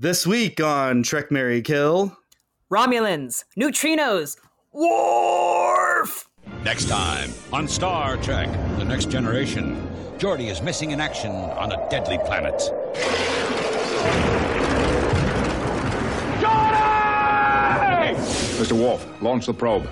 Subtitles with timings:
[0.00, 2.16] This week on Trek Mary Kill.
[2.72, 4.36] Romulans, neutrinos,
[4.72, 6.28] Worf!
[6.62, 8.48] Next time on Star Trek
[8.78, 9.74] The Next Generation,
[10.18, 12.60] Geordi is missing in action on a deadly planet.
[16.40, 18.14] Geordi!
[18.60, 18.80] Mr.
[18.80, 19.88] Worf, launch the probe.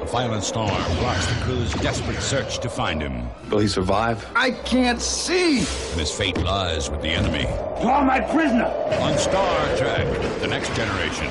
[0.00, 0.70] A violent storm
[1.00, 4.24] blocks the crew's desperate search to find him, Will he survive?
[4.36, 5.58] I can't see!
[5.58, 7.48] and his fate lies with the enemy.
[7.82, 8.66] You are my prisoner!
[9.00, 10.06] On Star Trek
[10.40, 11.26] The Next Generation.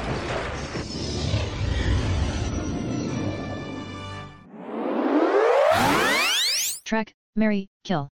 [6.84, 8.10] Trek, Mary, Kill.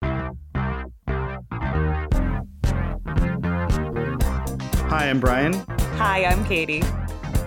[4.88, 5.52] Hi, I'm Bryan.
[5.96, 6.82] Hi, I'm Katie.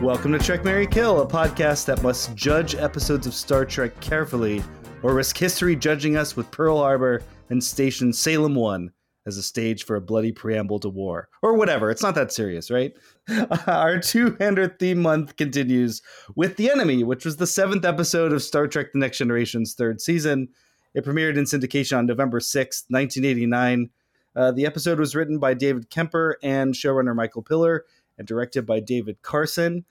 [0.01, 4.63] Welcome to Trek Mary Kill, a podcast that must judge episodes of Star Trek carefully
[5.03, 8.91] or risk history judging us with Pearl Harbor and Station Salem 1
[9.27, 11.29] as a stage for a bloody preamble to war.
[11.43, 11.91] Or whatever.
[11.91, 12.93] It's not that serious, right?
[13.67, 16.02] Our Two Hander theme month continues
[16.36, 20.02] with The Enemy, which was the seventh episode of Star Trek The Next Generation's third
[20.02, 20.47] season.
[20.95, 23.91] It premiered in syndication on November 6th, 1989.
[24.36, 27.86] Uh, the episode was written by David Kemper and showrunner Michael Piller
[28.17, 29.86] and directed by David Carson.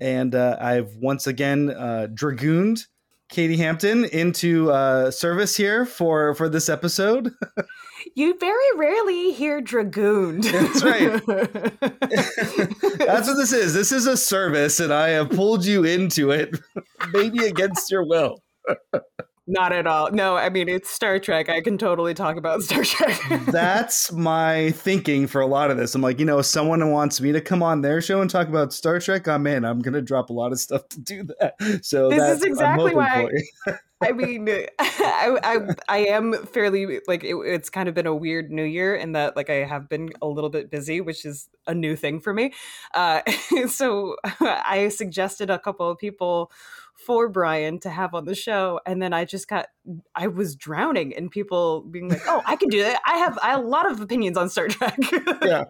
[0.00, 2.86] And uh, I've once again uh, dragooned
[3.28, 7.32] Katie Hampton into uh, service here for for this episode.
[8.14, 10.44] You very rarely hear dragooned.
[10.44, 11.26] That's right.
[12.98, 13.74] That's what this is.
[13.74, 16.56] This is a service, and I have pulled you into it,
[17.12, 18.42] maybe against your will.
[19.48, 20.10] Not at all.
[20.10, 21.48] No, I mean, it's Star Trek.
[21.48, 23.20] I can totally talk about Star Trek.
[23.46, 25.94] That's my thinking for a lot of this.
[25.94, 28.48] I'm like, you know, if someone wants me to come on their show and talk
[28.48, 29.64] about Star Trek, I'm in.
[29.64, 31.54] I'm gonna drop a lot of stuff to do that.
[31.84, 33.28] So This is exactly why-
[34.02, 34.46] I mean,
[34.78, 35.58] I, I
[35.88, 39.36] I am fairly like it, it's kind of been a weird New Year in that
[39.36, 42.52] like I have been a little bit busy, which is a new thing for me.
[42.92, 43.22] Uh,
[43.68, 46.52] so I suggested a couple of people
[47.04, 49.66] for Bryan to have on the show, and then I just got
[50.14, 53.00] I was drowning in people being like, "Oh, I can do that.
[53.06, 54.98] I have I have a lot of opinions on Star Trek."
[55.42, 55.64] yeah.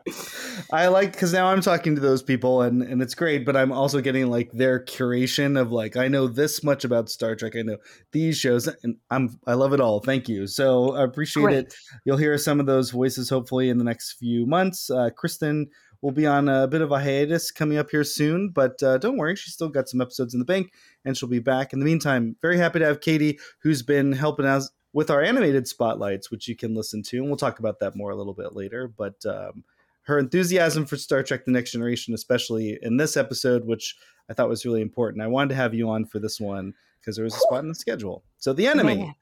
[0.73, 3.73] I like because now i'm talking to those people and and it's great but i'm
[3.73, 7.55] also getting like their curation of like i know this much about star trek.
[7.57, 7.77] I know
[8.13, 10.01] these shows and i'm i love it all.
[10.01, 10.47] Thank you.
[10.47, 11.75] So i appreciate it.
[12.05, 14.91] You'll hear some of those voices hopefully in the next few months.
[14.91, 15.69] Uh, kristen
[16.07, 19.17] will be on a bit of a hiatus coming up here soon but uh, don't
[19.17, 20.73] worry she's still got some episodes in the bank
[21.05, 24.47] and she'll be back in the meantime very happy to have katie who's been helping
[24.47, 27.97] us with our animated spotlights which you can listen to and we'll talk about that
[27.97, 29.65] more a little bit later but um,
[30.03, 33.97] her enthusiasm for Star Trek The Next Generation, especially in this episode, which
[34.31, 35.21] I thought was really important.
[35.21, 37.69] I wanted to have you on for this one because there was a spot in
[37.69, 38.23] the schedule.
[38.39, 39.17] So, The Enemy.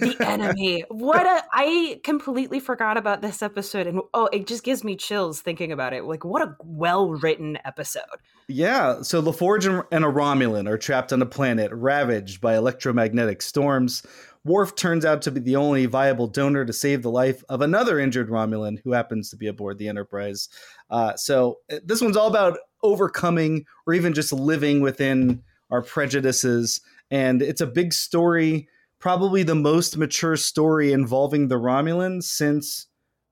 [0.00, 4.84] The enemy what a i completely forgot about this episode and oh it just gives
[4.84, 8.02] me chills thinking about it like what a well written episode
[8.46, 13.40] Yeah, so LaForge and, and a Romulan are trapped on a planet ravaged by electromagnetic
[13.40, 14.02] storms.
[14.44, 17.98] Worf turns out to be the only viable donor to save the life of another
[17.98, 20.50] injured Romulan who happens to be aboard the Enterprise.
[20.90, 26.82] Uh, so uh, this one's all about overcoming or even just living within our prejudices.
[27.10, 28.68] And it's a big story,
[29.04, 32.86] probably the most mature story involving the Romulans since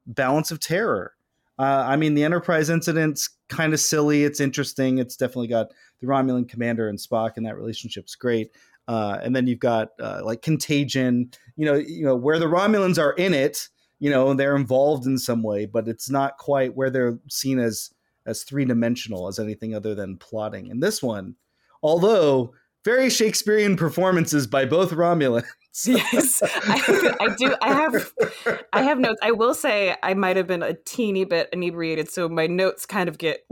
[0.06, 1.15] Balance of Terror.
[1.59, 4.25] Uh, I mean, the Enterprise incident's kind of silly.
[4.25, 4.99] It's interesting.
[4.99, 5.69] It's definitely got
[6.03, 8.50] the Romulan commander and Spock, and that relationship's great.
[8.87, 11.31] Uh, and then you've got uh, like Contagion.
[11.56, 13.71] You know, you know where the Romulans are in it.
[13.99, 17.88] You know, they're involved in some way, but it's not quite where they're seen as
[18.27, 20.71] as three dimensional as anything other than plotting.
[20.71, 21.37] And this one,
[21.82, 22.53] although
[22.84, 25.47] very Shakespearean performances by both Romulans.
[25.87, 26.43] yes.
[26.44, 28.12] I, I do i have
[28.72, 29.19] i have notes.
[29.22, 33.09] I will say i might have been a teeny bit inebriated so my notes kind
[33.09, 33.47] of get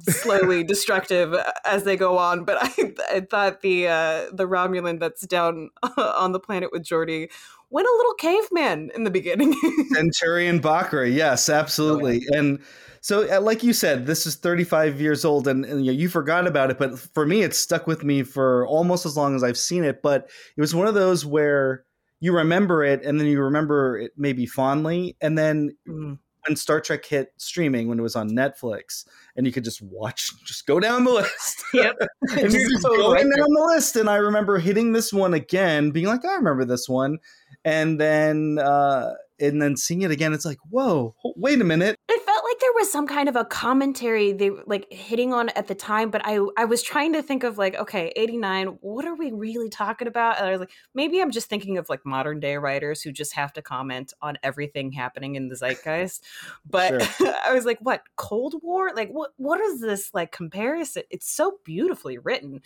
[0.00, 1.34] slowly destructive
[1.64, 6.32] as they go on but i, I thought the uh the romulan that's down on
[6.32, 7.28] the planet with Geordi
[7.70, 9.52] went a little caveman in the beginning.
[9.92, 12.22] Centurion Bochra, yes, absolutely.
[12.30, 12.60] And
[13.06, 16.08] so, uh, like you said, this is 35 years old, and, and you, know, you
[16.08, 16.78] forgot about it.
[16.78, 20.02] But for me, it's stuck with me for almost as long as I've seen it.
[20.02, 21.84] But it was one of those where
[22.18, 26.18] you remember it, and then you remember it maybe fondly, and then Mm.
[26.48, 30.32] when Star Trek hit streaming when it was on Netflix, and you could just watch,
[30.44, 31.62] just go down the list.
[31.74, 31.94] Yep.
[32.30, 33.94] and you're Just going right down the list.
[33.94, 37.18] And I remember hitting this one again, being like, I remember this one,
[37.64, 40.32] and then uh, and then seeing it again.
[40.32, 41.96] It's like, whoa, wait a minute.
[42.08, 45.66] it felt like there was some kind of a commentary they like hitting on at
[45.66, 49.14] the time, but I I was trying to think of like, okay, 89, what are
[49.14, 50.38] we really talking about?
[50.38, 53.34] And I was like, maybe I'm just thinking of like modern day writers who just
[53.34, 56.24] have to comment on everything happening in the zeitgeist.
[56.68, 57.02] But
[57.46, 58.90] I was like, what, Cold War?
[58.94, 61.04] Like what what is this like comparison?
[61.10, 62.60] It's so beautifully written.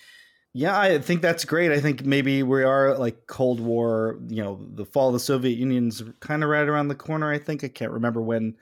[0.53, 1.71] Yeah, I think that's great.
[1.71, 5.57] I think maybe we are like Cold War, you know, the fall of the Soviet
[5.57, 7.63] Union's kind of right around the corner, I think.
[7.63, 8.57] I can't remember when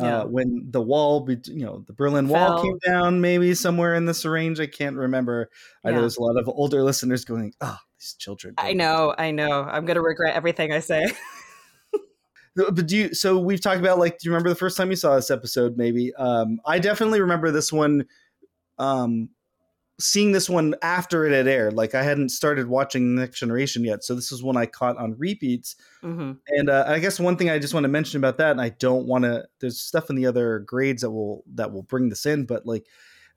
[0.00, 0.20] Yeah.
[0.20, 4.24] uh, when the wall, you know, the Berlin Wall came down, maybe somewhere in this
[4.24, 4.60] range.
[4.60, 5.50] I can't remember.
[5.84, 9.30] I know there's a lot of older listeners going, "Oh, these children." I know, I
[9.30, 9.62] know.
[9.62, 11.04] I'm gonna regret everything I say.
[12.56, 13.14] But do you?
[13.14, 15.76] So we've talked about like, do you remember the first time you saw this episode?
[15.76, 16.14] Maybe.
[16.14, 18.06] Um, I definitely remember this one.
[18.78, 19.28] Um,
[19.98, 21.72] seeing this one after it had aired.
[21.72, 25.16] Like I hadn't started watching Next Generation yet, so this is one I caught on
[25.18, 25.76] repeats.
[26.02, 28.60] hmm And uh, I guess one thing I just want to mention about that, and
[28.60, 29.46] I don't want to.
[29.60, 32.86] There's stuff in the other grades that will that will bring this in, but like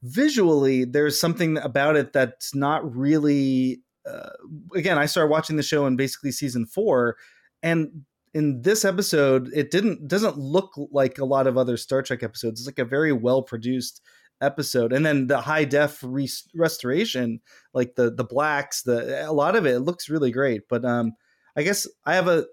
[0.03, 3.81] visually, there's something about it that's not really.
[4.09, 4.29] Uh,
[4.73, 7.17] again, I started watching the show in basically season four,
[7.63, 12.23] and in this episode, it didn't doesn't look like a lot of other Star Trek
[12.23, 12.61] episodes.
[12.61, 14.01] It's like a very well produced
[14.41, 17.41] episode, and then the high def re- restoration,
[17.73, 20.61] like the the blacks, the a lot of it, looks really great.
[20.69, 21.13] But um,
[21.55, 22.45] I guess I have a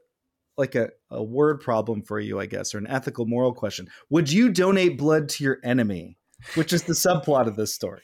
[0.57, 3.89] like a, a word problem for you, I guess, or an ethical moral question.
[4.11, 6.17] Would you donate blood to your enemy?
[6.55, 8.03] Which is the subplot of this story.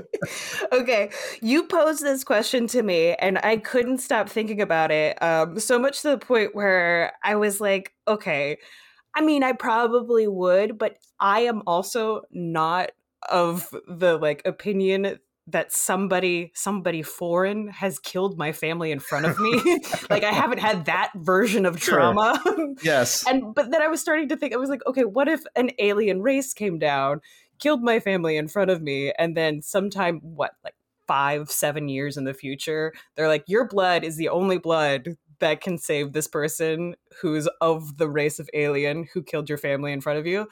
[0.72, 1.10] okay,
[1.40, 5.20] you posed this question to me, and I couldn't stop thinking about it.
[5.22, 8.58] Um, so much to the point where I was like, okay,
[9.14, 12.90] I mean, I probably would, but I am also not
[13.30, 19.38] of the like opinion that somebody somebody foreign has killed my family in front of
[19.40, 19.60] me
[20.10, 21.96] like i haven't had that version of Sure.
[21.96, 22.40] trauma
[22.82, 23.26] Yes.
[23.28, 25.70] and but then I was starting to think I was like, okay, what if an
[25.78, 27.20] alien race came down,
[27.58, 30.74] killed my family in front of me, and then sometime what like
[31.06, 35.60] five, seven years in the future, they're like, your blood is the only blood that
[35.60, 40.00] can save this person who's of the race of alien who killed your family in
[40.00, 40.46] front of you.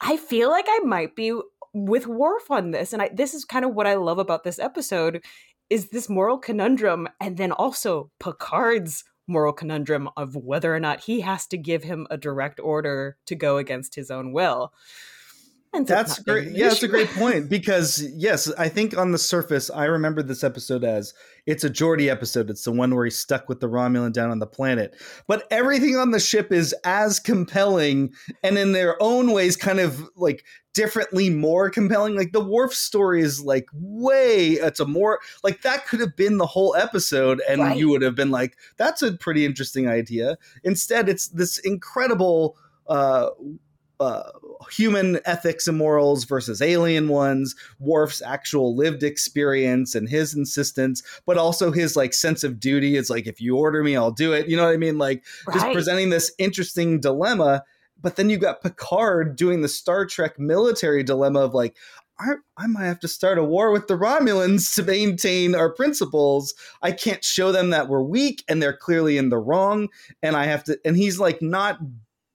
[0.00, 1.38] I feel like I might be
[1.74, 4.58] with Worf on this, and I, this is kind of what I love about this
[4.58, 5.24] episode
[5.70, 11.20] is this moral conundrum, and then also Picard's moral conundrum of whether or not he
[11.20, 14.72] has to give him a direct order to go against his own will.
[15.74, 16.52] And That's great.
[16.52, 20.44] Yeah, that's a great point because yes, I think on the surface, I remember this
[20.44, 21.14] episode as
[21.46, 22.50] it's a Geordi episode.
[22.50, 24.94] It's the one where he's stuck with the Romulan down on the planet.
[25.26, 30.02] But everything on the ship is as compelling and in their own ways, kind of
[30.14, 32.16] like differently more compelling.
[32.16, 34.50] Like the Worf story is like way.
[34.50, 37.78] It's a more like that could have been the whole episode, and Right.
[37.78, 42.58] you would have been like, "That's a pretty interesting idea." Instead, it's this incredible.
[42.86, 43.30] Uh,
[44.02, 44.30] uh,
[44.70, 51.38] human ethics and morals versus alien ones, Worf's actual lived experience and his insistence, but
[51.38, 52.96] also his like sense of duty.
[52.96, 54.48] It's like if you order me, I'll do it.
[54.48, 54.98] You know what I mean?
[54.98, 57.64] Like just presenting this interesting dilemma.
[58.00, 61.76] But then you got Picard doing the Star Trek military dilemma of like,
[62.18, 66.54] I, I might have to start a war with the Romulans to maintain our principles.
[66.82, 69.88] I can't show them that we're weak and they're clearly in the wrong.
[70.22, 71.78] And I have to, and he's like not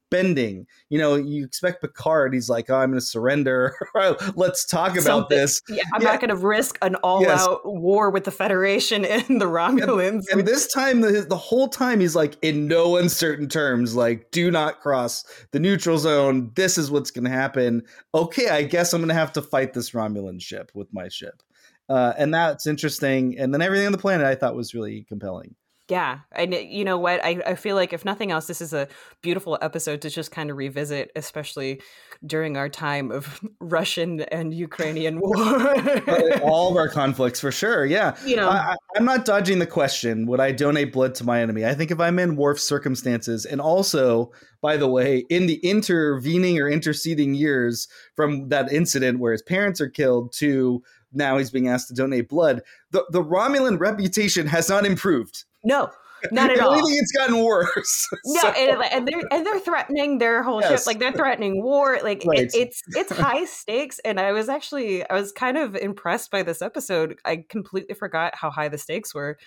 [0.10, 0.66] bending.
[0.90, 3.76] You know, you expect Picard, he's like, oh, I'm going to surrender.
[4.36, 5.38] Let's talk about Something.
[5.38, 5.62] this.
[5.70, 6.12] Yeah, I'm Yeah.
[6.12, 10.24] not going to risk an all-out war with the Federation and the Romulans.
[10.32, 14.50] And this time, the, the whole time, he's like, in no uncertain terms, like, do
[14.52, 16.52] not cross the neutral zone.
[16.56, 17.84] This is what's going to happen.
[18.14, 21.42] Okay, I guess I'm going to have to fight this Romulan ship with my ship.
[21.90, 23.38] Uh, and that's interesting.
[23.40, 25.56] And then everything on the planet I thought was really compelling.
[25.90, 27.24] Yeah, and you know what?
[27.24, 28.90] I, I feel like if nothing else, this is a
[29.22, 31.82] beautiful episode to just kind of revisit, especially
[32.26, 35.38] during our time of Russian and Ukrainian war.
[36.44, 37.86] All of our conflicts, for sure.
[37.86, 38.18] Yeah.
[38.26, 38.50] You know.
[38.50, 40.26] I, I'm not dodging the question.
[40.28, 41.66] Would I donate blood to my enemy?
[41.66, 46.60] I think if I'm in Worf's circumstances, and also, by the way, in the intervening
[46.60, 50.84] or interceding years from that incident where his parents are killed to
[51.18, 55.44] now he's being asked to donate blood, the, the Romulan reputation has not improved.
[55.64, 55.90] no,
[56.32, 56.74] not at all.
[56.74, 58.08] anything, it's gotten worse.
[58.26, 60.80] No, So- and, and they're and they're threatening their whole Yes.
[60.82, 62.00] ship, like they're threatening war.
[62.04, 62.40] Like Right.
[62.40, 66.44] it, it's it's high stakes, and I was actually I was kind of impressed by
[66.44, 67.18] this episode.
[67.26, 69.38] I completely forgot how high the stakes were,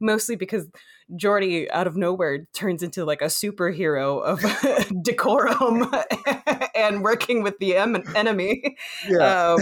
[0.00, 0.66] mostly because
[1.12, 4.40] Geordi out of nowhere turns into like a superhero of
[5.02, 5.92] decorum
[6.74, 8.76] and working with the em- enemy
[9.06, 9.52] yeah.
[9.52, 9.60] um,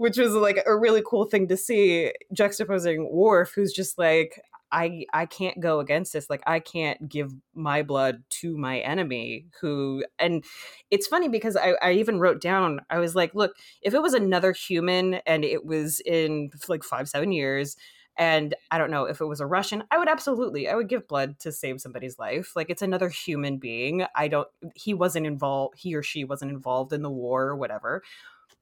[0.00, 4.40] which was like a really cool thing to see juxtaposing Worf, who's just like,
[4.72, 6.30] I I can't go against this.
[6.30, 10.42] Like I can't give my blood to my enemy who and
[10.90, 13.52] it's funny because I, I even wrote down, I was like, look,
[13.82, 17.76] if it was another human and it was in like five, seven years,
[18.16, 21.08] and I don't know if it was a Russian, I would absolutely, I would give
[21.08, 22.56] blood to save somebody's life.
[22.56, 24.06] Like it's another human being.
[24.16, 28.02] I don't, he wasn't involved, he or she wasn't involved in the war or whatever.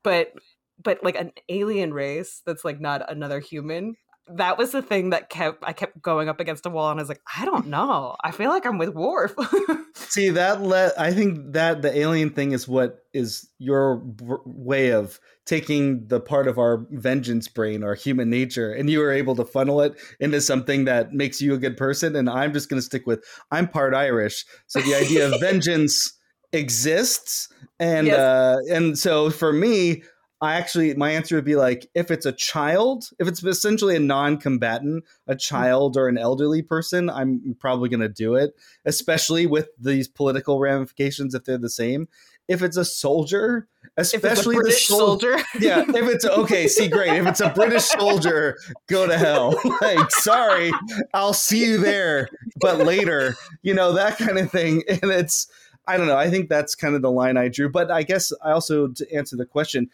[0.02, 0.32] But,
[0.82, 3.96] but like an alien race that's like not another human,
[4.30, 7.02] that was the thing that kept I kept going up against a wall, and I
[7.02, 8.16] was like, I don't know.
[8.22, 9.34] I feel like I'm with Worf.
[9.94, 14.02] See that let I think that the alien thing is what is your
[14.44, 19.12] way of taking the part of our vengeance brain, our human nature, and you were
[19.12, 22.14] able to funnel it into something that makes you a good person.
[22.14, 26.12] And I'm just going to stick with I'm part Irish, so the idea of vengeance
[26.52, 27.48] exists,
[27.80, 28.18] and Yes.
[28.18, 30.02] uh, and so for me.
[30.40, 34.00] I actually, my answer would be like, if it's a child, if it's essentially a
[34.00, 35.38] non-combatant, a hmm.
[35.38, 38.54] child or an elderly person, I'm probably going to do it,
[38.84, 42.08] especially with these political ramifications if they're the same.
[42.46, 43.68] If it's a soldier,
[43.98, 47.12] if it's a especially the sol- soldier, yeah, if it's okay, see, great.
[47.12, 49.54] If it's a British soldier, go to hell.
[49.82, 50.72] Like, sorry,
[51.12, 52.28] I'll see you there,
[52.60, 54.82] but later, you know, that kind of thing.
[54.88, 55.46] And it's,
[55.86, 56.16] I don't know.
[56.16, 57.70] I think that's kind of the line I drew.
[57.70, 59.90] But I guess I also, to answer the question,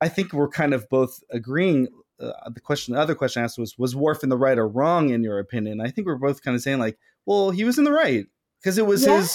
[0.00, 1.88] I think we're kind of both agreeing.
[2.18, 4.68] Uh, the question, the other question I asked was, was Worf in the right or
[4.68, 5.80] wrong in your opinion?
[5.80, 8.26] I think we're both kind of saying like, well, he was in the right
[8.60, 9.18] because it was Yeah.
[9.20, 9.34] his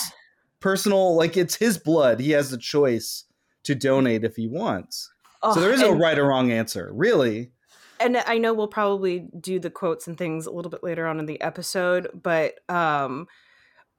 [0.59, 2.19] personal, like it's his blood.
[2.19, 3.25] He has the choice
[3.63, 5.11] to donate if he wants.
[5.41, 7.51] Oh, So there is no right or wrong answer, really.
[7.99, 11.19] and I know we'll probably do the quotes and things a little bit later on
[11.19, 13.27] in the episode, but um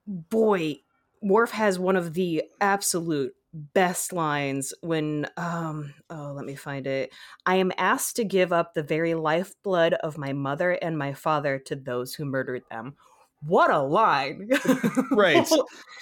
[0.06, 0.76] boy,
[1.22, 3.34] Worf has one of the absolute
[3.72, 7.10] best lines when um oh let me find it
[7.46, 11.58] i am asked to give up the very lifeblood of my mother and my father
[11.58, 12.94] to those who murdered them
[13.42, 14.48] what a line
[15.10, 15.48] Right.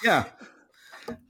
[0.03, 0.25] Yeah.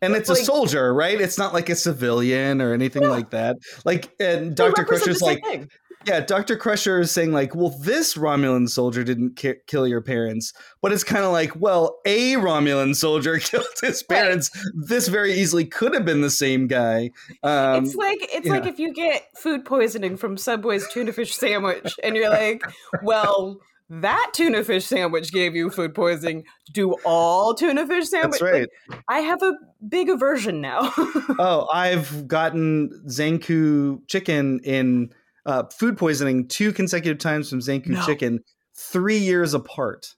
[0.00, 1.20] And it's a Like- soldier, right?
[1.20, 3.56] It's not like a civilian or anything like that.
[3.84, 4.84] Like, and Dr.
[4.84, 5.68] Crusher's like, thing.
[6.06, 6.56] Yeah, Dr.
[6.56, 10.52] Crusher is saying, like, well, this Romulan soldier didn't ki- kill your parents.
[10.82, 14.18] But it's kind of like, well, a Romulan soldier killed his Right.
[14.20, 14.50] parents.
[14.74, 17.10] This very easily could have been the same guy.
[17.42, 21.94] Um, it's like it's like if you get food poisoning from Subway's tuna fish sandwich,
[22.02, 22.62] and you're like,
[23.02, 23.58] "Well,
[23.90, 26.44] that tuna fish sandwich gave you food poisoning.
[26.72, 28.40] Do all tuna fish sandwiches?
[28.40, 28.68] that's right.
[28.88, 29.52] Like, I have a
[29.88, 30.92] big aversion now.
[31.38, 35.10] oh, I've gotten Zankou chicken in
[35.46, 38.06] uh, food poisoning two consecutive times from Zankou No.
[38.06, 38.40] chicken,
[38.74, 40.14] three years apart.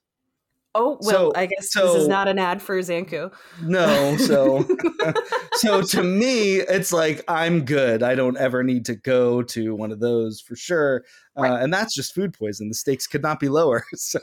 [0.75, 3.33] oh well, So- I guess this is not an ad for Zankou.
[3.63, 4.65] No, so
[5.53, 8.03] so to me, it's like I'm good.
[8.03, 11.03] I don't ever need to go to one of those for sure.
[11.35, 12.67] Uh, and that's just food poison.
[12.69, 13.83] The stakes could not be lower.
[13.95, 14.19] So,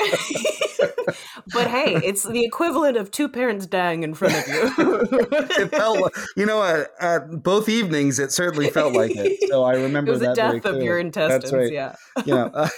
[1.53, 4.73] but hey, it's the equivalent of two parents dying in front of you.
[5.33, 9.49] it felt, like- you know, at, at both evenings, it certainly felt like it.
[9.49, 11.53] So I remember It was the that death of your intestines.
[11.53, 11.73] right.
[11.73, 11.95] Yeah.
[12.25, 12.69] yeah,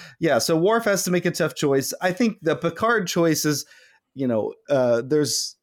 [0.20, 0.38] yeah.
[0.38, 1.92] So Worf has to make a tough choice.
[2.00, 3.64] I think the Picard choice is,
[4.14, 5.56] you know, uh, there's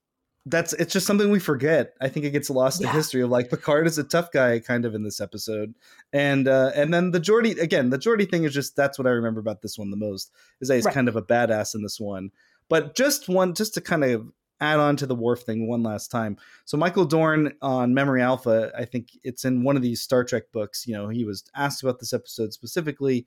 [0.46, 1.94] that's it's just something we forget.
[2.02, 2.90] I think it gets lost Yeah.
[2.90, 5.76] in history of like Picard is a tough guy kind of in this episode,
[6.12, 7.90] and uh, and then the Geordi again.
[7.92, 10.68] The Geordi thing is just that's what I remember about this one the most is
[10.68, 10.94] that he's Right.
[10.96, 12.32] kind of a badass in this one.
[12.70, 14.32] But just one, just to kind of
[14.62, 16.38] add on to the Worf thing one last time.
[16.66, 20.44] So Michael Dorn on Memory Alpha, I think it's in one of these Star Trek
[20.54, 20.88] books.
[20.88, 23.26] You know, he was asked about this episode specifically.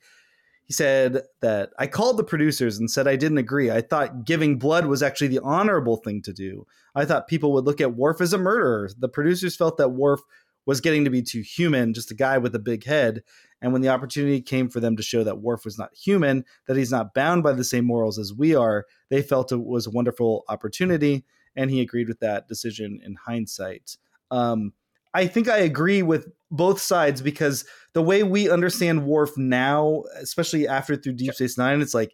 [0.64, 3.70] He said that I called the producers and said I didn't agree.
[3.70, 6.66] I thought giving blood was actually the honorable thing to do.
[6.94, 8.88] I thought people would look at Worf as a murderer.
[8.98, 10.20] The producers felt that Worf
[10.66, 13.22] was getting to be too human, just a guy with a big head.
[13.60, 16.76] And when the opportunity came for them to show that Worf was not human, that
[16.76, 19.90] he's not bound by the same morals as we are, they felt it was a
[19.90, 21.24] wonderful opportunity.
[21.56, 23.96] And he agreed with that decision in hindsight.
[24.30, 24.72] Um,
[25.14, 30.66] I think I agree with both sides because the way we understand Worf now, especially
[30.68, 32.12] after through Deep Space Nine, it's like,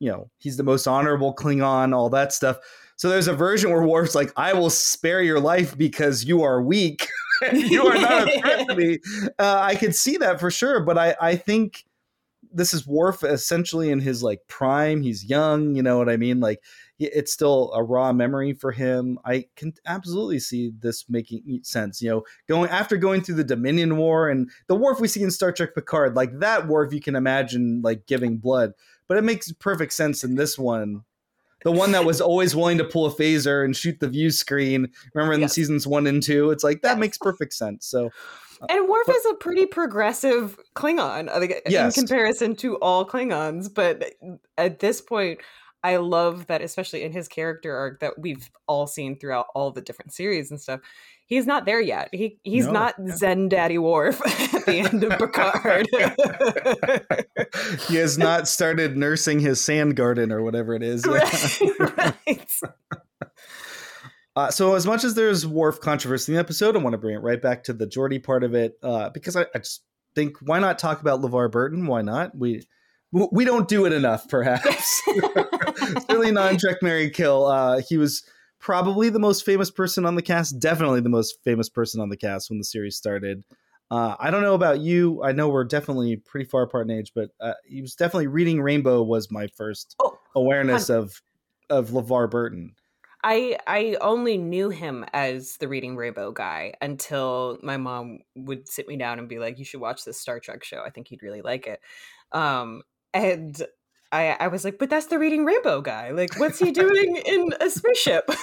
[0.00, 2.58] you know, he's the most honorable Klingon, all that stuff.
[2.96, 6.60] So there's a version where Worf's like, I will spare your life because you are
[6.60, 7.08] weak.
[7.52, 8.98] you are not a threat to me.
[9.38, 11.84] Uh, I could see that for sure, but I, I think
[12.52, 15.02] this is Worf essentially in his like prime.
[15.02, 16.40] He's young, you know what I mean?
[16.40, 16.62] Like
[16.98, 19.18] it's still a raw memory for him.
[19.24, 22.02] I can absolutely see this making sense.
[22.02, 25.30] You know, going after going through the Dominion War and the Worf we see in
[25.30, 28.72] Star Trek Picard, like that Worf you can imagine like giving blood,
[29.08, 31.04] but it makes perfect sense in this one
[31.64, 34.88] the one that was always willing to pull a phaser and shoot the view screen.
[35.14, 35.52] Remember in Yes.
[35.54, 36.50] seasons one and two?
[36.50, 37.86] It's like that makes perfect sense.
[37.86, 38.10] So
[38.62, 41.96] uh, And Worf but- is a pretty progressive Klingon, uh, I think, Yes.
[41.96, 43.72] in comparison to all Klingons.
[43.72, 44.12] But
[44.58, 45.40] at this point,
[45.82, 49.80] I love that, especially in his character arc that we've all seen throughout all the
[49.80, 50.80] different series and stuff.
[51.30, 52.08] He's not there yet.
[52.12, 52.72] He he's No.
[52.72, 54.20] not Zen Daddy Worf
[54.54, 55.86] at the end of Picard.
[57.88, 61.06] he has not started nursing his sand garden or whatever it is.
[61.06, 61.60] right,
[62.28, 62.50] right.
[64.34, 67.14] Uh, so as much as there's Worf controversy in the episode, I want to bring
[67.14, 69.84] it right back to the Geordi part of it uh, because I, I just
[70.16, 71.86] think why not talk about LeVar Burton?
[71.86, 72.36] Why not?
[72.36, 72.66] We
[73.12, 75.00] we don't do it enough, perhaps.
[76.08, 77.46] Certainly in Trek Mary Kill.
[77.46, 78.24] Uh, he was
[78.60, 82.16] probably the most famous person on the cast, definitely the most famous person on the
[82.16, 83.44] cast when the series started.
[83.90, 85.22] Uh, I don't know about you.
[85.24, 88.60] I know we're definitely pretty far apart in age, but uh, he was definitely reading
[88.62, 91.20] Rainbow was my first Oh, awareness of
[91.68, 92.76] of LeVar Burton.
[93.22, 98.88] I I only knew him as the Reading Rainbow guy until my mom would sit
[98.88, 100.82] me down and be like, "You should watch this Star Trek show.
[100.82, 101.80] I think you'd really like it."
[102.32, 103.60] Um, and
[104.12, 106.10] I I was like, "But that's the Reading Rainbow guy.
[106.10, 108.28] Like, what's he doing in a spaceship?"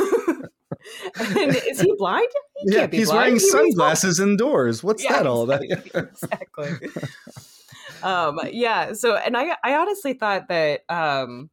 [1.19, 2.27] and is he blind?
[2.57, 3.19] He yeah, can't be he's blind.
[3.19, 4.83] wearing He sunglasses indoors.
[4.83, 5.61] What's Yeah, that all about?
[5.93, 6.71] exactly.
[8.03, 8.93] um, yeah.
[8.93, 11.49] So, and I, I honestly thought that um,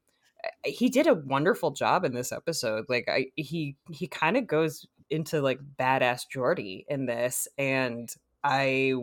[0.64, 2.84] he did a wonderful job in this episode.
[2.88, 8.08] Like, I, he, he kind of goes into like badass Geordi in this, and
[8.42, 8.94] I,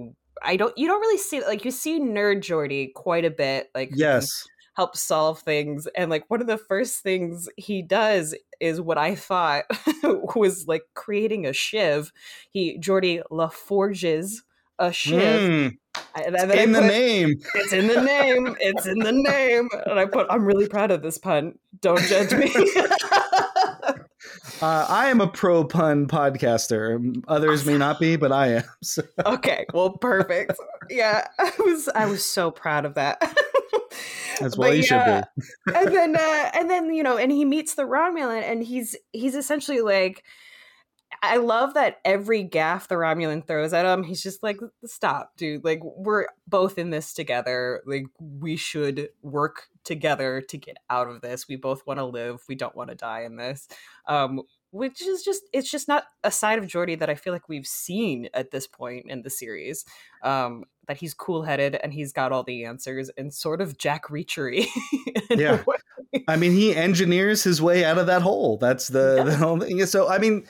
[0.41, 3.70] I don't, you don't really see like you see nerd Geordi quite a bit.
[3.75, 4.48] Like, yes.
[4.74, 5.88] Help solve things.
[5.96, 9.66] And like one of the first things he does is what I thought
[10.36, 12.12] was like creating a shiv.
[12.51, 14.38] He Geordi LaForges
[14.80, 15.42] a shiv.
[15.42, 15.78] Mm,
[16.16, 17.36] I- and then in the name.
[17.56, 18.56] It's in the name.
[18.62, 19.68] It's in the name.
[19.86, 21.60] And I put, I'm really proud of this pun.
[21.82, 22.51] Don't judge me.
[24.62, 27.16] Uh, I am a pro pun podcaster.
[27.28, 28.63] Others may not be, but I am.
[28.84, 29.66] So- okay.
[29.74, 30.54] Well, perfect.
[30.90, 31.28] Yeah.
[31.40, 33.36] I was I was so proud of that.
[34.41, 35.74] That's what you yeah, should be.
[35.75, 39.36] and then uh and then you know and he meets the romulan and he's he's
[39.36, 40.24] essentially like
[41.21, 45.63] i love that every gaff the romulan throws at him he's just like stop dude
[45.63, 51.21] like we're both in this together like we should work together to get out of
[51.21, 53.67] this we both want to live we don't want to die in this
[54.07, 57.50] um which is just it's just not a side of Geordi that I feel like
[57.50, 59.86] we've seen at this point in the series.
[60.24, 64.07] Um, that he's cool headed and he's got all the answers and sort of Jack
[64.07, 64.65] Reachery.
[65.30, 65.63] Yeah.
[66.27, 68.58] I mean, he engineers his way out of that hole.
[68.58, 69.86] That's the, He the whole thing.
[69.86, 70.45] So, I mean,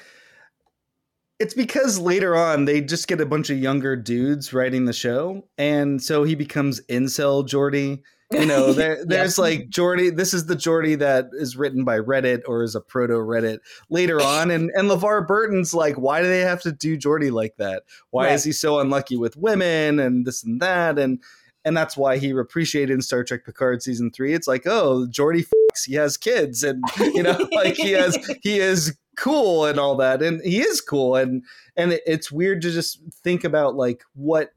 [1.39, 5.47] it's because later on they just get a bunch of younger dudes writing the show,
[5.59, 8.01] and so he becomes incel Geordi.
[8.31, 9.37] You know, there, there's Yes.
[9.37, 10.15] like Geordi.
[10.15, 14.21] This is the Geordi that is written by Reddit or is a proto Reddit later
[14.21, 17.83] on, and and LeVar Burton's like, why do they have to do Geordi like that?
[18.11, 18.33] Why Right.
[18.33, 21.19] is he so unlucky with women and this and that and
[21.63, 24.33] and that's why he appreciated in Star Trek Picard season three.
[24.33, 28.57] It's like, oh, Geordi fucks, he has kids, and you know, like he has, he
[28.59, 31.43] is cool and all that, and he is cool, and
[31.77, 34.49] and it's weird to just think about like what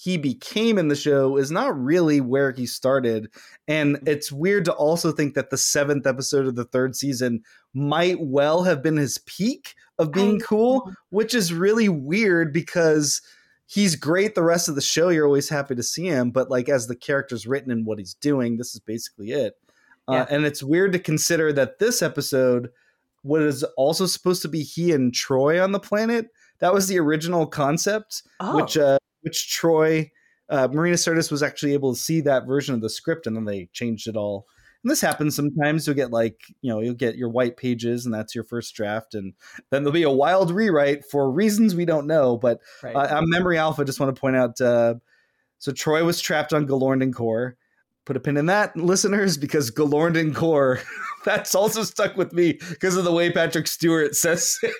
[0.00, 3.28] he became in the show is not really where he started,
[3.66, 7.42] and it's weird to also think that the seventh episode of the third season
[7.74, 13.20] might well have been his peak of being cool, which is really weird because
[13.66, 16.68] he's great the rest of the show you're always happy to see him but like
[16.68, 19.58] as the character's written and what he's doing this is basically it.
[20.06, 22.70] Uh, and it's weird to consider that this episode
[23.24, 26.28] was also supposed to be he and Troi on the planet.
[26.60, 30.10] That was the original concept Oh, which uh which Troi
[30.50, 33.44] uh marina sirtis was actually able to see that version of the script and then
[33.44, 34.46] they changed it all
[34.82, 38.14] and this happens sometimes you'll get like you know you'll get your white pages and
[38.14, 39.34] that's your first draft and
[39.70, 42.96] then there'll be a wild rewrite for reasons we don't know but right.
[42.96, 44.94] uh, on Memory Alpha, just want to point out uh,
[45.58, 47.56] so Troi was trapped on Galorndon Core.
[48.04, 50.80] Put a pin in that, listeners, because Galorndon Core,
[51.28, 54.74] that's also stuck with me because of the way Patrick Stewart says it.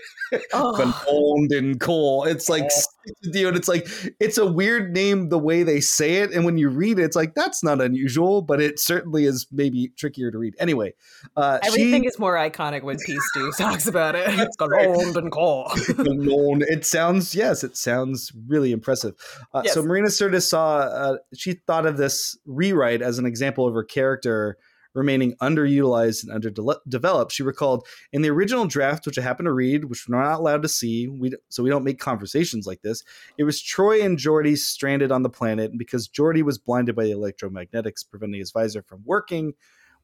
[0.52, 0.74] Oh.
[0.74, 2.28] Galorndon Core.
[2.28, 2.70] It's like,
[3.22, 3.86] you, and it's like,
[4.18, 6.32] it's a weird name the way they say it.
[6.32, 9.88] And when you read it, it's like, that's not unusual, but it certainly is maybe
[9.96, 10.54] trickier to read.
[10.58, 10.94] Anyway,
[11.36, 13.18] uh, Everything she, is more iconic when P.
[13.30, 14.26] Stu talks about it.
[14.28, 14.56] It's.
[14.56, 15.68] Galond and Cole.
[15.68, 16.62] Galorn.
[16.62, 19.14] It sounds yes, it sounds really impressive.
[19.52, 19.86] Uh, So Yes.
[19.86, 24.56] Marina Sirtis saw uh, she thought of this rewrite as an example of her character
[24.94, 27.32] remaining underutilized and underdeveloped.
[27.32, 30.62] She recalled in the original draft, which I happened to read, which we're not allowed
[30.62, 33.04] to see, we so we don't make conversations like this.
[33.36, 37.04] It was Troi and Geordi stranded on the planet, and because Geordi was blinded by
[37.04, 39.54] the electromagnetics, preventing his visor from working.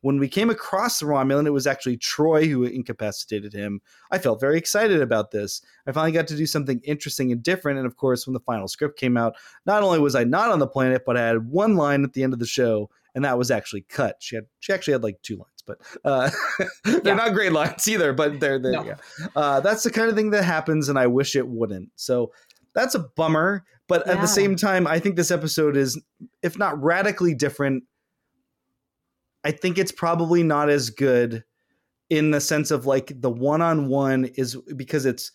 [0.04, 3.80] when we came across the Romulan, it was actually Troi who incapacitated him.
[4.10, 5.62] I felt very excited about this.
[5.86, 7.78] I finally got to do something interesting and different.
[7.78, 10.58] And of course, when the final script came out, not only was I not on
[10.58, 13.38] the planet, but I had one line at the end of the show, and that
[13.38, 14.16] was actually cut.
[14.20, 16.30] She had she actually had like two lines, but uh,
[16.84, 17.14] they're Yeah.
[17.14, 18.12] not great lines either.
[18.12, 18.72] But they're there.
[18.72, 18.82] No.
[18.84, 18.94] go.
[19.36, 21.90] Uh, that's the kind of thing that happens, and I wish it wouldn't.
[21.96, 22.32] So
[22.74, 23.64] that's a bummer.
[23.86, 26.00] But at the same time, I think this episode is,
[26.42, 27.84] if not radically different,
[29.44, 31.44] I think it's probably not as good
[32.08, 35.32] in the sense of like the one on one is because it's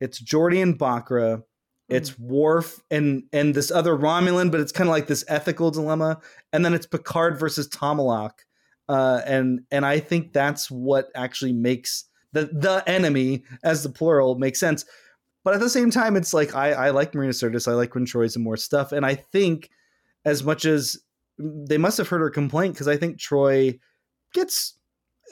[0.00, 1.42] it's Geordi and Bochra,
[1.88, 6.20] it's Worf and and this other Romulan, but it's kind of like this ethical dilemma,
[6.52, 8.32] and then it's Picard versus Tomalak,
[8.88, 14.38] uh, and and I think that's what actually makes the the enemy as the plural
[14.38, 14.84] makes sense.
[15.44, 18.04] But at the same time, it's like I, I like Marina Sirtis, I like when
[18.04, 19.70] Troi's and more stuff, and I think
[20.24, 20.98] as much as
[21.38, 23.78] they must have heard her complaint because I think Troi
[24.34, 24.74] gets.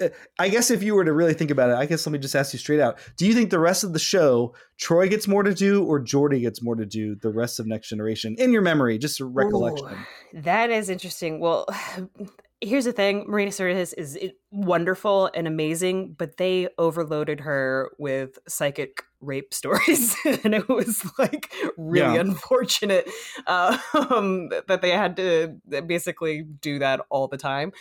[0.00, 2.18] Eh, I guess if you were to really think about it, I guess let me
[2.18, 5.26] just ask you straight out: Do you think the rest of the show, Troi gets
[5.26, 8.52] more to do, or Geordi gets more to do the rest of Next Generation in
[8.52, 9.86] your memory, just a recollection?
[9.86, 11.40] Ooh, that is interesting.
[11.40, 11.66] Well,
[12.60, 14.18] here's the thing Marina Sirtis is
[14.50, 20.16] wonderful and amazing, but they overloaded her with psychic rape stories.
[20.44, 22.20] and it was like really Yeah.
[22.20, 23.08] unfortunate
[23.46, 27.72] um, that they had to basically do that all the time.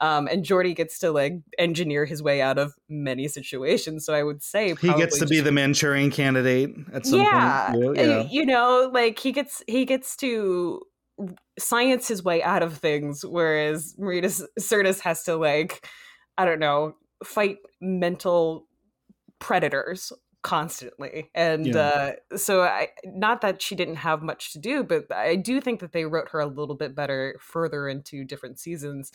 [0.00, 4.04] Um, and Geordi gets to like engineer his way out of many situations.
[4.04, 7.98] So I would say He gets to be the Manchurian candidate at some yeah, point.
[7.98, 8.22] uh, Yeah.
[8.30, 10.80] you know, like he gets he gets to
[11.58, 15.86] science his way out of things, whereas Marina Sirtis has to like,
[16.38, 18.66] I don't know, fight mental
[19.38, 22.14] predators constantly and Yeah.
[22.30, 25.80] uh so i not that she didn't have much to do but i do think
[25.80, 29.10] that they wrote her a little bit better further into different seasons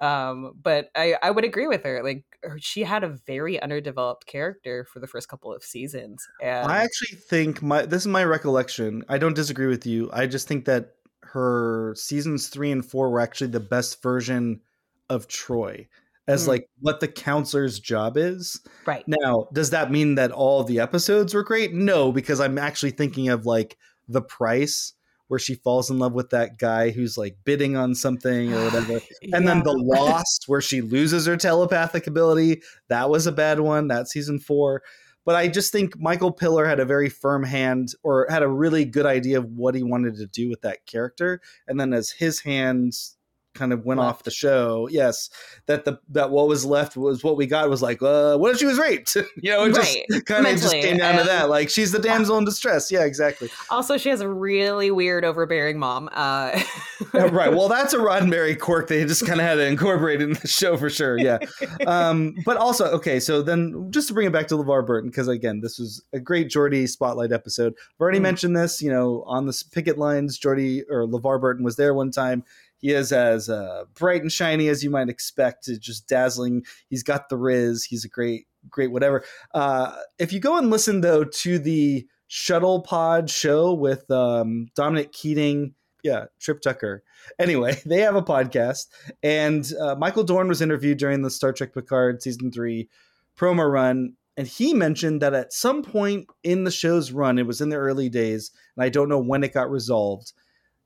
[0.00, 4.26] um but i i would agree with her like her- she had a very underdeveloped
[4.26, 8.24] character for the first couple of seasons and I actually think my this is my
[8.24, 9.02] recollection.
[9.08, 10.10] I don't disagree with you.
[10.12, 10.96] I just think that
[11.32, 14.60] her seasons three and four were actually the best version
[15.08, 15.86] of Troi
[16.28, 16.50] as Hmm.
[16.50, 18.60] like what the counselor's job is.
[18.84, 21.72] right Now, does that mean that all the episodes were great?
[21.72, 23.76] No, because I'm actually thinking of like
[24.08, 24.92] the price
[25.28, 29.00] where she falls in love with that guy who's like bidding on something or whatever.
[29.32, 33.88] And then the Loss, where she loses her telepathic ability, that was a bad one.
[33.88, 34.82] That season four.
[35.26, 38.84] But I just think Michael Piller had a very firm hand or had a really
[38.84, 41.40] good idea of what he wanted to do with that character.
[41.66, 43.15] And then as his hands
[43.56, 45.30] kind of went off the show, yes,
[45.66, 48.58] that the that what was left was what we got was like, uh, what if
[48.58, 49.14] she was raped?
[49.36, 50.04] you know, it Right.
[50.10, 51.48] just kind of just came down to that.
[51.48, 52.90] Like she's the damsel in distress.
[52.92, 53.48] Yeah, exactly.
[53.70, 56.08] Also, she has a really weird, overbearing mom.
[56.12, 56.60] Uh,
[57.12, 57.52] right.
[57.52, 60.76] Well, that's a Roddenberry quirk they just kind of had to incorporate in the show
[60.76, 61.18] for sure.
[61.18, 61.38] Yeah.
[61.86, 65.28] Um, but also, okay, so then just to bring it back to LeVar Burton, because
[65.28, 67.74] again, this was a great Geordi spotlight episode.
[67.76, 68.22] I've already Mm.
[68.22, 72.10] mentioned this, you know, on the picket lines, Geordi or LeVar Burton was there one
[72.10, 72.44] time.
[72.86, 76.64] He is as uh, bright and shiny as you might expect, just dazzling.
[76.88, 77.82] He's got the Riz.
[77.82, 79.24] He's a great, great whatever.
[79.52, 85.74] Uh, if you go and listen, though, to the Shuttlepod show with um, Dominic Keating,
[86.04, 87.02] yeah, Trip Tucker.
[87.40, 88.86] Anyway, they have a podcast,
[89.20, 92.88] and uh, Michael Dorn was interviewed during the Star Trek Picard season three
[93.36, 97.60] promo run, and he mentioned that at some point in the show's run, it was
[97.60, 100.32] in the early days, and I don't know when it got resolved.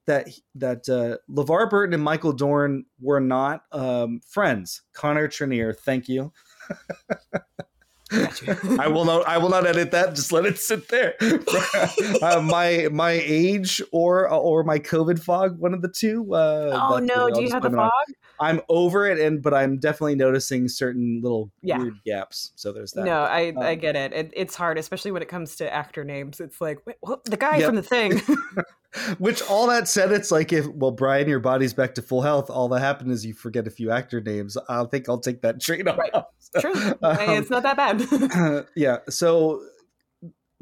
[0.07, 4.83] That that uh, LeVar Burton and Michael Dorn were not um, friends.
[4.93, 6.33] Connor Trinneer, thank you.
[8.13, 9.27] I will not.
[9.29, 10.17] I will not edit that.
[10.17, 11.15] Just let it sit there.
[12.23, 16.35] uh, my my age or or my COVID fog, one of the two.
[16.35, 17.91] Uh, oh no, what do you have the fog?
[18.41, 21.79] I'm over it, and but I'm definitely noticing certain little Yeah.
[21.79, 22.51] weird gaps.
[22.57, 23.05] So there's that.
[23.05, 24.13] No, I I Um, get it.
[24.13, 24.33] it.
[24.35, 26.41] It's hard, especially when it comes to actor names.
[26.41, 27.67] It's like wait, what, the guy Yep.
[27.67, 28.21] from the thing.
[29.19, 32.51] Which all that said, it's like if well, Bryan, your body's back to full health.
[32.51, 34.57] All that happened is you forget a few actor names.
[34.69, 35.99] I think I'll take that trade off.
[35.99, 36.13] Right.
[36.61, 38.67] True, Um, it's not that bad.
[38.77, 38.99] yeah.
[39.09, 39.63] So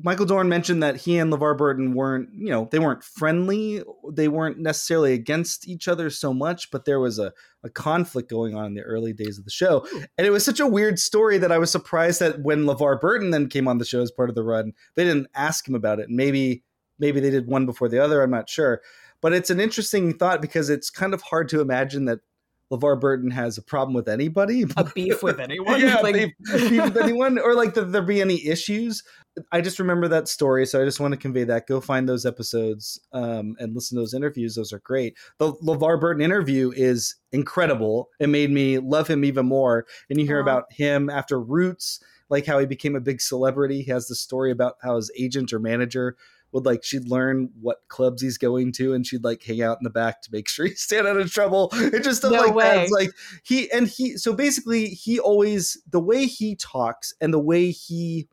[0.00, 3.82] Michael Dorn mentioned that he and LeVar Burton weren't, you know, they weren't friendly.
[4.12, 7.32] They weren't necessarily against each other so much, but there was a,
[7.64, 9.84] a conflict going on in the early days of the show.
[10.16, 13.30] And it was such a weird story that I was surprised that when LeVar Burton
[13.30, 15.98] then came on the show as part of the run, they didn't ask him about
[15.98, 16.08] it.
[16.08, 16.62] Maybe
[16.98, 18.80] maybe they did one before the other, I'm not sure.
[19.20, 22.20] But it's an interesting thought because it's kind of hard to imagine that
[22.70, 24.64] LeVar Burton has a problem with anybody.
[24.76, 25.80] A beef with anyone.
[25.80, 26.34] yeah, like, beef,
[26.70, 29.02] beef with anyone, or like that there be any issues.
[29.52, 31.66] I just remember that story, so I just want to convey that.
[31.66, 35.16] Go find those episodes um, and listen to those interviews; those are great.
[35.38, 38.11] The LeVar Burton interview is incredible.
[38.20, 39.87] It made me love him even more.
[40.11, 43.82] And you hear about him after Roots, like how he became a big celebrity.
[43.82, 46.16] He has the story about how his agent or manager
[46.52, 49.84] would like she'd learn what clubs he's going to and she'd like hang out in
[49.84, 51.70] the back to make sure he stayed out of trouble.
[51.72, 52.82] And just stuff No like that way.
[52.82, 53.11] It's like
[53.42, 58.28] he and he so basically he always the way he talks and the way he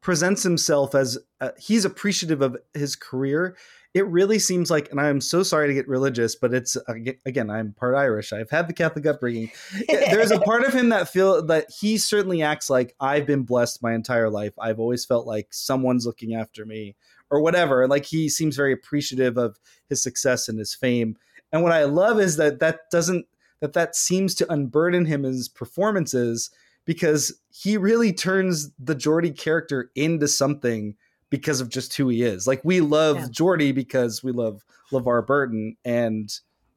[0.00, 3.56] presents himself as uh, he's appreciative of his career
[3.94, 6.76] it really seems like and i'm so sorry to get religious but it's
[7.24, 8.32] again i'm part irish.
[8.32, 9.50] I've had the catholic upbringing.
[9.88, 13.82] There's a part of him that feel that he certainly acts like i've been blessed
[13.82, 14.52] my entire life.
[14.58, 16.96] I've always felt like someone's looking after me
[17.30, 19.58] or whatever and like he seems very appreciative of
[19.88, 21.16] his success and his fame
[21.52, 23.26] and what i love is that that doesn't
[23.60, 26.50] that that seems to unburden him in his performances
[26.84, 30.94] because he really turns the Geordi character into something
[31.30, 32.46] because of just who he is.
[32.46, 33.26] Like we love Yeah.
[33.28, 36.28] Geordi because we love LeVar Burton and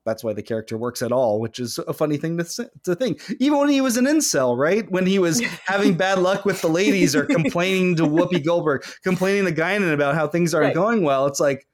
[0.07, 3.21] that's why the character works at all, which is a funny thing to, to think.
[3.39, 4.89] Even when he was an incel, right?
[4.91, 9.45] When he was having bad luck with the ladies or complaining to Whoopi Goldberg, complaining
[9.45, 10.73] to Guinan about how things aren't Right.
[10.75, 11.67] going well, it's like,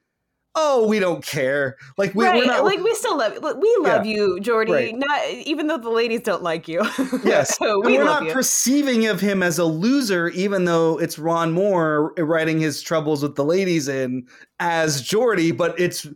[0.56, 1.76] oh, we don't care.
[1.98, 4.70] Like we, right, we're not like we still love we love you, Geordi.
[4.70, 4.94] Right.
[4.96, 6.80] Not even though the ladies don't like you.
[7.24, 8.32] Yes, so we we're love not you.
[8.32, 13.34] perceiving of him as a loser, even though it's Ron Moore writing his troubles with
[13.34, 14.26] the ladies in
[14.60, 16.06] as Geordi, but it's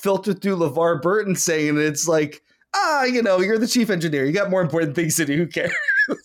[0.00, 2.42] filtered through LeVar Burton saying it's like,
[2.74, 4.24] ah, you know, you're the chief engineer.
[4.24, 5.36] You got more important things to do.
[5.36, 5.72] Who cares?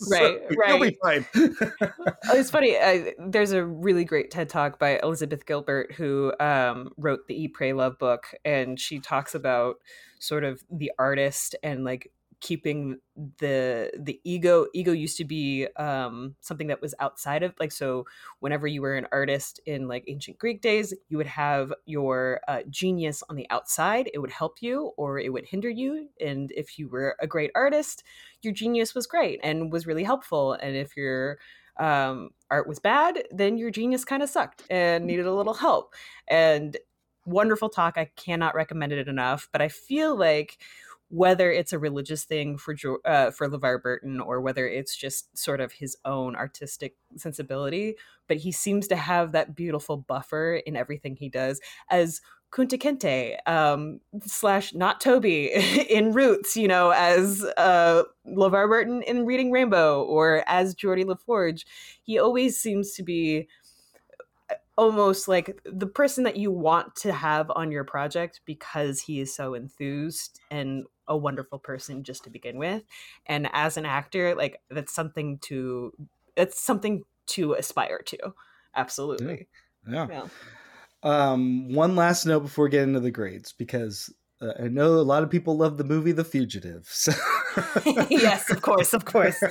[0.09, 1.25] Right, You'll be fine.
[1.35, 2.75] Oh, it's funny.
[2.75, 7.53] Uh, there's a really great TED talk by Elizabeth Gilbert who um, wrote the Eat,
[7.53, 9.75] Pray, Love book, and she talks about
[10.19, 12.99] sort of the artist and like keeping
[13.39, 18.05] the the ego ego used to be um something that was outside of like so
[18.39, 22.61] whenever you were an artist in like ancient greek days you would have your uh,
[22.69, 26.77] genius on the outside it would help you or it would hinder you and if
[26.77, 28.03] you were a great artist
[28.43, 31.39] your genius was great and was really helpful and if your
[31.79, 35.93] um, art was bad then your genius kind of sucked and needed a little help
[36.27, 36.77] and
[37.25, 40.57] wonderful talk i cannot recommend it enough but i feel like
[41.09, 45.61] whether it's a religious thing for uh, for LeVar Burton or whether it's just sort
[45.61, 47.95] of his own artistic sensibility,
[48.27, 51.61] but he seems to have that beautiful buffer in everything he does.
[51.89, 55.45] As Kunta Kinte um, slash not Toby
[55.89, 61.63] in Roots, you know, as uh, LeVar Burton in Reading Rainbow or as Geordi LaForge,
[62.03, 63.47] he always seems to be
[64.77, 69.33] almost like the person that you want to have on your project because he is
[69.33, 72.83] so enthused and a wonderful person just to begin with
[73.25, 75.93] and as an actor like that's something to
[76.35, 78.17] it's something to aspire to
[78.75, 79.47] absolutely
[79.87, 80.07] Yeah.
[80.09, 80.27] yeah.
[81.03, 85.01] Um, one last note before getting get into the grades, because uh, I know a
[85.03, 86.87] lot of people love the movie The Fugitive.
[86.93, 87.13] So
[88.09, 89.41] yes of course of course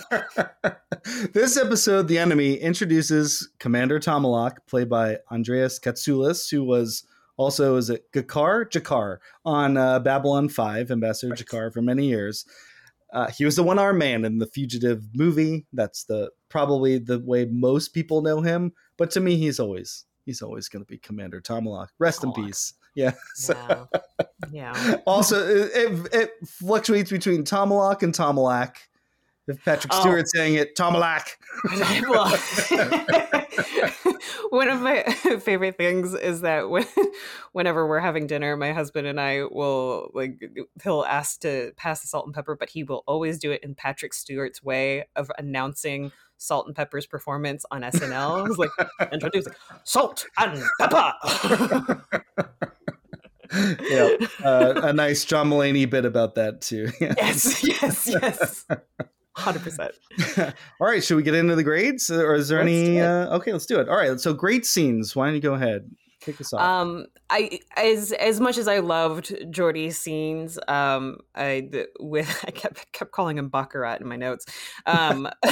[1.33, 7.03] this episode, The Enemy, introduces Commander Tomalak, played by Andreas Katsulas, who was
[7.37, 8.71] also, is it G'Kar?
[8.71, 12.47] Jakar on uh, Babylon 5, Ambassador Jakar for many years.
[13.13, 15.67] Uh, he was the one armed man in the Fugitive movie.
[15.73, 18.73] That's the probably the way most people know him.
[18.99, 21.89] But to me, he's always he's always going to be Commander Tomalak.
[21.99, 22.75] Rest in peace.
[22.95, 23.13] Yeah.
[23.49, 23.85] yeah
[24.51, 28.77] yeah also, it, it, it fluctuates between Tomalak and Tomalak.
[29.49, 30.01] If Patrick Oh.
[30.01, 31.29] Stewart's saying it, Tomalak.
[32.09, 32.29] Well,
[34.51, 35.03] one of my
[35.43, 36.85] favorite things is that when,
[37.53, 40.41] whenever we're having dinner, my husband and I will like
[40.83, 43.75] he'll ask to pass the salt and pepper, but he will always do it in
[43.75, 48.47] Patrick Stewart's way of announcing Salt-N-Pepa's performance on SNL.
[48.49, 48.71] He's like
[49.13, 49.55] introducing
[49.85, 51.15] Salt and Pepper.
[53.89, 56.91] yeah, uh, a nice John Mulaney bit about that too.
[57.01, 58.67] yes, yes, yes.
[59.37, 59.93] Hundred percent.
[60.81, 63.01] All right, should we get into the grades, or is there Let's any?
[63.01, 63.89] Uh, okay, let's do it.
[63.89, 65.15] All right, so great scenes.
[65.15, 66.63] Why don't you go ahead, kick us off?
[66.63, 72.51] Um, I as as much as I loved Geordi's scenes, um, I the- with I
[72.51, 74.47] kept kept calling him Baccarat in my notes.
[74.87, 75.29] Um,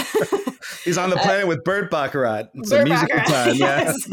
[0.83, 2.45] He's on the planet with Bert Baccarat.
[2.55, 3.55] It's a musical Baccarat, time.
[3.57, 4.09] Yes.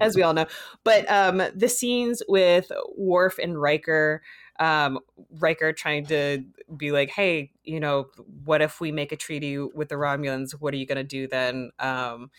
[0.00, 0.46] as we all know.
[0.84, 4.22] But um, the scenes with Worf and Riker,
[4.60, 5.00] um,
[5.40, 8.06] Riker trying to be like, "Hey, you know,
[8.44, 10.52] what if we make a treaty with the Romulans?
[10.52, 12.30] What are you going to do then?" Um,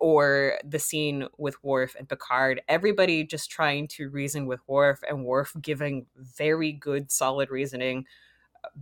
[0.00, 5.24] or the scene with Worf and Picard, everybody just trying to reason with Worf, and
[5.24, 8.06] Worf giving very good, solid reasoning.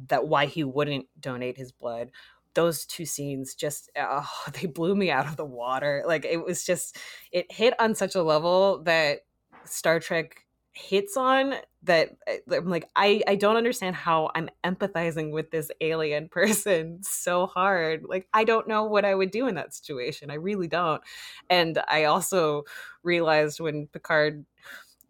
[0.09, 2.11] that why he wouldn't donate his blood
[2.57, 4.29] those two scenes just oh,
[4.61, 6.96] they blew me out of the water like it was just
[7.31, 9.20] it hit on such a level that
[9.64, 11.55] star trek hits on
[11.87, 17.01] that eh, i'm like i i don't understand how i'm empathizing with this alien person
[17.03, 18.05] so hard.
[18.09, 20.31] Like i don't know what i would do in that situation.
[20.31, 21.03] I really don't.
[21.51, 22.64] And i also
[23.03, 24.44] realized when picard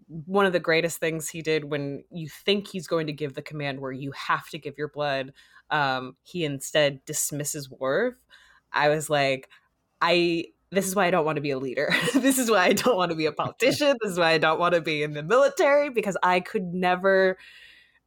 [0.09, 3.43] one of the greatest things he did when you think he's going to give the
[3.43, 5.33] command where you have to give your blood
[5.71, 8.15] um, he instead dismisses Worf.
[8.73, 9.49] I was like,
[10.01, 11.95] I this is why I don't want to be a leader.
[12.15, 13.97] this is why I don't want to be a politician.
[14.03, 17.39] this is why I don't want to be in the military because I could never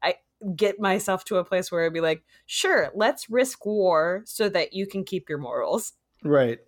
[0.03, 0.15] I
[0.55, 4.73] get myself to a place where I'd be like, sure, let's risk war so that
[4.73, 5.93] you can keep your morals.
[6.23, 6.59] Right.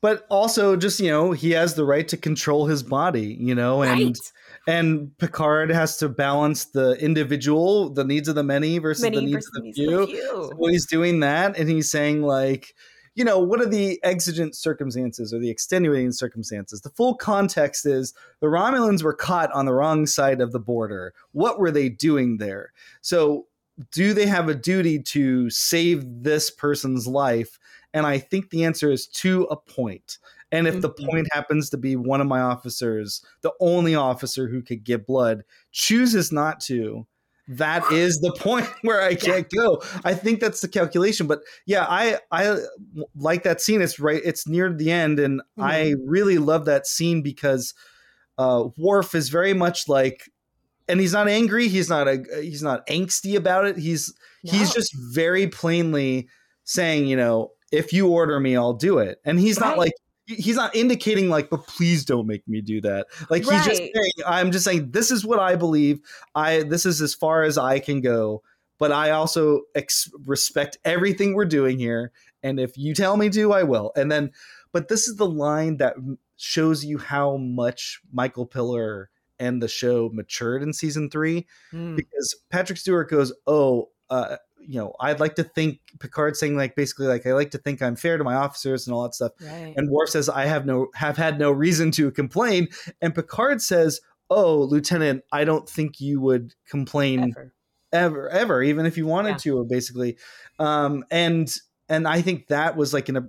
[0.00, 3.82] But also just, you know, he has the right to control his body, you know,
[3.82, 4.18] and Right.
[4.66, 9.22] and Picard has to balance the individual, the needs of the many versus Many the
[9.22, 10.00] needs of the needs few.
[10.00, 10.52] of the few.
[10.60, 12.74] So he's doing that and he's saying like
[13.14, 18.14] you know what are the exigent circumstances or the extenuating circumstances the full context is
[18.40, 22.38] the romulans were caught on the wrong side of the border what were they doing
[22.38, 22.72] there
[23.02, 23.46] so
[23.90, 27.58] do they have a duty to save this person's life
[27.94, 30.18] and i think the answer is to a point.
[30.52, 31.08] and if the Mhm.
[31.10, 35.44] point happens to be one of my officers the only officer who could give blood
[35.70, 37.06] chooses not to
[37.48, 39.82] that is the point where I can't go.
[40.04, 41.26] I think that's the calculation.
[41.26, 42.58] But yeah, I I
[43.16, 43.82] like that scene.
[43.82, 44.20] It's right.
[44.24, 47.74] It's near the end, and I really love that scene because
[48.38, 50.30] uh, Worf is very much like,
[50.88, 51.68] and he's not angry.
[51.68, 53.76] He's not a he's not angsty about it.
[53.76, 56.28] He's he's just very plainly
[56.64, 59.18] saying, you know, if you order me, I'll do it.
[59.24, 59.92] And he's not like
[60.34, 63.06] he's not indicating like, but please don't make me do that.
[63.30, 66.00] Like he's just saying, I'm just saying this is what I believe.
[66.34, 68.42] I this is as far as I can go.
[68.78, 72.10] But I also ex- respect everything we're doing here.
[72.42, 73.92] And if you tell me to, I will.
[73.94, 74.32] And then,
[74.72, 75.94] but this is the line that
[76.36, 81.94] shows you how much Michael Piller and the show matured in season three Mm.
[81.94, 86.74] because Patrick Stewart goes, "Oh, uh, you know, I'd like to think Picard saying like
[86.76, 89.32] basically like I like to think I'm fair to my officers and all that stuff."
[89.40, 89.74] Right.
[89.76, 92.68] And Worf says, "I have no have had no reason to complain,"
[93.00, 97.52] and Picard says, "Oh, Lieutenant, I don't think you would complain Ever.
[97.92, 99.36] ever ever even if you wanted Yeah.
[99.60, 100.16] to basically
[100.58, 101.54] um and
[101.90, 103.28] and i think that was like in a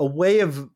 [0.00, 0.68] a way of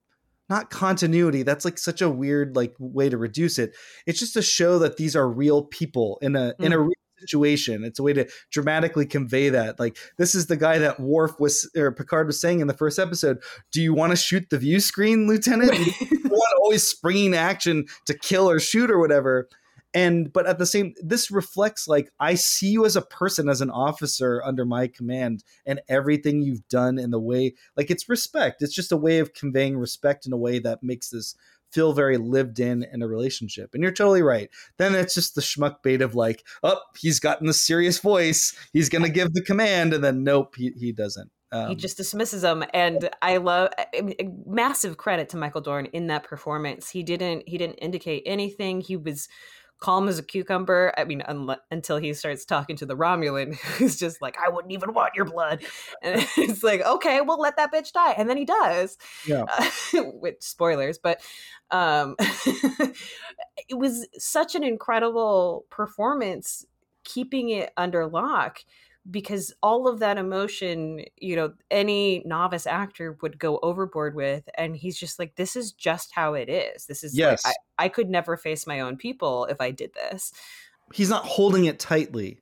[0.48, 3.74] not continuity that's like such a weird like way to reduce it
[4.06, 6.92] it's just to show that these are real people in a in a real
[7.24, 7.84] situation.
[7.84, 9.80] It's a way to dramatically convey that.
[9.80, 12.98] Like this is the guy that Worf was or Picard was saying in the first
[12.98, 13.38] episode
[13.72, 15.72] do you want to shoot the view screen lieutenant?
[15.74, 19.48] You want always springing action to kill or shoot or whatever?
[19.92, 23.60] And but at the same this reflects like i see you as a person as
[23.60, 28.60] an officer under my command and everything you've done in the way like it's respect.
[28.60, 31.36] It's just a way of conveying respect in a way that makes this
[31.74, 33.70] feel very lived in in a relationship.
[33.74, 34.48] And you're totally right.
[34.78, 38.56] Then it's just the schmuck bait of like oh he's gotten the serious voice.
[38.72, 39.92] He's gonna give the command.
[39.92, 41.30] And then nope he, he doesn't.
[41.52, 43.68] Um, he just dismisses them and i love
[44.44, 46.90] massive credit to michael dorn in that performance.
[46.90, 48.80] He didn't he didn't indicate anything.
[48.80, 49.28] He was
[49.84, 53.98] calm as a cucumber i mean unle- until he starts talking to the romulan who's
[53.98, 55.62] just like i wouldn't even want your blood.
[56.02, 58.12] And it's like okay well let that bitch die.
[58.12, 59.44] And then he does Yeah.
[59.94, 61.20] uh, with spoilers but
[61.70, 62.16] um
[63.68, 66.64] it was such an incredible performance
[67.04, 68.60] keeping it under lock
[69.10, 74.48] because all of that emotion, you know, any novice actor would go overboard with.
[74.56, 76.86] And he's just like, this is just how it is.
[76.86, 77.44] This is, Yes.
[77.44, 80.32] like, I, I could never face my own people if I did this.
[80.92, 82.40] he's not holding it tightly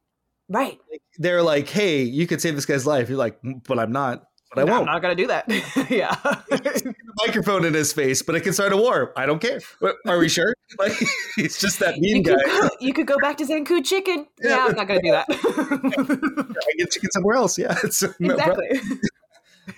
[0.48, 0.78] Right.
[1.18, 4.24] they're like hey you could save this guy's life you're like "Mm, but i'm not
[4.54, 5.44] but i No, won't I'm not going to do that.
[5.90, 6.92] yeah.
[7.26, 9.12] microphone in his face, but it can start a war.
[9.16, 9.60] I don't care.
[10.06, 10.54] Are we sure?
[10.78, 10.94] Like
[11.36, 12.34] he's just that mean you, guy.
[12.42, 14.26] could go, you could go back to Zankou chicken.
[14.42, 14.66] Yeah, Yeah.
[14.70, 15.26] I'm not going to do that.
[15.28, 17.58] I get chicken somewhere else.
[17.58, 18.80] Yeah, it's no exactly.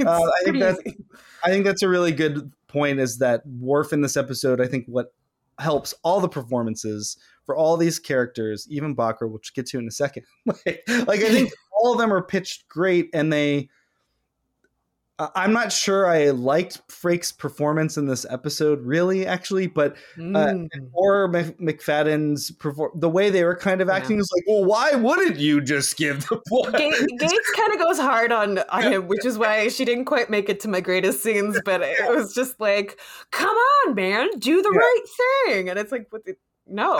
[0.00, 0.96] Uh, I think pretty that easy.
[1.42, 3.00] I think that's a really good point.
[3.00, 4.60] Is that Worf in this episode?
[4.60, 5.12] I think what
[5.58, 9.88] helps all the performances for all these characters, even Bochra, which we'll get to in
[9.88, 10.24] a second.
[10.46, 13.68] like, like I think all of them are pitched great, and they.
[15.18, 20.66] I'm not sure I liked Frakes' performance in this episode, really, actually, but Mm.
[20.92, 23.94] or McFadden's perform the way they were kind of Yeah.
[23.94, 26.72] acting was like, well, why wouldn't you just give the blood?
[26.72, 30.30] Ga- Gates kind of goes hard on on him, which is why she didn't quite
[30.30, 31.60] make it to my greatest scenes.
[31.64, 32.98] But it was just like,
[33.30, 33.54] come
[33.86, 34.78] on, man, do the Yeah.
[34.78, 35.02] right
[35.54, 35.68] thing.
[35.70, 36.34] And it's like, what the,
[36.66, 36.98] no.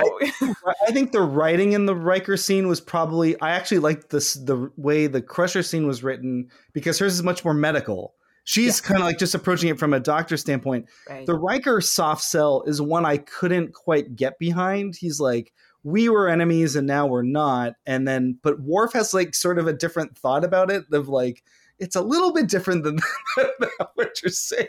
[0.87, 3.40] I think the writing in the Riker scene was probably.
[3.40, 7.44] I actually liked this the way the Crusher scene was written because hers is much
[7.44, 8.14] more medical.
[8.44, 10.87] She's kind of like just approaching it from a doctor standpoint.
[11.08, 11.25] Right.
[11.25, 14.96] The Riker soft sell is one I couldn't quite get behind.
[14.96, 15.50] He's like,
[15.83, 17.75] we were enemies and now we're not.
[17.87, 21.42] And then, but Worf has like sort of a different thought about it of like,
[21.79, 22.98] it's a little bit different than
[23.94, 24.69] what you're saying.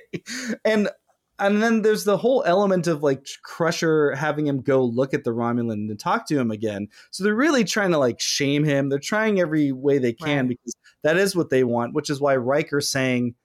[0.64, 0.90] And
[1.40, 5.32] and then there's the whole element of like Crusher having him go look at the
[5.32, 6.88] Romulan and talk to him again.
[7.12, 8.90] So they're really trying to like shame him.
[8.90, 10.50] They're trying every way they can Right.
[10.50, 13.36] because that is what they want, which is why Riker saying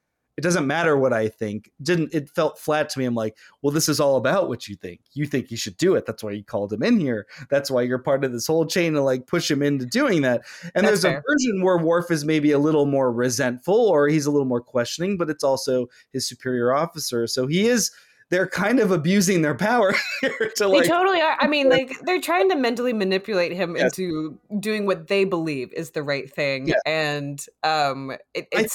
[0.41, 1.71] it doesn't matter what I think.
[1.83, 3.05] Didn't it felt flat to me.
[3.05, 5.01] I'm like, well, this is all about what you think.
[5.13, 6.07] You think you should do it.
[6.07, 7.27] That's why you called him in here.
[7.51, 10.41] That's why you're part of this whole chain to like push him into doing that.
[10.75, 11.23] And That's there's a fair.
[11.29, 15.19] version where Worf is maybe a little more resentful or he's a little more questioning,
[15.19, 17.27] but it's also his superior officer.
[17.27, 17.91] So he is
[18.31, 21.37] they're kind of abusing their power here to they totally are.
[21.39, 23.99] I mean, like they're trying to mentally manipulate him Yes.
[23.99, 28.67] into doing what they believe is the right thing, and um, it, I-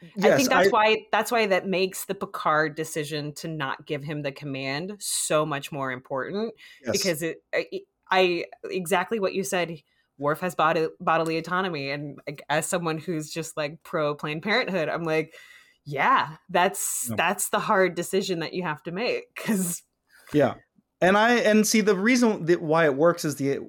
[0.00, 0.24] it's.
[0.24, 4.04] I think that's I- why that's why that makes the Picard decision to not give
[4.04, 6.92] him the command so much more important yes.
[6.92, 7.66] because it, I,
[8.10, 9.78] I exactly what you said.
[10.20, 14.88] Worf has bod- bodily autonomy, and like, as someone who's just like pro Planned Parenthood,
[14.88, 15.32] I'm like,
[15.84, 17.14] yeah, that's Yeah.
[17.16, 19.82] that's the hard decision that you have to make because
[20.32, 20.54] Yeah,
[21.00, 23.60] and I and see the reason that why it works is the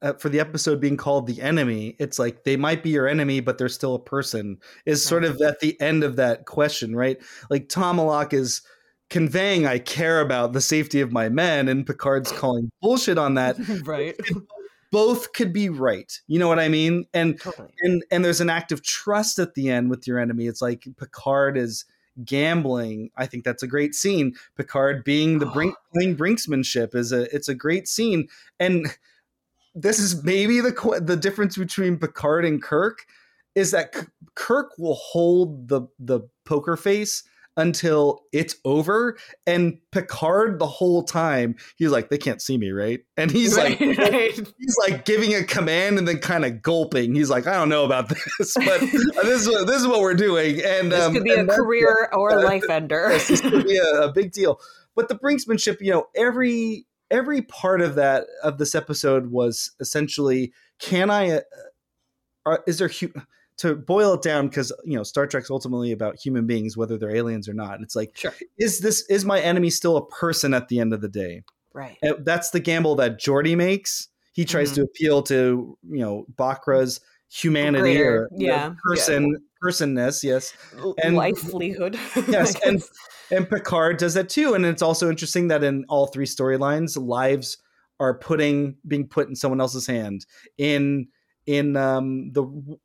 [0.00, 1.96] Uh, for the episode being called the enemy.
[1.98, 4.58] It's like they might be your enemy, but they're still a person.
[4.86, 7.20] Is sort of at the end of that question, right?
[7.50, 8.62] Like Tomalak is
[9.10, 13.56] conveying, "I care about the safety of my men," and Picard's calling bullshit on that.
[13.84, 14.14] right,
[14.90, 16.12] Both could be right.
[16.26, 17.06] You know what I mean?
[17.14, 17.72] And totally.
[17.80, 20.46] and and there's an act of trust at the end with your enemy.
[20.46, 21.84] It's like Picard is
[22.24, 23.10] gambling.
[23.16, 24.34] I think that's a great scene.
[24.56, 25.52] Picard being the oh.
[25.52, 28.28] brink playing brinksmanship is a it's a great scene.
[28.60, 28.86] And
[29.74, 33.06] this is maybe the the difference between Picard and Kirk
[33.54, 33.94] is that
[34.34, 37.24] Kirk will hold the the poker face
[37.56, 39.16] until it's over
[39.46, 43.78] and Picard the whole time he's like they can't see me right and he's like
[43.80, 44.34] Right, right.
[44.58, 47.14] he's like giving a command and then kind of gulping.
[47.14, 50.14] He's like, I don't know about this, but this is what, this is what we're
[50.14, 50.62] doing.
[50.64, 53.08] And This um, could be a career or a life ender.
[53.10, 54.60] this could be a, a big deal.
[54.94, 60.52] But the brinksmanship, you know, every every part of that of this episode was essentially,
[60.80, 61.42] can I?
[62.44, 63.12] Uh, is there hu-
[63.58, 67.14] to boil it down because you know Star Trek's ultimately about human beings, whether they're
[67.14, 67.80] aliens or not.
[67.82, 68.34] It's like, Sure.
[68.58, 71.44] is this is my enemy still a person at the end of the day?
[71.72, 71.98] Right.
[72.02, 74.08] And that's the gamble that Geordi makes.
[74.32, 74.74] He tries Mhm.
[74.76, 77.00] to appeal to you know Bochra's
[77.30, 78.74] humanity Greater, or you know, yeah, yeah.
[78.84, 80.22] person personness.
[80.24, 80.52] Yes,
[81.02, 81.98] and- Livelihood.
[82.28, 82.82] Yes, and-
[83.30, 84.52] and Picard does that too.
[84.52, 87.56] And it's also interesting that in all three storylines, lives
[87.98, 90.26] are putting being put in someone else's hand.
[90.58, 91.08] In
[91.46, 92.44] in um, the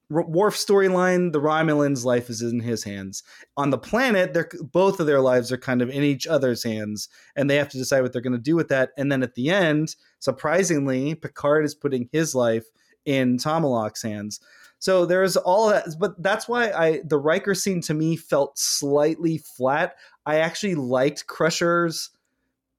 [0.10, 3.22] Worf storyline, the Romulan's life is in his hands.
[3.56, 7.10] On the planet, they're both of their lives are kind of in each other's hands,
[7.36, 8.92] and they have to decide what they're going to do with that.
[8.98, 12.66] And then at the end, surprisingly, Picard is putting his life
[13.06, 14.40] in Tomalak's hands.
[14.80, 19.40] So there's all that, but that's why I the Riker scene to me felt slightly
[19.40, 19.96] flat.
[20.26, 22.12] I actually liked Crusher's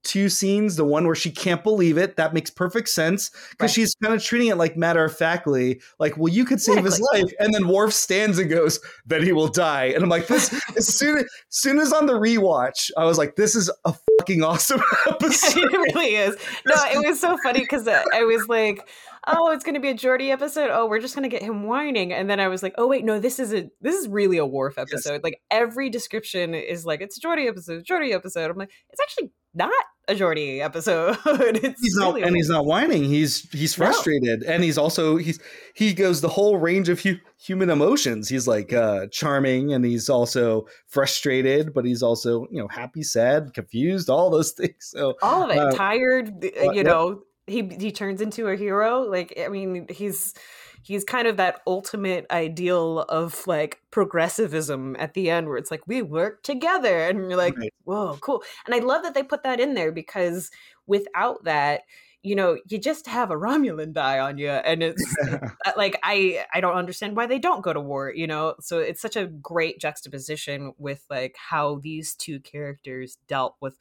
[0.05, 0.77] two scenes.
[0.77, 3.75] The one where she can't believe it, that makes perfect sense because Right.
[3.75, 7.01] she's kind of treating it like matter of factly, like, well, you could save his
[7.13, 10.55] life, and then Worf stands and goes, "Then he will die." And I'm like, this
[10.77, 14.43] as soon as soon as on the rewatch, I was like, this is a fucking
[14.45, 15.65] awesome episode.
[15.65, 16.37] it really is.
[16.65, 18.89] No, it was so funny because I was like,
[19.31, 20.70] "Oh, it's going to be a Geordi episode.
[20.72, 23.05] Oh, we're just going to get him whining." And then I was like, "Oh wait,
[23.05, 25.22] no, this is a this is really a Worf episode.
[25.22, 29.31] Like every description is like it's a Geordi episode, Geordi episode." I'm like, it's actually
[29.55, 29.70] not
[30.09, 31.16] a Geordi episode.
[31.26, 33.85] it's he's not really and he's not whining he's he's No.
[33.87, 35.39] frustrated and he's also he's
[35.74, 40.09] he goes the whole range of hu- human emotions he's like uh charming and he's
[40.09, 45.43] also frustrated but he's also you know happy sad confused all those things so all
[45.45, 49.49] of it Uh, tired well, you know he he turns into a hero like i
[49.49, 50.35] mean he's
[50.83, 55.87] he's kind of that ultimate ideal of like progressivism at the end where it's like
[55.87, 57.75] we work together and you're like Right.
[57.85, 60.51] whoa cool and i love that they put that in there because
[60.87, 61.83] without that
[62.23, 65.17] you know you just have a romulan die on you and it's
[65.77, 69.01] like i i don't understand why they don't go to war you know so it's
[69.01, 73.77] such a great juxtaposition with like how these two characters dealt with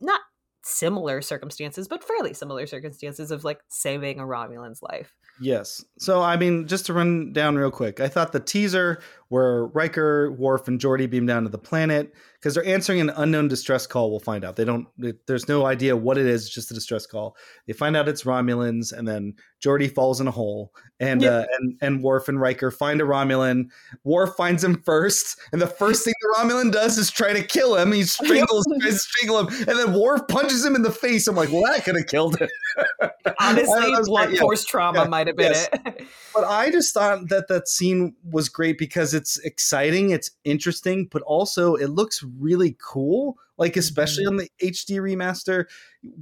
[0.00, 0.20] not
[0.64, 5.14] similar circumstances but fairly similar circumstances of like saving a romulan's life.
[5.40, 5.84] Yes.
[5.98, 9.00] So i mean just to run down real quick i thought the teaser
[9.32, 13.48] where Riker, Worf, and Geordi beam down to the planet because they're answering an unknown
[13.48, 14.10] distress call.
[14.10, 14.56] We'll find out.
[14.56, 14.86] They don't.
[15.26, 16.44] There's no idea what it is.
[16.44, 17.34] It's just a distress call.
[17.66, 19.32] They find out it's Romulans, and then
[19.64, 21.32] Geordi falls in a hole, and Yep.
[21.32, 23.70] uh, and and Worf and Riker find a Romulan.
[24.04, 27.74] Worf finds him first, and the first thing the Romulan does is try to kill
[27.76, 27.90] him.
[27.92, 31.26] He strangles, tries to strangle him, and then Worf punches him in the face.
[31.26, 32.48] I'm like, well, that could have killed him.
[33.40, 33.64] Honestly,
[34.04, 34.40] blunt great, yeah.
[34.40, 35.68] force trauma Yeah, might have been yes.
[35.72, 36.06] it.
[36.34, 41.22] But I just thought that that scene was great because it's exciting, it's interesting, but
[41.22, 43.38] also it looks really cool.
[43.56, 44.40] Like especially mm-hmm.
[44.40, 45.66] on the HD remaster,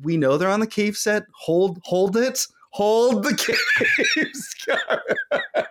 [0.03, 1.23] we know they're on the cave set.
[1.33, 3.35] Hold, hold it, hold the
[5.57, 5.67] cave.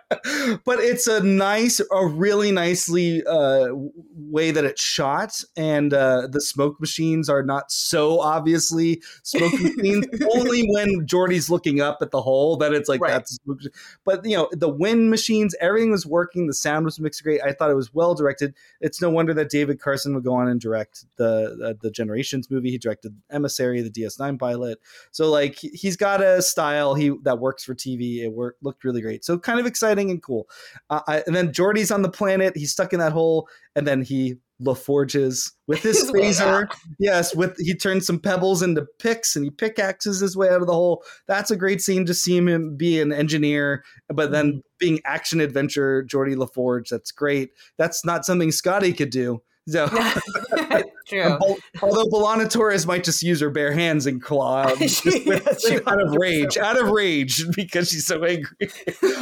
[0.64, 3.68] But it's a nice, a really nicely uh,
[4.16, 10.06] way that it's shot, and uh, the smoke machines are not so obviously smoke machines.
[10.34, 13.12] Only when Geordi's looking up at the hole that it's like Right.
[13.12, 13.60] that's a smoke
[14.04, 17.40] but you know the wind machines everything was working the sound was mixed great.
[17.42, 18.54] I thought it was well directed.
[18.80, 22.50] It's no wonder that david carson would go on and direct the the, the generations
[22.50, 22.70] movie.
[22.70, 24.78] He directed emissary the ds9 pilot.
[25.12, 28.84] So like he- he's got a style he that works for tv it worked looked
[28.84, 29.24] really great.
[29.24, 30.48] So kind of exciting and cool
[30.88, 34.02] uh, I, and then geordi's on the planet he's stuck in that hole and then
[34.02, 36.68] he LaForges with his phaser.
[36.98, 40.66] Yes, with he turns some pebbles into picks and he pickaxes his way out of
[40.66, 41.02] the hole.
[41.26, 44.58] That's a great scene to see him be an engineer, but then Mm-hmm.
[44.78, 46.88] being action adventure Geordi LaForge.
[46.88, 47.50] That's great.
[47.78, 49.42] That's not something Scotty could do.
[49.68, 49.88] So,
[51.10, 51.22] True.
[51.22, 55.86] al- although B'Elanna Torres might just use her bare hands and claw out just with,
[55.86, 58.70] out of rage, out of rage because she's so angry.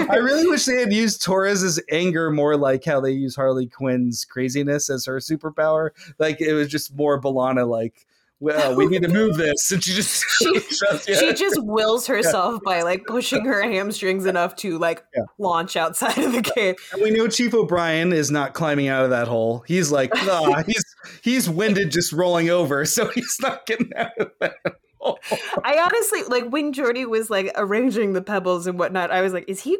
[0.09, 4.24] I really wish they had used Torres's anger more like how they use Harley Quinn's
[4.24, 5.91] craziness as her superpower.
[6.18, 8.07] Like it was just more Balana like,
[8.41, 10.62] well, we need to move this, and she just She-
[11.12, 11.18] yeah.
[11.18, 15.22] She just wills herself by like pushing her hamstrings enough to like Yeah.
[15.39, 16.76] launch outside of the cave.
[16.93, 19.64] And we know Chief O'Brien is not climbing out of that hole.
[19.66, 20.84] He's like, nah, he's
[21.22, 24.55] he's winded just rolling over, so he's not getting out of that
[24.99, 25.18] hole.
[25.64, 29.11] I honestly like when Geordi was like arranging the pebbles and whatnot.
[29.11, 29.78] I was like, is he?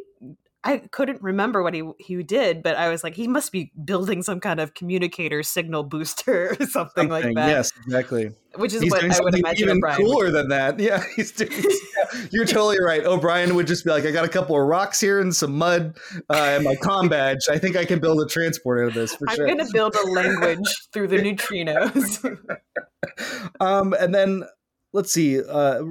[0.65, 4.23] I couldn't remember what he he did, but I was like, he must be building
[4.23, 7.49] some kind of communicator signal booster or something, like that.
[7.49, 8.33] Yes, exactly.
[8.57, 9.97] which is He's what I would imagine even O'Brien.
[9.99, 10.81] cooler than that.
[10.89, 11.53] Yeah, he's doing.
[11.63, 13.05] yeah, you're totally right.
[13.05, 15.97] O'Brien would just be like, "I got a couple of rocks here and some mud
[16.29, 17.49] uh, and my com badge.
[17.49, 19.95] I think I can build a transport out of this for I'm sure." gonna build
[19.95, 22.25] a language through the neutrinos.
[23.61, 24.43] um, and then
[24.93, 25.83] let's see, uh,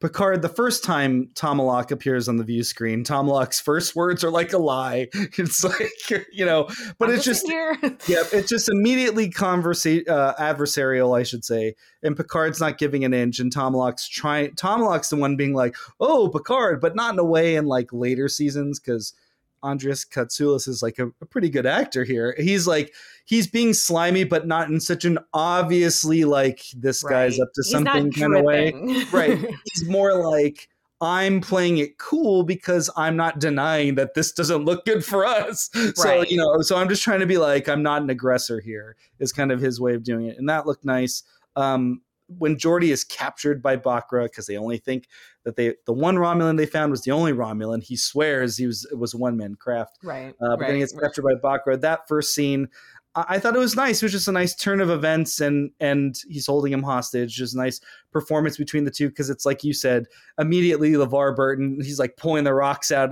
[0.00, 0.42] Picard.
[0.42, 4.58] The first time Tomalak appears on the view screen, Tomalak's first words are like a
[4.58, 5.08] lie.
[5.38, 5.90] It's like
[6.32, 11.44] you know, but I'm it's just yeah, it's just immediately conversa- uh, adversarial, I should
[11.44, 11.74] say.
[12.02, 14.50] And Picard's not giving an inch, and Tomalak's trying.
[14.52, 18.28] Tomalak's the one being like, "Oh, Picard," but not in a way in like later
[18.28, 19.14] seasons because
[19.62, 22.34] Andreas Katsulas is like a, a pretty good actor here.
[22.38, 22.94] He's like
[23.24, 27.70] he's being slimy, but not in such an obviously like this guy's up to He's
[27.70, 28.72] something kind of way.
[29.12, 29.38] Right.
[29.74, 30.68] He's more like.
[31.02, 35.70] I'm playing it cool because I'm not denying that this doesn't look good for us.
[35.94, 38.96] So, you know, so I'm just trying to be like, I'm not an aggressor here,
[39.18, 40.36] is kind of his way of doing it.
[40.36, 41.22] And that looked nice.
[41.56, 42.02] Um,
[42.38, 45.08] when Geordi is captured by Bochra, because they only think
[45.44, 47.82] that they the one Romulan they found was the only Romulan.
[47.82, 49.98] He swears he was it was one man craft.
[50.02, 50.34] right.
[50.40, 51.80] Uh, but then he gets captured by Bochra.
[51.80, 52.68] That first scene,
[53.14, 54.02] I, thought it was nice.
[54.02, 57.34] It was just a nice turn of events, and and he's holding him hostage.
[57.34, 57.80] Just a nice
[58.12, 60.06] performance between the two because it's like you said.
[60.38, 63.10] Immediately, LeVar Burton, he's like pulling the rocks out.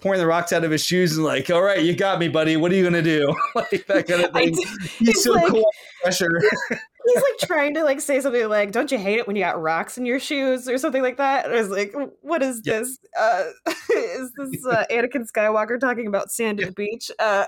[0.00, 2.56] Pouring the rocks out of his shoes and like, all right, you got me, buddy.
[2.56, 3.34] What are you gonna do?
[3.56, 4.54] like that kind of thing.
[4.54, 5.66] He's, he's so like- cool
[6.02, 6.40] pressure.
[7.06, 9.58] He's like trying to like say something like, "Don't you hate it when you got
[9.60, 11.46] rocks in your shoes?" or something like that.
[11.46, 12.80] And I was like, "What is Yeah.
[12.80, 12.98] this?
[13.18, 13.44] Uh,
[13.96, 17.46] is this uh, Anakin Skywalker talking about sand at the beach?" Uh,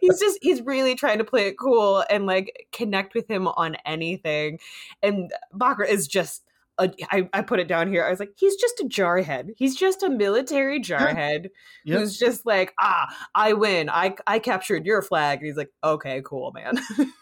[0.00, 3.76] he's just he's really trying to play it cool and like connect with him on
[3.86, 4.58] anything.
[5.02, 6.42] And Bochra is just.
[6.78, 8.04] A, I, I put it down here.
[8.04, 9.54] I was like, he's just a jarhead.
[9.56, 11.48] He's just a military jarhead
[11.86, 11.98] Yep.
[11.98, 13.88] who's just like, ah, I win.
[13.88, 15.38] I I captured your flag.
[15.38, 16.78] And he's like, okay, cool, man.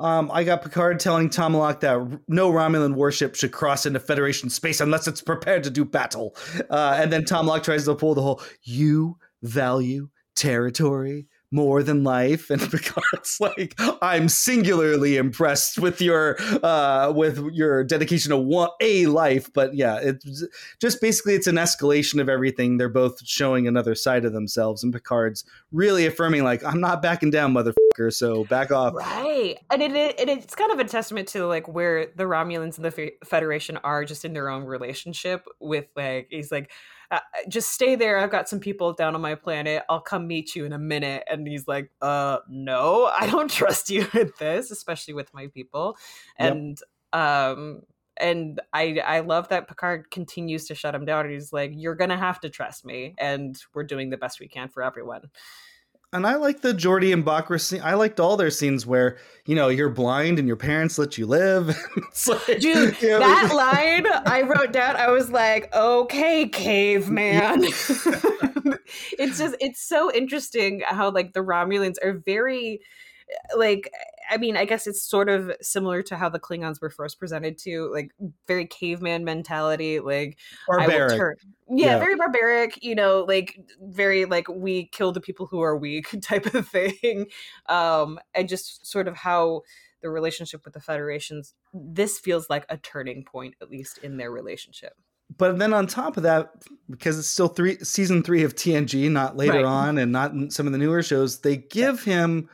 [0.00, 4.80] Um, I got Picard telling Tomalak that no Romulan warship should cross into Federation space
[4.80, 6.36] unless it's prepared to do battle.
[6.70, 12.50] Uh, and then Tomalak tries to pull the whole "you value territory more than life,"
[12.50, 19.06] and Picard's like, "I'm singularly impressed with your uh, with your dedication to one a
[19.06, 20.44] life." But yeah, it's
[20.80, 22.76] just basically it's an escalation of everything.
[22.76, 27.30] They're both showing another side of themselves, and Picard's really affirming, like, "I'm not backing
[27.30, 28.94] down, motherfucker." So back off.
[28.94, 32.84] Right, and it, it it's kind of a testament to like where the Romulans and
[32.84, 36.70] the Fe- Federation are just in their own relationship with like he's like
[37.10, 38.18] uh, just stay there.
[38.18, 39.82] I've got some people down on my planet.
[39.88, 41.24] I'll come meet you in a minute.
[41.30, 45.96] And he's like, uh, no, I don't trust you with this, especially with my people.
[46.38, 46.52] Yep.
[46.52, 46.82] And,
[47.12, 47.82] um,
[48.20, 51.30] and I I love that Picard continues to shut him down.
[51.30, 54.68] He's like, "You're gonna have to trust me, and we're doing the best we can
[54.68, 55.30] for everyone."
[56.10, 57.82] And I like the Geordi and Bochra scene.
[57.84, 61.26] I liked all their scenes where you know you're blind and your parents let you
[61.26, 61.68] live.
[61.96, 64.96] it's like, Dude, you know, that line I wrote down.
[64.96, 72.14] I was like, "Okay, caveman." it's just it's so interesting how like the Romulans are
[72.14, 72.80] very
[73.54, 73.92] like
[74.30, 77.58] I mean, I guess it's sort of similar to how the Klingons were first presented
[77.58, 78.10] to, like
[78.46, 81.16] very caveman mentality, like barbaric.
[81.16, 81.36] turn-
[81.70, 81.98] Yeah, Yeah.
[81.98, 86.52] very barbaric, you know, like very like we kill the people who are weak type
[86.54, 87.26] of thing.
[87.68, 89.62] Um, and just sort of how
[90.02, 94.30] the relationship with the Federations, this feels like a turning point, at least in their
[94.30, 94.92] relationship.
[95.36, 96.52] but then on top of that,
[96.88, 99.64] because it's still three season three of TNG, not later Right.
[99.64, 102.48] on, and not in some of the newer shows, they give him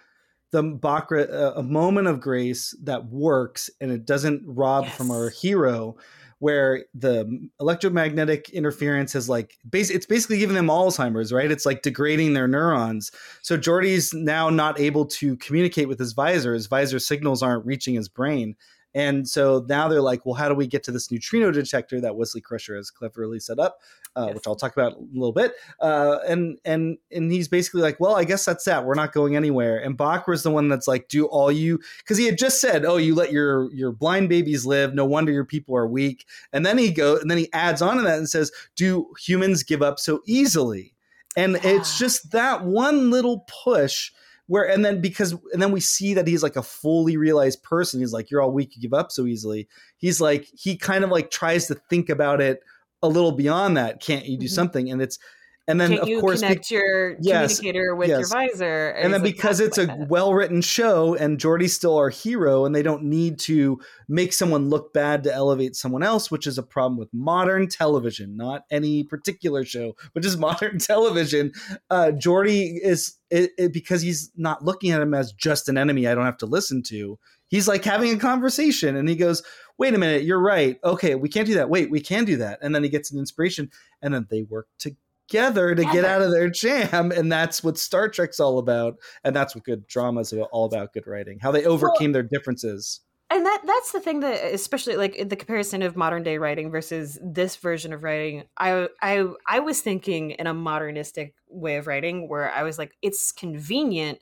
[0.54, 5.28] the Bochra a, a moment of grace that works, and it doesn't rob from our
[5.28, 5.96] hero.
[6.40, 11.50] Where the electromagnetic interference has like base, it's basically giving them Alzheimer's, right?
[11.50, 13.10] It's like degrading their neurons.
[13.40, 16.52] So Geordi's now not able to communicate with his visor.
[16.52, 18.56] His visor signals aren't reaching his brain.
[18.94, 22.16] And so now they're like, well, how do we get to this neutrino detector that
[22.16, 23.80] Wesley Crusher has cleverly set up,
[24.16, 24.34] uh, Yes.
[24.36, 25.54] which I'll talk about in a little bit.
[25.80, 28.84] Uh, and and and he's basically like, well, I guess that's that.
[28.84, 29.78] We're not going anywhere.
[29.78, 31.80] And Bochra's the one that's like, do all you?
[31.98, 34.94] Because he had just said, oh, you let your your blind babies live.
[34.94, 36.24] No wonder your people are weak.
[36.52, 39.62] And then he go and then he adds on to that and says, do humans
[39.64, 40.94] give up so easily?
[41.36, 44.12] And it's just that one little push
[44.46, 48.00] where and then because and then we see that he's like a fully realized person.
[48.00, 49.68] He's like you're all weak you give up so easily.
[49.96, 52.60] He's like he kind of like tries to think about it
[53.02, 54.00] a little beyond that.
[54.00, 54.50] Can't you do Mhm.
[54.50, 54.90] something?
[54.90, 55.18] And it's
[55.66, 58.18] and then Can't of you course be- connect your Yes, communicator with yes.
[58.20, 58.88] your visor?
[58.90, 62.64] and then because "That's it's a what- well written show and Geordi's still our hero
[62.64, 66.58] and they don't need to make someone look bad to elevate someone else, which is
[66.58, 71.52] a problem with modern television, not any particular show, but just modern television.
[71.90, 76.06] Uh, Jordy is it, it, because he's not looking at him as just an enemy
[76.06, 77.18] I don't have to listen to.
[77.48, 79.42] He's like having a conversation and he goes,
[79.76, 80.78] Wait a minute, you're right.
[80.84, 81.68] Okay, we can't do that.
[81.68, 82.60] Wait, we can do that.
[82.62, 83.70] And then he gets an inspiration
[84.02, 84.98] and then they work together
[85.28, 87.10] to get out of their jam.
[87.10, 90.92] And that's what Star Trek's all about and that's what good drama is all about
[90.92, 93.00] good writing how they overcame their differences
[93.30, 97.18] and that that's the thing that especially like the comparison of modern day writing versus
[97.22, 102.28] this version of writing i i i was thinking in a modernistic way of writing
[102.28, 104.18] where i was like it's convenient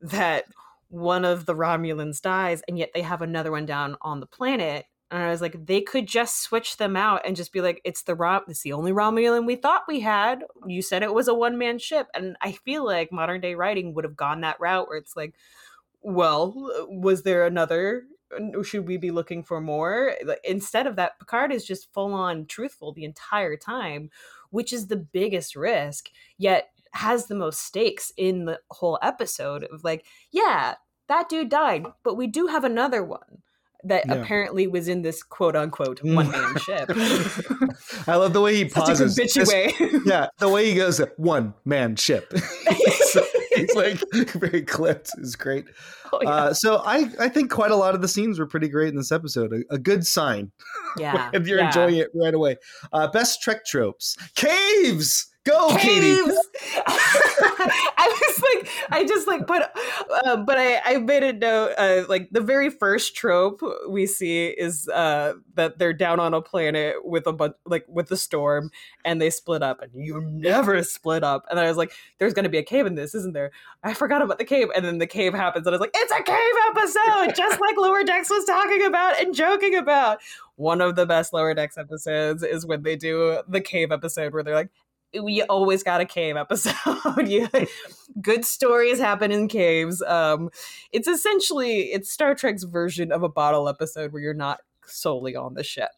[0.00, 0.44] that
[0.88, 4.86] one of the romulans dies and yet they have another one down on the planet
[5.14, 8.02] and i was like they could just switch them out and just be like it's
[8.02, 10.42] the rom it's the only romulan we thought we had.
[10.66, 12.08] You said it was a one-man ship.
[12.14, 15.34] And i feel like modern day writing would have gone that route where it's like
[16.02, 16.52] well
[16.88, 18.02] was there another
[18.64, 20.16] should we be looking for more?
[20.42, 24.10] Instead of that picard is just full on truthful the entire time
[24.50, 29.84] which is the biggest risk yet has the most stakes in the whole episode of
[29.84, 30.74] like yeah
[31.06, 33.43] that dude died but we do have another one
[33.84, 34.14] that Yeah.
[34.14, 36.14] apparently was in this quote unquote Mm.
[36.16, 36.90] one man ship
[38.08, 39.14] I love the way he pauses.
[39.16, 39.72] such a way
[40.06, 42.32] yeah, the way he goes, one man ship.
[42.68, 43.18] he's,
[43.54, 43.98] he's like
[44.32, 45.10] very clipped.
[45.18, 45.64] is great.
[46.12, 46.28] Oh, yeah.
[46.30, 48.96] Uh, so I, I think quite a lot of the scenes were pretty great in
[48.96, 49.52] this episode.
[49.52, 50.50] A, a good sign
[50.98, 51.66] yeah if you're yeah.
[51.66, 52.56] enjoying it right away.
[52.92, 55.26] Uh, best Trek tropes: caves.
[55.44, 56.16] Go, Katie.
[56.86, 59.62] I was like, I just like put,
[60.24, 61.74] uh, but I I made a note.
[61.76, 66.40] Uh, like the very first trope we see is uh, that they're down on a
[66.40, 68.70] planet with a bunch, like with a storm,
[69.04, 71.44] and they split up, and you never split up.
[71.50, 73.50] And I was like, there's gonna be a cave in this, isn't there?
[73.82, 76.12] I forgot about the cave, and then the cave happens, and I was like, it's
[76.12, 80.20] a cave episode, just like Lower Decks was talking about and joking about.
[80.56, 84.44] One of the best Lower Decks episodes is when they do the cave episode where
[84.44, 84.70] they're like,
[85.22, 86.74] we always got a cave episode.
[87.26, 87.48] you,
[88.20, 90.02] good stories happen in caves.
[90.02, 90.50] Um,
[90.92, 95.54] it's essentially it's Star Trek's version of a bottle episode where you're not solely on
[95.54, 95.90] the ship,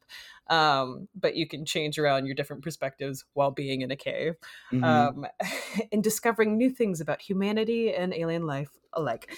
[0.49, 4.35] um, but you can change around your different perspectives while being in a cave
[4.73, 4.85] Mhm.
[4.85, 5.27] um,
[5.93, 9.31] and discovering new things about humanity and alien life alike.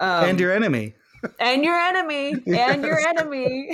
[0.00, 0.94] Um, and your enemy.
[1.40, 3.70] And your enemy, and your enemy.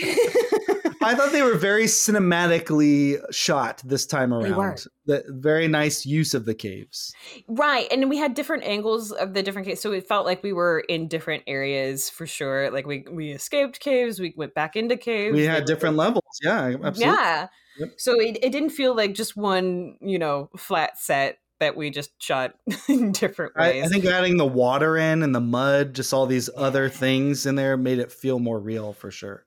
[1.03, 4.87] I thought they were very cinematically shot this time around.
[5.07, 7.15] The very nice use of the caves.
[7.47, 7.87] Right.
[7.93, 9.83] And we had different angles of the different caves.
[9.83, 12.71] So it felt like we were in different areas for sure.
[12.71, 15.35] Like we, we escaped caves, we went back into caves.
[15.35, 16.25] We like, had different levels.
[16.43, 17.03] Yeah, absolutely.
[17.05, 17.49] Yeah.
[17.79, 17.89] Yep.
[17.99, 22.11] So it, it didn't feel like just one, you know, flat set that we just
[22.21, 22.55] shot
[22.89, 23.85] in different I, ways.
[23.85, 27.55] I think adding the water in and the mud, just all these other things in
[27.55, 29.45] there, made it feel more real for sure.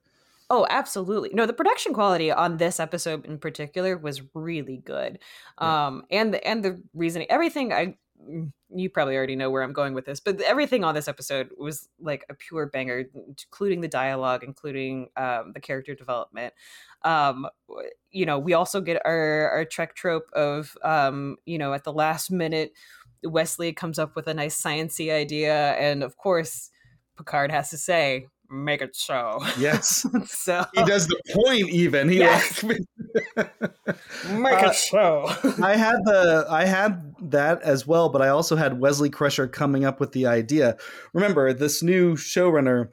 [0.50, 1.30] Oh, absolutely.
[1.34, 5.18] No, the production quality on this episode in particular was really good.
[5.60, 5.86] Yeah.
[5.86, 7.96] Um and the and the reasoning everything I
[8.70, 11.88] you probably already know where I'm going with this, but everything on this episode was
[12.00, 16.52] like a pure banger, including the dialogue, including um, the character development.
[17.02, 17.46] Um,
[18.10, 21.92] you know, we also get our our Trek trope of um, you know, at the
[21.92, 22.72] last minute,
[23.24, 26.70] Wesley comes up with a nice sciency idea, and of course,
[27.16, 30.06] Picard has to say, "Make it so." Yes.
[30.26, 32.08] so he does the point even.
[32.08, 32.62] He Yes.
[32.62, 32.78] like
[34.32, 35.26] make Uh, it so.
[35.62, 39.84] I had the I had that as well, but I also had Wesley Crusher coming
[39.84, 40.76] up with the idea.
[41.12, 42.88] Remember, this new showrunner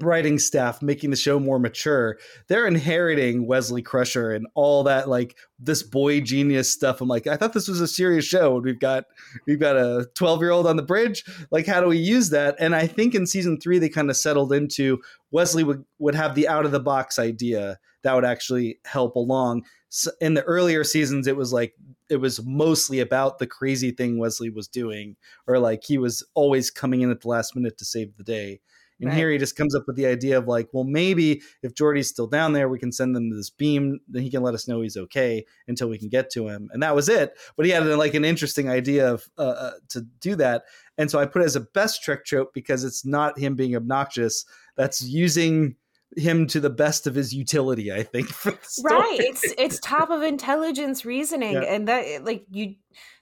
[0.00, 2.18] writing staff making the show more mature.
[2.46, 7.00] They're inheriting Wesley Crusher and all that like this boy genius stuff.
[7.00, 8.56] I'm like, I thought this was a serious show.
[8.56, 9.04] and We've got
[9.46, 11.24] we've got a 12 year old on the bridge.
[11.50, 12.54] Like, how do we use that?
[12.58, 16.34] And I think in season three they kind of settled into Wesley would would have
[16.34, 19.64] the out of the box idea that would actually help along.
[19.88, 21.74] So in the earlier seasons, it was like
[22.08, 26.70] it was mostly about the crazy thing Wesley was doing, or like he was always
[26.70, 28.60] coming in at the last minute to save the day.
[29.00, 29.16] And Right.
[29.16, 32.26] here he just comes up with the idea of like, well, maybe if Geordi's still
[32.26, 34.96] down there, we can send them this beam, then he can let us know he's
[34.96, 36.68] okay until we can get to him.
[36.72, 37.38] And that was it.
[37.56, 40.64] But he had like an interesting idea of uh, uh, to do that.
[40.96, 43.76] And so I put it as a best Trek trope because it's not him being
[43.76, 44.44] obnoxious.
[44.76, 45.76] That's using
[46.16, 48.28] him to the best of his utility, I think.
[48.30, 48.94] for the story.
[48.98, 51.60] right it's it's top of intelligence reasoning Yeah.
[51.62, 52.76] and that like you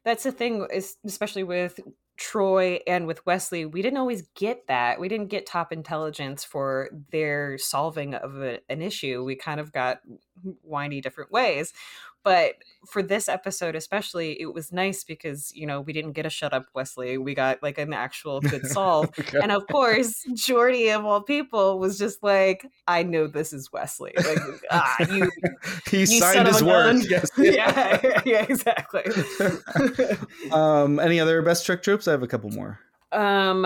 [0.04, 0.66] that's the thing
[1.04, 1.80] especially with
[2.16, 4.98] troi and with wesley we didn't always get that.
[5.00, 9.24] We didn't get top intelligence for their solving of a, an issue.
[9.24, 10.00] We kind of got
[10.62, 11.72] whiny different ways
[12.26, 12.56] but
[12.90, 16.52] for this episode especially it was nice because you know we didn't get a shut
[16.52, 19.38] up wesley we got like an actual good solve Okay.
[19.40, 24.12] and of course, Geordi of all people was just like, I know this is Wesley.
[24.16, 24.38] Like,
[24.70, 25.30] ah, you,
[25.90, 26.96] he you signed his word.
[27.08, 27.30] Yes.
[27.38, 29.04] yeah, yeah, exactly.
[30.52, 32.08] um, any other best Trek tropes?
[32.08, 32.80] I have a couple more.
[33.12, 33.64] um,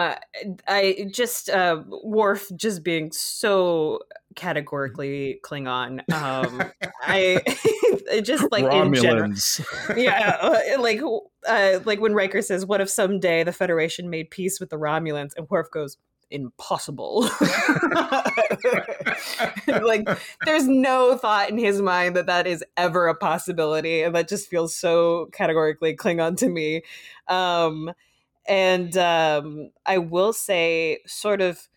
[0.69, 4.01] I just uh, Worf just being so
[4.41, 6.01] categorically Klingon.
[6.13, 6.63] Um,
[7.03, 9.33] I it just like in general.
[9.97, 11.01] Yeah, uh, like
[11.47, 15.33] uh, like when Riker says, "What if someday the Federation made peace with the Romulans?"
[15.37, 15.99] and Worf goes,
[16.31, 17.29] "Impossible."
[19.67, 20.09] like,
[20.47, 24.49] there's no thought in his mind that that is ever a possibility, and that just
[24.49, 26.83] feels so categorically Klingon to me.
[27.29, 27.93] Um,
[28.49, 31.69] and um, I will say, sort of,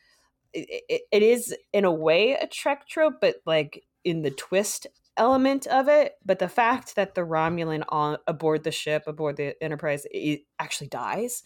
[0.54, 4.88] it, it, is in a way a Trek trope, but like in the twist
[5.18, 6.14] element of it.
[6.26, 10.06] But the fact that the Romulan on aboard the ship, aboard the Enterprise,
[10.60, 11.44] actually dies,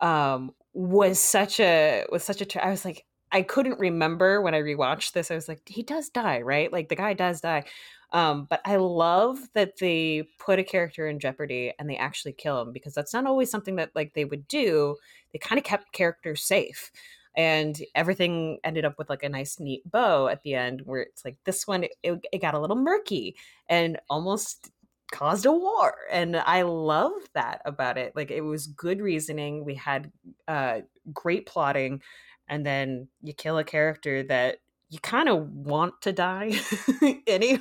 [0.00, 2.44] um, was such a was such a.
[2.44, 5.30] Tra- I was like, I couldn't remember when I rewatched this.
[5.30, 6.72] I was like, he does die, right?
[6.72, 7.64] Like the guy does die.
[8.12, 12.62] Um, but I love that they put a character in jeopardy and they actually kill
[12.62, 14.94] him because that's not always something that like they would do.
[15.32, 16.92] They kind of kept characters safe
[17.36, 21.24] and everything ended up with like a nice neat bow at the end where it's
[21.24, 23.36] like this one it, it got a little murky
[23.68, 24.70] and almost
[25.12, 29.74] caused a war and i love that about it like it was good reasoning we
[29.74, 30.10] had
[30.48, 30.80] uh
[31.12, 32.00] great plotting
[32.48, 34.58] and then you kill a character that
[34.90, 36.52] you kind of want to die
[37.26, 37.60] anyway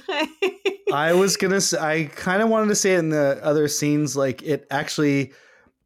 [0.93, 1.59] I was gonna.
[1.59, 4.15] Say, I kind of wanted to say it in the other scenes.
[4.15, 5.33] Like it actually,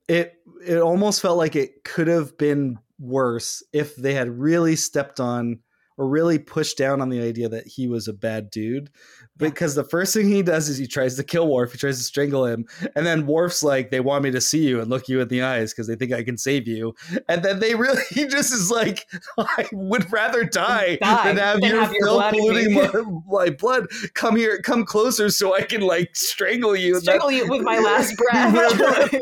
[0.10, 0.36] it
[0.66, 5.60] it almost felt like it could have been worse if they had really stepped on
[5.98, 8.90] or really pushed down on the idea that he was a bad dude.
[9.36, 11.72] Because the first thing he does is he tries to kill Worf.
[11.72, 14.80] He tries to strangle him, and then Worf's like, "They want me to see you
[14.80, 16.96] and look you in the eyes because they think I can save you."
[17.28, 21.62] And then they really, he just is like, "I would rather die, Die than have
[21.62, 22.92] than your have your filth blood polluting my,
[23.28, 23.88] my blood.
[24.16, 28.18] Come here, come closer, so I can like strangle you." Strangle you with my last
[28.32, 29.14] breath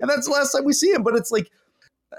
[0.00, 1.02] and that's the last time we see him.
[1.02, 1.50] But it's like,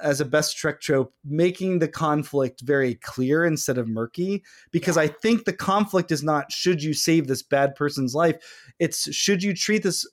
[0.01, 4.43] as a best Trek trope, making the conflict very clear instead of murky.
[4.71, 8.35] Because I think the conflict is not should you save this bad person's life.
[8.79, 10.05] It's should you treat this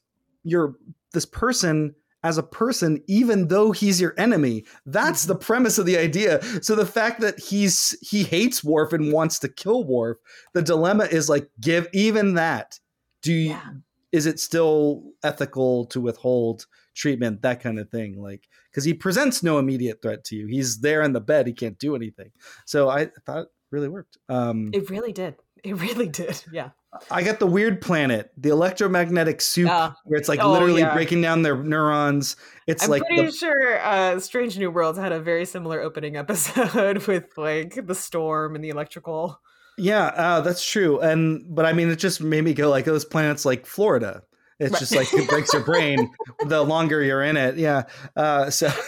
[0.44, 0.74] your
[1.12, 4.64] this person as a person, even though he's your enemy.
[4.86, 5.42] That's the mm-hmm.
[5.42, 6.42] premise of the idea.
[6.62, 10.16] So the fact that he's he hates Worf and wants to kill Worf,
[10.54, 12.80] the dilemma is like, give even that.
[13.22, 13.70] Do you, Yeah.
[14.12, 18.20] is it still ethical to withhold treatment, that kind of thing?
[18.22, 20.46] Like, because he presents no immediate threat to you.
[20.46, 21.46] He's there in the bed.
[21.46, 22.30] He can't do anything.
[22.64, 24.18] So I thought it really worked.
[24.28, 25.36] Um, It really did.
[25.64, 26.44] It really did.
[26.52, 26.70] Yeah.
[27.10, 29.96] I got the weird planet, the electromagnetic soup, Ah.
[30.04, 30.92] where it's like Oh, literally yeah.
[30.92, 32.36] breaking down their neurons.
[32.66, 35.80] It's like I'm like pretty the, sure uh, Strange New Worlds had a very similar
[35.80, 39.40] opening episode with like the storm and the electrical.
[39.78, 41.00] yeah, uh, that's true.
[41.00, 44.22] And but I mean, it just made me go like, oh, this planet's like Florida.
[44.60, 44.78] It's Right.
[44.78, 46.10] just like it breaks your brain
[46.46, 47.56] the longer you're in it.
[47.56, 47.82] Yeah.
[48.16, 48.68] Uh, so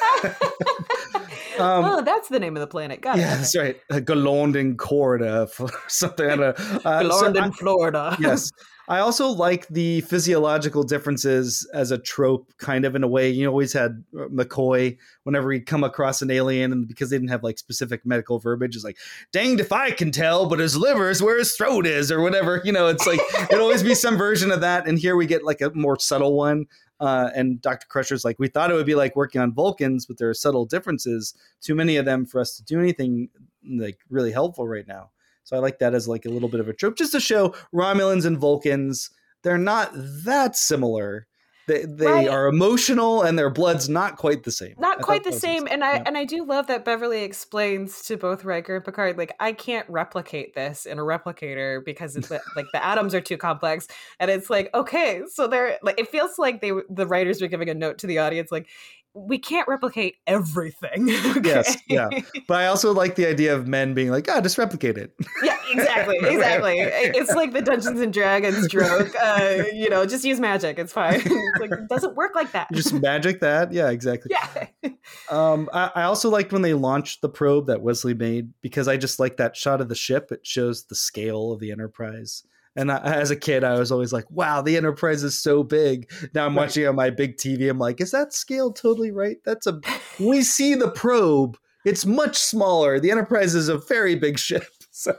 [1.58, 3.00] Um, oh, that's the name of the planet.
[3.00, 3.36] Got yeah, it.
[3.38, 3.80] that's right.
[3.90, 5.48] Uh, Galorndon Corda,
[5.88, 6.26] something.
[6.30, 6.80] I don't know.
[6.84, 8.14] Uh, so I- Florida.
[8.20, 8.50] yes.
[8.89, 13.30] I also like the physiological differences as a trope, kind of in a way.
[13.30, 17.30] You always had uh, McCoy whenever he'd come across an alien, and because they didn't
[17.30, 18.99] have like specific medical verbiage, it's like,
[19.32, 22.61] danged if I can tell, but his liver's where his throat is, or whatever.
[22.64, 23.20] You know, it's like
[23.51, 24.87] it'd always be some version of that.
[24.87, 26.66] And here we get like a more subtle one.
[26.99, 27.87] Uh, and Dr.
[27.89, 30.64] Crusher's like, we thought it would be like working on Vulcans, but there are subtle
[30.64, 33.28] differences, too many of them for us to do anything
[33.68, 35.11] like really helpful right now.
[35.47, 37.55] So I like that as like a little bit of a trope, just to show
[37.74, 39.11] Romulans and Vulcans
[39.42, 41.28] they're not that similar.
[41.68, 42.28] They they Right.
[42.28, 44.74] are emotional and their blood's not quite the same.
[44.78, 46.03] Not thought quite the same, and I Yeah.
[46.05, 49.88] and I do love that Beverly explains to both Riker and Picard, like I can't
[49.88, 53.88] replicate this in a replicator because it's like the atoms are too complex,
[54.20, 57.70] and it's like okay, so they're like it feels like they the writers were giving
[57.70, 58.68] a note to the audience, like
[59.16, 61.08] we can't replicate everything.
[61.46, 62.08] Yes, yeah.
[62.48, 65.12] But I also like the idea of men being like, ah, just replicate it.
[65.42, 66.74] Yeah, exactly, exactly.
[66.78, 69.12] It's like the Dungeons and Dragons joke.
[69.20, 70.78] Uh, you know, just use magic.
[70.78, 71.20] It's fine.
[71.24, 72.68] It's like it doesn't work like that.
[72.72, 73.72] just magic that.
[73.72, 74.30] Yeah, exactly.
[74.30, 74.90] yeah.
[75.30, 78.96] Um, I, I also liked when they launched the probe that Wesley made because I
[78.96, 80.32] just like that shot of the ship.
[80.32, 82.44] It shows the scale of the Enterprise.
[82.76, 86.10] And I, as a kid, I was always like, "Wow, the Enterprise is so big."
[86.34, 86.64] Now I'm Right.
[86.64, 87.68] watching on my big TV.
[87.70, 89.80] I'm like, "Is that scale totally right?" That's a.
[90.20, 92.98] We see the probe, it's much smaller.
[93.00, 94.64] The Enterprise is a very big ship.
[94.98, 95.14] So,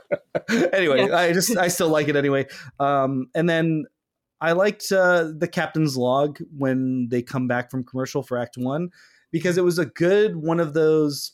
[0.72, 1.16] anyway, Yeah.
[1.16, 2.46] I just I still like it anyway.
[2.80, 3.84] Um, and then
[4.40, 8.90] I liked uh, the captain's log when they come back from commercial for Act One
[9.30, 11.30] because it was a good one of those.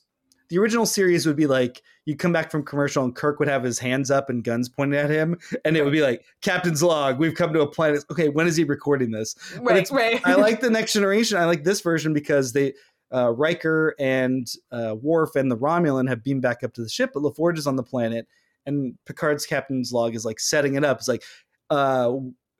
[0.54, 3.64] The original series would be like you come back from commercial and Kirk would have
[3.64, 7.18] his hands up and guns pointed at him, and it would be like Captain's log.
[7.18, 8.04] We've come to a planet.
[8.08, 9.34] Okay, when is he recording this?
[9.58, 10.20] Right, right.
[10.24, 11.38] I like the next generation.
[11.38, 12.74] I like this version because they
[13.12, 17.10] uh, Riker and uh, Worf and the Romulan have beamed back up to the ship,
[17.14, 18.28] but LaForge is on the planet,
[18.64, 20.98] and Picard's captain's log is like setting it up.
[20.98, 21.24] It's like,
[21.70, 22.12] uh,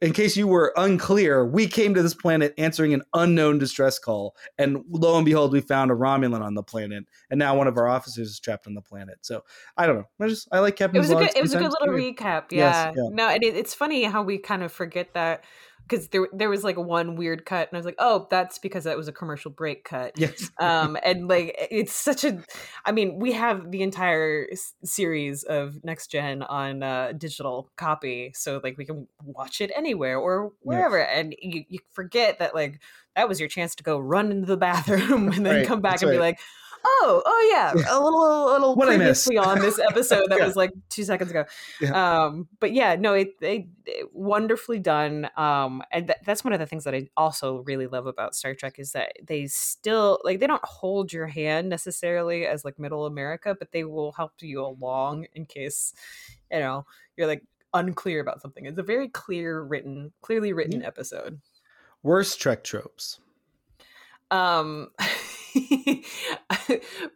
[0.04, 4.36] in case you were unclear, we came to this planet answering an unknown distress call,
[4.58, 7.78] and lo and behold, we found a Romulan on the planet, and now one of
[7.78, 9.16] our officers is trapped on the planet.
[9.22, 9.44] So
[9.78, 10.08] I don't know.
[10.20, 10.96] I just I like Captain.
[10.96, 13.08] it was a good it was a good little recap Yes, yeah, yeah.
[13.12, 15.42] no and it, it's funny how we kind of forget that
[15.88, 18.84] because there there was like one weird cut and i was like oh that's because
[18.84, 20.12] that was a commercial break cut.
[20.16, 20.50] Yes.
[20.60, 22.42] um and like it's such a
[22.84, 28.32] i mean we have the entire s- series of next gen on uh digital copy
[28.34, 32.80] so like we can watch it anywhere or wherever and you, you forget that like
[33.16, 35.92] that was your chance to go run into the bathroom and then Right, come back
[35.92, 36.38] that's and be like
[36.84, 40.46] oh oh yeah a little a little What previously on this episode that Yeah.
[40.46, 41.44] was like two seconds ago
[41.80, 42.24] Yeah.
[42.26, 46.58] um but yeah no it, it, it wonderfully done um and th- that's one of
[46.60, 50.40] the things that i also really love about star trek is that they still like
[50.40, 54.60] they don't hold your hand necessarily as like middle america but they will help you
[54.64, 55.94] along in case
[56.52, 56.84] you know
[57.16, 61.40] you're like unclear about something it's a very clear written clearly written episode
[62.02, 63.18] Worst Trek tropes.
[64.34, 64.88] Um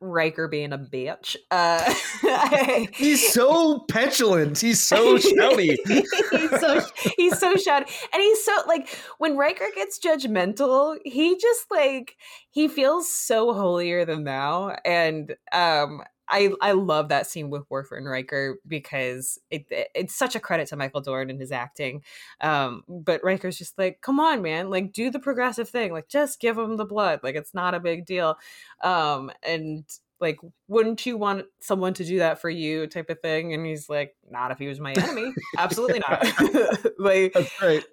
[0.00, 1.36] Riker being a bitch.
[1.50, 1.92] Uh,
[2.92, 4.58] He's so petulant.
[4.58, 5.76] He's so shouty.
[5.86, 6.80] he's so
[7.16, 8.88] he's so shouty, and he's so like
[9.18, 12.16] when Riker gets judgmental, he just like
[12.50, 16.02] he feels so holier than thou, and um.
[16.30, 20.40] I, I love that scene with Worf and Riker because it, it- it's such a
[20.40, 22.02] credit to Michael Dorn and his acting.
[22.40, 26.40] Um, but Riker's just like, come on, man, like do the progressive thing, like just
[26.40, 28.36] give him the blood, like it's not a big deal.
[28.82, 29.84] Um, and
[30.20, 33.54] like, wouldn't you want someone to do that for you, type of thing?
[33.54, 36.24] And he's like, not if he was my enemy, absolutely not.
[36.98, 37.84] like That's right.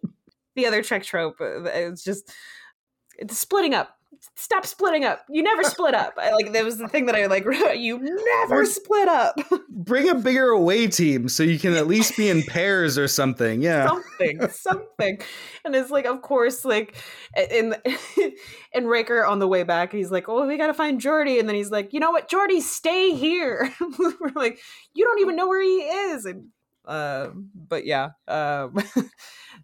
[0.56, 2.34] the other Trek trope, uh, it's just
[3.18, 3.98] it's splitting up.
[4.36, 5.26] Stop splitting up.
[5.30, 6.14] You never split up.
[6.18, 7.46] I, like that was the thing that I like.
[7.76, 9.36] You never We're- split up.
[9.70, 13.62] Bring a bigger away team so you can at least be in pairs or something.
[13.62, 13.88] Yeah.
[13.88, 15.20] something, something.
[15.64, 16.96] And it's like, of course, like
[17.52, 17.76] in
[18.74, 21.48] in Riker on the way back, he's like, "Oh, we got to find Geordi," and
[21.48, 24.60] then he's like, "You know what, Geordi, stay here." We're like,
[24.94, 26.48] "You don't even know where he is." And
[26.86, 28.76] uh, but yeah, um,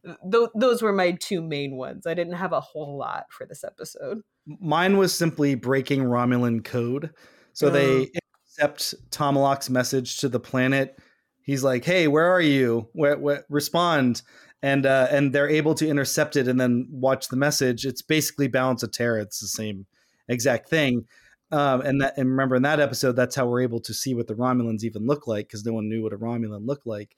[0.05, 2.07] th- those were my two main ones.
[2.07, 4.21] I didn't have a whole lot for this episode.
[4.45, 7.11] Mine was simply breaking Romulan code.
[7.53, 8.09] So they
[8.57, 10.97] intercept Tomalak's message to the planet.
[11.41, 12.87] He's like, "Hey, where are you?
[12.93, 14.21] Where, where, respond!"
[14.61, 17.85] And uh, and they're able to intercept it and then watch the message.
[17.85, 19.19] It's basically Balance of Terror.
[19.19, 19.85] It's the same
[20.27, 21.05] exact thing.
[21.51, 24.27] Um, and that and remember in that episode, that's how we're able to see what
[24.27, 27.15] the Romulans even look like because no one knew what a Romulan looked like.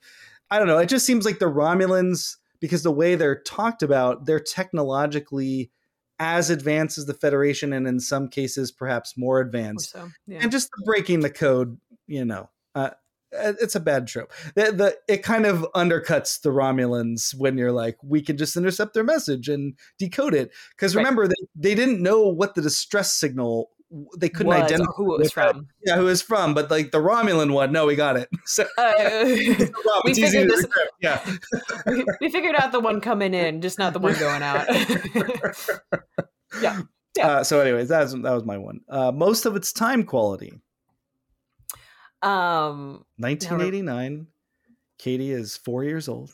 [0.50, 0.78] I don't know.
[0.78, 5.70] It just seems like the Romulans, because the way they're talked about, they're technologically
[6.18, 9.90] as advanced as the Federation, and in some cases, perhaps more advanced.
[9.90, 10.38] So yeah.
[10.42, 12.90] And just the breaking the code, you know, uh,
[13.32, 14.32] it's a bad trope.
[14.54, 18.94] The, the it kind of undercuts the Romulans when you're like, we can just intercept
[18.94, 20.52] their message and decode it.
[20.70, 21.00] Because Right.
[21.00, 23.70] remember, they, they didn't know what the distress signal.
[24.18, 25.68] They couldn't Was, identify who it was from.
[25.84, 28.28] Yeah, who it was from, but like the Romulan one, no, we got it.
[28.46, 29.24] So Uh,
[30.04, 30.66] we figured this-
[31.00, 31.20] Yeah.
[31.86, 34.66] we, we figured out the one coming in, just not the one going out.
[36.60, 36.82] yeah.
[37.16, 37.28] Yeah.
[37.28, 38.80] Uh, so, anyways, that was that was my one.
[38.88, 40.52] Uh, most of its time quality.
[42.22, 43.04] Um.
[43.18, 44.26] 1989.
[44.98, 46.32] Katie is four years old.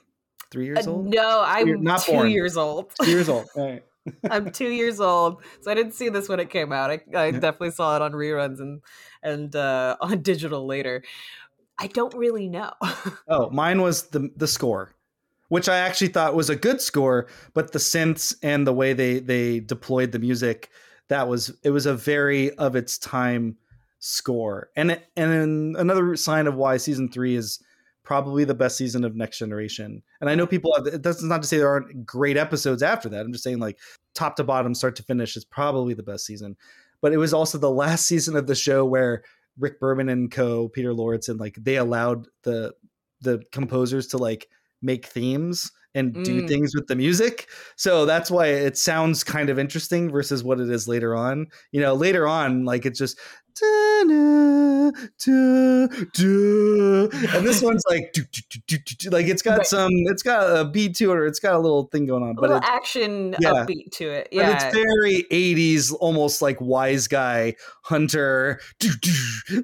[0.51, 1.07] Three years uh, old.
[1.13, 2.31] no, I'm not two born.
[2.31, 2.93] years old.
[3.03, 3.47] Two years old.
[3.55, 3.85] All right.
[4.31, 6.91] I'm two years old, so I didn't see this when it came out.
[6.91, 8.81] I, I definitely saw it on reruns and
[9.23, 11.03] and uh, on digital later.
[11.79, 12.73] I don't really know.
[13.29, 14.95] Oh, mine was the the score,
[15.49, 19.21] which I actually thought was a good score, but the synths and the way they
[19.21, 20.71] they deployed the music,
[21.09, 23.57] that was it was a very of its time
[24.01, 24.71] score.
[24.75, 27.61] And it, and another sign of why season 3 is
[28.11, 30.03] probably the best season of Next Generation.
[30.21, 33.21] And I know people have that's not to say there aren't great episodes after that.
[33.21, 33.79] I'm just saying like
[34.17, 36.57] top to bottom, start to finish is probably the best season.
[37.03, 39.23] But it was also the last season of the show where
[39.61, 42.75] Rick Berman and co Peter Lawrence and like they allowed the
[43.21, 44.49] the composers to like
[44.83, 46.49] make themes and do Mm.
[46.49, 47.49] things with the music.
[47.77, 51.47] So that's why it sounds kind of interesting versus what it is later on.
[51.73, 53.19] You know, later on, like it's just
[53.61, 54.91] da-na,
[55.25, 57.37] da, da.
[57.37, 59.11] and this one's like do, do, do, do, do, do.
[59.11, 59.67] like it's got Right.
[59.67, 62.31] some it's got a beat to it or it's got a little thing going on.
[62.31, 63.51] A But little it's action yeah.
[63.53, 64.29] upbeat to it.
[64.33, 68.61] yeah but it's very 80s, almost like wise guy, hunter.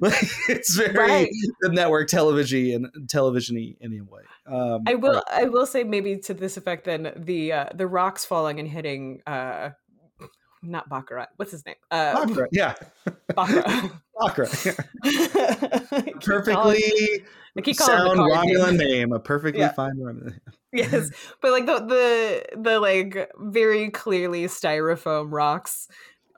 [0.01, 1.29] Like it's very Right.
[1.61, 4.21] the network television and televisiony in a way.
[4.45, 5.13] Um, I will.
[5.13, 5.23] right.
[5.31, 6.85] I will say maybe to this effect.
[6.85, 9.21] Then the uh, the rocks falling and hitting.
[9.27, 9.71] uh
[10.63, 11.27] not Baccarat.
[11.35, 11.75] What's his name?
[11.91, 12.73] Uh, Baccarat, yeah,
[13.35, 13.91] Baccarat.
[14.19, 14.49] Baccarat.
[15.05, 16.81] I perfectly
[17.55, 18.47] I keep calling sound it the card.
[18.47, 19.71] Romulan name, a perfectly Yeah.
[19.73, 20.39] fine Romulan.
[20.73, 21.11] yes
[21.41, 25.87] but like the the the like very clearly styrofoam rocks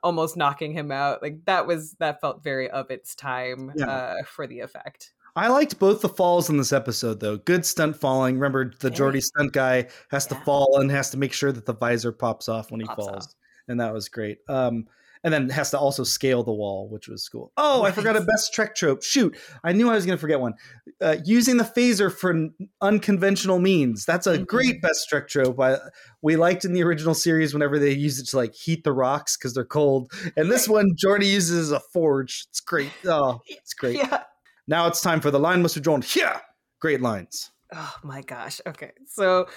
[0.03, 3.87] almost knocking him out like that was that felt very of its time Yeah.
[3.89, 7.37] uh for the effect I liked both the falls in this episode, though.
[7.37, 8.35] Good stunt falling.
[8.35, 11.73] Remember, the Geordi stunt guy has to fall and has to make sure that the
[11.73, 13.33] visor pops off when he Pops falls, off.
[13.69, 14.39] and that was great.
[14.49, 14.87] Um,
[15.23, 17.51] and then has to also scale the wall, which was cool.
[17.57, 19.03] Oh, I forgot a best Trek trope.
[19.03, 20.53] Shoot, I knew I was going to forget one.
[21.01, 22.49] Uh, using the phaser for
[22.81, 24.05] unconventional means.
[24.05, 24.47] That's a Mhm.
[24.47, 25.59] great best Trek trope.
[25.59, 25.77] I,
[26.21, 29.35] we liked in the original series whenever they use it to like heat the rocks
[29.37, 32.45] because they're cold, and this one Geordi uses as a forge.
[32.49, 32.91] It's great.
[33.05, 33.97] Oh, it's great.
[33.97, 34.23] yeah
[34.69, 36.03] Now it's time for the line must have drawn.
[36.03, 36.39] Here.
[36.79, 37.49] Great lines.
[37.75, 38.61] oh my gosh.
[38.67, 38.91] Okay.
[39.07, 39.47] So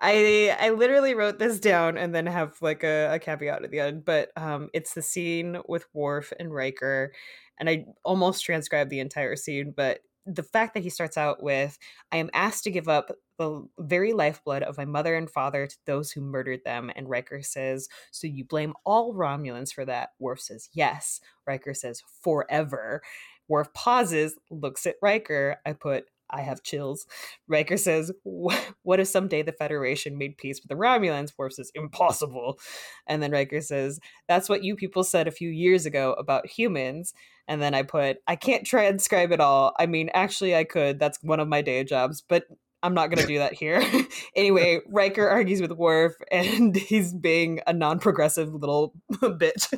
[0.00, 3.80] i i literally wrote this down and then have like a, a caveat at the
[3.80, 7.12] end but um it's the scene with Worf and Riker
[7.58, 11.78] and i almost transcribed the entire scene but the fact that he starts out with
[12.12, 15.76] i am asked to give up the very lifeblood of my mother and father to
[15.86, 20.10] those who murdered them and Riker says so you blame all Romulans for that.
[20.18, 21.20] Worf says yes.
[21.46, 23.02] Riker says forever
[23.48, 27.06] Worf pauses looks at Riker I put I have chills
[27.48, 32.58] Riker says, "What if someday the Federation made peace with the Romulans?" Worf says, "Impossible."
[33.06, 37.14] And then Riker says, "That's what you people said a few years ago about humans."
[37.48, 39.74] And then I put, "I can't transcribe it all.
[39.78, 40.98] I mean, actually, I could.
[40.98, 42.44] That's one of my day jobs, but."
[42.82, 43.82] I'm not going to do that here.
[44.36, 49.72] anyway, Riker argues with Worf, and he's being a non-progressive little bitch.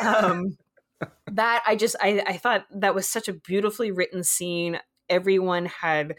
[0.00, 0.56] Um,
[1.30, 4.78] that I just I, I thought that was such a beautifully written scene.
[5.08, 6.16] Everyone had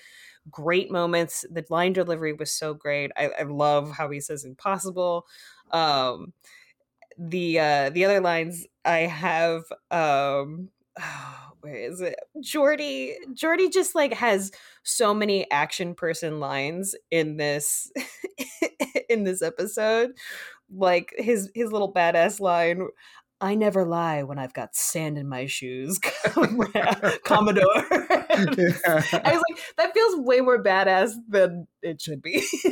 [0.49, 1.45] great moments.
[1.51, 3.11] The line delivery was so great.
[3.17, 5.25] I, I love how he says impossible.
[5.71, 6.33] Um,
[7.17, 10.69] the uh the other lines I have um
[11.61, 12.15] where is it?
[12.41, 14.51] Geordi Geordi just like has
[14.83, 17.91] so many action person lines in this
[19.09, 20.11] in this episode.
[20.73, 22.87] Like his his little badass line
[23.41, 25.97] I never lie when I've got sand in my shoes,
[27.23, 27.63] Commodore.
[27.89, 32.43] I was like, that feels way more badass than it should be.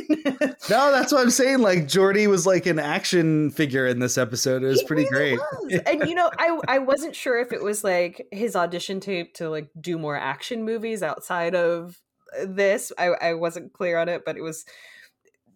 [0.68, 1.60] no, that's what I'm saying.
[1.60, 4.62] Like Geordi was like an action figure in this episode.
[4.62, 5.40] It was He pretty really great.
[5.62, 5.80] was.
[5.86, 9.48] And you know, I I wasn't sure if it was like his audition tape to
[9.48, 11.98] like do more action movies outside of
[12.44, 12.92] this.
[12.98, 14.66] I I wasn't clear on it, but it was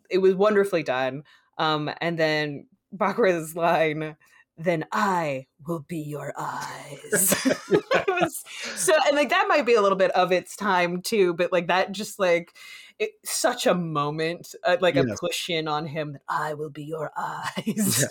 [0.08, 1.24] it was wonderfully done.
[1.58, 4.16] Um, and then Bochra's line,
[4.56, 8.42] "Then I will be your eyes." it was
[8.74, 11.68] so, and like that might be a little bit of its time too, but like
[11.68, 12.52] that just like.
[12.98, 16.84] It, such a moment, uh, like a push in on him that I will be
[16.84, 18.06] your eyes.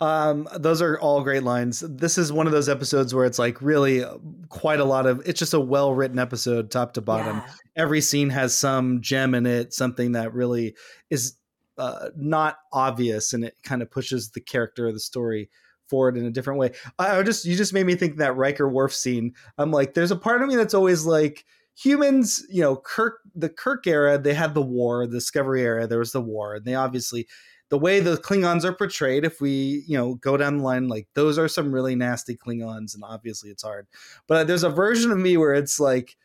[0.00, 1.80] Um, those are all great lines.
[1.80, 5.22] This is one of those episodes where it's like really uh, quite a lot of.
[5.26, 7.36] It's just a well written episode, top to bottom.
[7.36, 7.52] Yeah.
[7.76, 10.74] Every scene has some gem in it, something that really
[11.10, 11.36] is
[11.78, 15.50] uh, not obvious, and it kind of pushes the character of the story
[15.88, 16.72] forward in a different way.
[16.98, 19.34] I, I just you just made me think that Riker Worf scene.
[19.58, 21.44] I'm like, there's a part of me that's always like
[21.74, 22.44] humans.
[22.50, 25.06] You know, Kirk the Kirk era, they had the war.
[25.06, 27.26] The Discovery era, there was the war, and they obviously
[27.72, 31.08] the way the Klingons are portrayed, if we, you know, go down the line, like
[31.14, 33.86] those are some really nasty Klingons, and obviously it's hard.
[34.26, 36.18] But there's a version of me where it's like,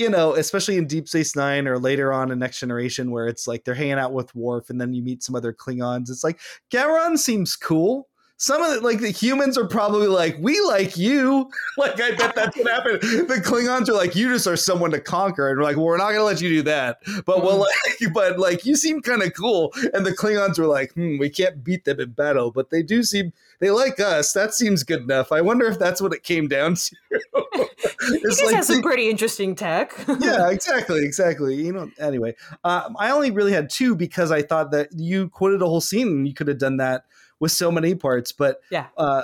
[0.00, 3.46] you know, especially in Deep Space Nine or later on in Next Generation, where it's
[3.46, 6.08] like they're hanging out with Worf, and then you meet some other Klingons.
[6.08, 6.40] It's like
[6.72, 8.08] Gowron seems cool.
[8.42, 11.50] Some of the like the humans are probably like, we like you.
[11.76, 13.02] like I bet that's what happened.
[13.02, 15.98] The Klingons are like, you just are someone to conquer, and we're like, well, we're
[15.98, 17.02] not gonna let you do that.
[17.26, 19.74] But well, like, but like you seem kind of cool.
[19.92, 23.02] And the Klingons were like, hmm, we can't beat them in battle, but they do
[23.02, 24.32] seem they like us.
[24.32, 25.32] That seems good enough.
[25.32, 26.96] I wonder if that's what it came down to.
[28.02, 29.92] You it's guys have some pretty interesting tech.
[30.20, 31.54] yeah, exactly, exactly.
[31.54, 32.34] You know, anyway,
[32.64, 36.08] um, I only really had two because I thought that you quoted a whole scene
[36.08, 37.04] and you could have done that
[37.40, 38.30] with so many parts.
[38.30, 38.86] But Yeah.
[38.96, 39.22] uh,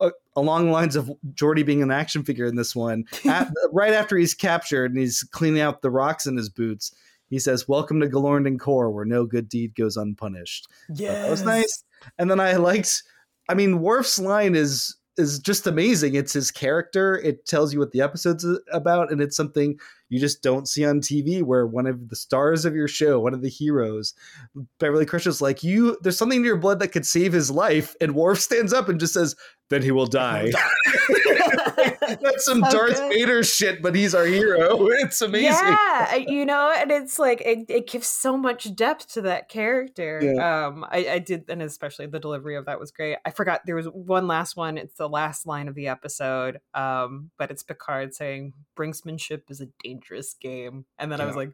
[0.00, 3.92] uh, along the lines of Geordi being an action figure in this one, at, right
[3.92, 6.94] after he's captured and he's cleaning out the rocks in his boots,
[7.26, 11.42] he says, "Welcome to Galorndon Core, where no good deed goes unpunished." Yeah, that was
[11.42, 11.82] nice.
[12.18, 13.02] And then I liked,
[13.48, 16.16] I mean, Worf's line is is just amazing.
[16.16, 17.16] It's his character.
[17.18, 19.78] It tells you what the episode's about, and it's something
[20.14, 21.42] you just don't see on TV.
[21.42, 24.14] Where one of the stars of your show, one of the heroes,
[24.78, 25.98] Beverly Crusher's like, you.
[26.02, 29.00] There's something in your blood that could save his life, and Worf stands up and
[29.00, 29.34] just says,
[29.70, 30.52] "Then he will die."
[32.20, 33.12] That's some So Darth good.
[33.12, 34.88] Vader shit, but he's our hero.
[35.04, 35.48] It's amazing.
[35.50, 40.18] Yeah, you know, and it's like it, it gives so much depth to that character.
[40.40, 43.16] Um, I, I did, and especially the delivery of that was great.
[43.24, 44.78] I forgot there was one last one.
[44.78, 49.66] It's the last line of the episode, um, but it's Picard saying, "Brinksmanship is a
[49.82, 51.50] dangerous game," and then I was like,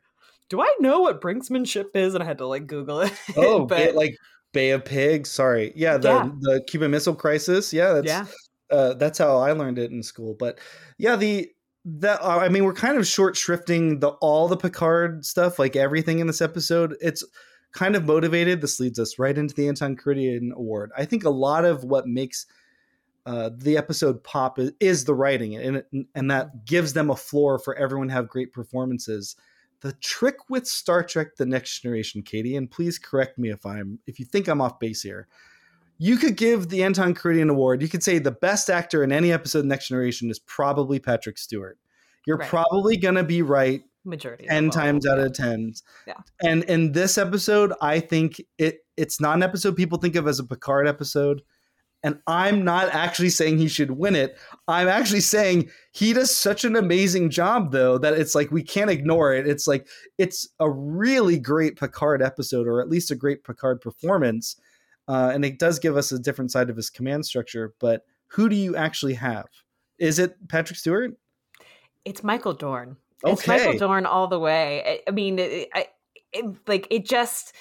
[0.49, 3.13] "Do I know what brinksmanship is?" And I had to like Google it.
[3.37, 4.17] Oh, but Bay- like
[4.53, 5.31] Bay of Pigs.
[5.31, 6.31] Sorry, yeah, the Yeah.
[6.41, 7.73] the Cuban Missile Crisis.
[7.73, 8.27] Yeah, that's yeah,
[8.71, 10.35] uh, that's how I learned it in school.
[10.39, 10.59] But
[10.99, 11.51] yeah, the
[11.85, 16.19] that I mean, we're kind of short shrifting the all the Picard stuff, like everything
[16.19, 16.97] in this episode.
[17.01, 17.25] It's
[17.73, 18.61] kind of motivated.
[18.61, 20.91] This leads us right into the Anton Crudian Award.
[20.97, 22.47] I think a lot of what makes
[23.27, 25.83] uh, the episode pop is, is the writing, and
[26.15, 29.37] and that gives them a floor for everyone to have great performances.
[29.81, 34.01] The trick with Star Trek: The Next Generation, Katie, and please correct me if I'm
[34.07, 35.29] if you think I'm off base here
[36.03, 37.83] you could give the Anton Crudian Award.
[37.83, 41.37] You could say the best actor in any episode of Next Generation is probably Patrick
[41.37, 41.79] Stewart.
[42.27, 42.49] You're Right.
[42.49, 44.45] probably going to be right majority.
[44.45, 45.25] of 10 all, times out yeah.
[45.25, 45.75] of 10.
[46.07, 46.15] Yeah.
[46.43, 50.39] And in this episode, I think it it's not an episode people think of as
[50.39, 51.43] a Picard episode.
[52.03, 54.39] And I'm not actually saying he should win it.
[54.67, 58.89] I'm actually saying he does such an amazing job, though, that it's like we can't
[58.89, 59.47] ignore it.
[59.47, 59.87] It's like
[60.17, 64.57] it's a really great Picard episode, or at least a great Picard performance.
[65.11, 67.75] Uh, and it does give us a different side of his command structure.
[67.81, 69.47] But who do you actually have?
[69.99, 71.15] Is it Patrick Stewart?
[72.05, 72.97] It's Michael Dorn.
[73.25, 74.83] It's Michael Dorn all the way.
[74.87, 75.89] I, I mean, it, I,
[76.33, 77.53] it, like it just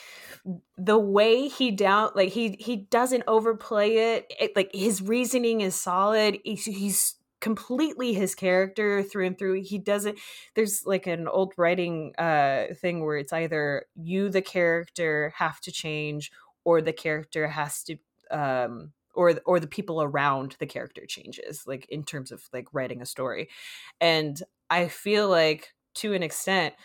[0.78, 4.32] the way he down like he he doesn't overplay it.
[4.39, 6.38] it like his reasoning is solid.
[6.43, 9.64] He's, he's completely his character through and through.
[9.64, 10.20] He doesn't.
[10.54, 15.72] There's like an old writing uh thing where it's either you the character have to
[15.72, 16.32] change
[16.70, 17.98] or the character has to
[18.30, 23.02] um or or the people around the character changes like in terms of like writing
[23.02, 23.50] a story
[24.00, 26.76] and i feel like to an extent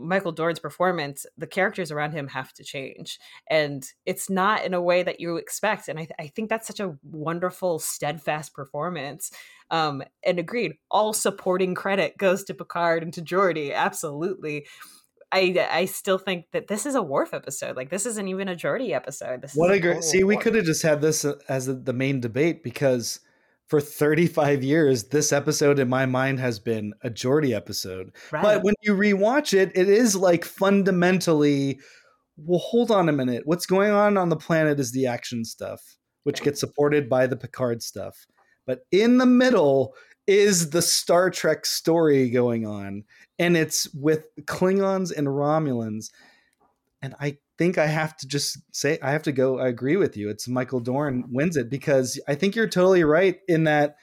[0.00, 3.18] Michael Dorn's performance, the characters around him have to change.
[3.48, 5.88] And it's not in a way that you expect.
[5.88, 9.30] And I, th- I think that's such a wonderful, steadfast performance.
[9.70, 13.74] Um, and agreed, all supporting credit goes to Picard and to Geordi.
[13.74, 14.66] Absolutely.
[15.32, 17.76] I I still think that this is a Worf episode.
[17.76, 19.42] Like this isn't even a Geordi episode.
[19.42, 20.24] This what a great see.
[20.24, 23.20] We could have just had this uh, as the main debate because
[23.70, 28.12] for 35 years, this episode in my mind has been a Geordi episode.
[28.32, 28.42] Right.
[28.42, 31.78] But when you rewatch it, it is like fundamentally,
[32.36, 33.42] well, hold on a minute.
[33.44, 35.80] What's going on on the planet is the action stuff,
[36.24, 38.26] which gets supported by the Picard stuff.
[38.66, 39.94] But in the middle
[40.30, 43.02] is the Star Trek story going on,
[43.38, 46.10] and it's with Klingons and Romulans.
[47.02, 49.58] And I think I have to just say I have to go.
[49.58, 50.30] I agree with you.
[50.30, 53.96] It's Michael Dorn wins it because I think you're totally right in that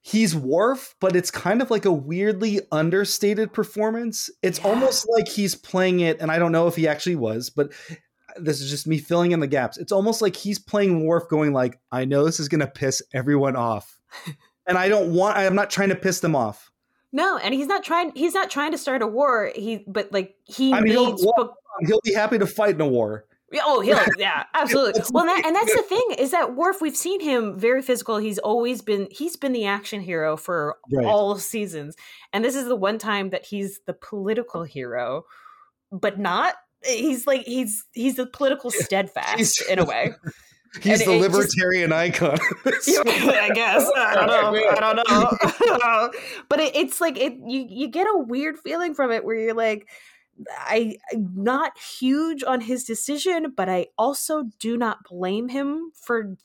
[0.00, 4.30] he's Worf, but it's kind of like a weirdly understated performance.
[4.42, 4.68] It's yeah.
[4.68, 7.94] almost like he's playing it, and I don't know if he actually was, but uh,
[8.38, 9.76] this is just me filling in the gaps.
[9.76, 13.02] It's almost like he's playing Worf, going like, "I know this is going to piss
[13.12, 13.98] everyone off,
[14.70, 15.36] and I don't want.
[15.36, 16.70] I'm not trying to piss them off."
[17.12, 18.12] No, and he's not trying.
[18.14, 19.52] He's not trying to start a war.
[19.54, 21.18] He, but like he I mean, made
[21.86, 23.26] he'll be happy to fight in a war.
[23.64, 25.02] Oh, he'll yeah, absolutely.
[25.10, 26.80] well, that, and that's the thing is that Worf.
[26.80, 28.18] We've seen him very physical.
[28.18, 31.04] He's always been he's been the action hero for right.
[31.04, 31.96] all seasons,
[32.32, 35.24] and this is the one time that he's the political hero,
[35.90, 36.54] but not.
[36.84, 40.14] He's like he's he's the political steadfast in a way.
[40.80, 42.38] He's and the libertarian just, icon.
[42.66, 44.68] I guess I don't know.
[44.70, 46.10] I don't know.
[46.48, 47.34] but it, it's like it.
[47.44, 49.88] You you get a weird feeling from it where you're like,
[50.48, 56.36] I I'm not huge on his decision, but I also do not blame him for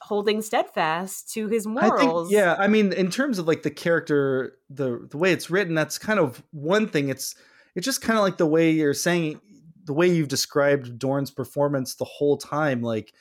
[0.00, 2.28] holding steadfast to his morals.
[2.28, 5.48] I think, yeah, I mean, in terms of like the character, the the way it's
[5.48, 7.08] written, that's kind of one thing.
[7.08, 7.36] It's
[7.76, 9.40] it's just kind of like the way you're saying,
[9.84, 12.82] the way you've described Dorn's performance the whole time.
[12.82, 13.12] Like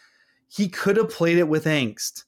[0.54, 2.24] he could have played it with angst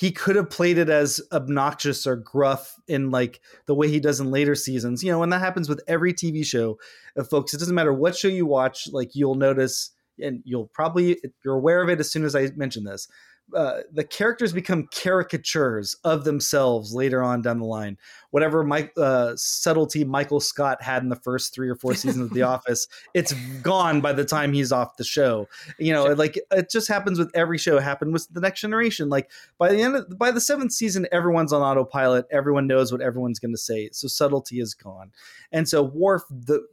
[0.00, 4.18] he could have played it as obnoxious or gruff in like the way he does
[4.18, 5.04] in later seasons.
[5.04, 6.78] You know, and that happens with every TV show,
[7.18, 7.52] uh, folks.
[7.52, 11.82] It doesn't matter what show you watch, like you'll notice, and you'll probably you're aware
[11.82, 13.08] of it as soon as I mention this
[13.54, 17.96] uh, the characters become caricatures of themselves later on down the line.
[18.30, 22.34] Whatever Mike uh, subtlety Michael Scott had in the first three or four seasons of
[22.34, 23.32] The Office, it's
[23.62, 25.48] gone by the time he's off the show.
[25.78, 27.76] You know, like it just happens with every show.
[27.76, 29.08] It happened with the Next Generation.
[29.08, 32.26] Like by the end of by the seventh season, everyone's on autopilot.
[32.30, 33.90] Everyone knows what everyone's going to say.
[33.92, 35.12] So subtlety is gone.
[35.52, 36.66] And so Worf, the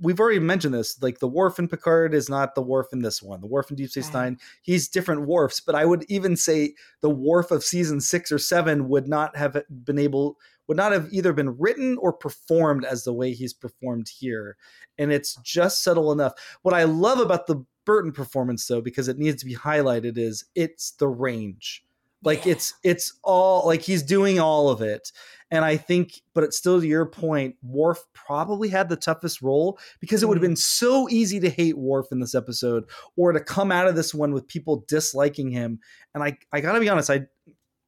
[0.00, 1.00] we've already mentioned this.
[1.02, 3.40] Like the Worf in Picard is not the Worf in this one.
[3.40, 5.60] The Worf in Deep Space Nine, he's different Worfs.
[5.60, 9.56] But I would even say the Worf of season six or seven would not have
[9.84, 14.08] been able, would not have either been written or performed as the way he's performed
[14.08, 14.56] here.
[14.98, 16.32] And it's just subtle enough.
[16.62, 20.44] What I love about the Burton performance, though, because it needs to be highlighted, is
[20.54, 21.84] it's the range.
[22.22, 22.52] Like yeah.
[22.52, 25.10] it's it's all like he's doing all of it
[25.50, 29.78] and I think, but it's still to your point, Worf probably had the toughest role
[30.00, 30.50] because it would have mm-hmm.
[30.52, 32.84] been so easy to hate Worf in this episode
[33.16, 35.80] or to come out of this one with people disliking him.
[36.14, 37.26] And I, I gotta be honest, I,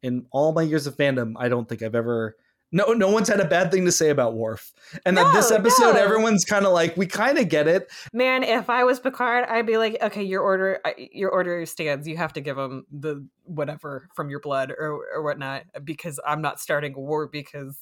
[0.03, 2.37] in all my years of fandom, I don't think I've ever
[2.73, 4.73] no, no one's had a bad thing to say about Worf.
[5.05, 6.01] And no, this episode, no.
[6.01, 7.93] everyone's kind of like, we kind of get it.
[8.15, 12.09] Man, if I was Picard, I'd be like, okay, your order, your order stands.
[12.09, 16.40] You have to give him the whatever from your blood or or whatnot, because I'm
[16.40, 17.77] not starting a war because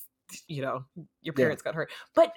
[0.48, 0.84] you know
[1.22, 1.72] your parents yeah.
[1.72, 1.90] got hurt.
[2.14, 2.36] But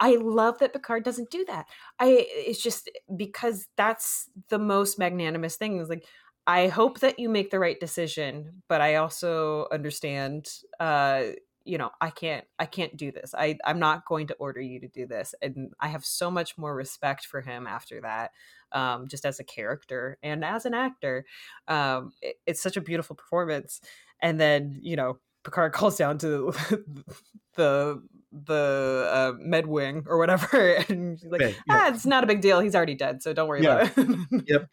[0.00, 1.66] I love that Picard doesn't do that.
[2.00, 5.78] I it's just because that's the most magnanimous thing.
[5.78, 6.04] Is like
[6.46, 10.48] I hope that you make the right decision, but I also understand.
[10.80, 11.22] uh
[11.64, 13.34] you know i can't i can't do this.
[13.36, 15.34] I i'm not going to order you to do this.
[15.42, 18.32] And i have so much more respect for him after that
[18.72, 21.24] um, just as a character and as an actor.
[21.68, 23.80] Um, it, it's such a beautiful performance.
[24.20, 26.52] And then you know picard calls down to
[27.56, 28.02] the
[28.32, 32.60] the uh, med wing or whatever and she's like ah, it's not a big deal.
[32.60, 33.82] He's already dead so don't worry yeah.
[33.82, 34.44] about it.
[34.46, 34.68] Yep.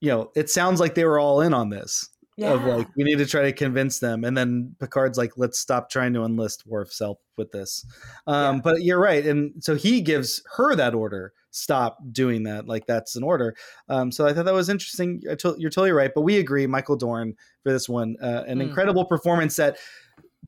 [0.00, 2.08] You know it sounds like they were all in on this
[2.40, 2.52] yeah.
[2.52, 4.24] of like we need to try to convince them.
[4.24, 7.84] And then picard's like let's stop trying to enlist worf's help with this.
[8.26, 8.60] Um, yeah.
[8.62, 9.24] but you're right.
[9.24, 12.66] And so he gives her that order stop doing that.
[12.66, 13.54] Like that's an order.
[13.88, 15.20] Um, so i thought that was interesting.
[15.22, 16.12] You're totally right.
[16.14, 18.62] But we agree michael dorn for this one uh, an mm.
[18.62, 19.76] incredible performance that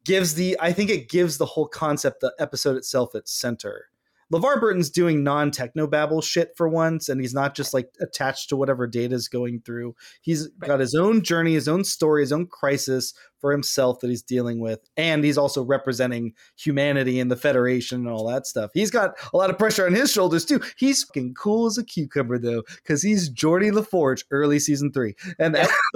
[0.04, 3.86] gives the i think it gives the whole concept the episode itself its center
[4.32, 8.56] LeVar Burton's doing non technobabble shit for once, and he's not just like attached to
[8.56, 9.94] whatever data is going through.
[10.20, 10.68] He's Right.
[10.68, 14.60] got his own journey, his own story, his own crisis for himself that he's dealing
[14.60, 14.78] with.
[14.96, 18.70] And he's also representing humanity and the Federation and all that stuff.
[18.72, 20.60] He's got a lot of pressure on his shoulders too.
[20.76, 25.16] He's fucking cool as a cucumber though, because he's Geordi La Forge early season three.
[25.40, 25.56] And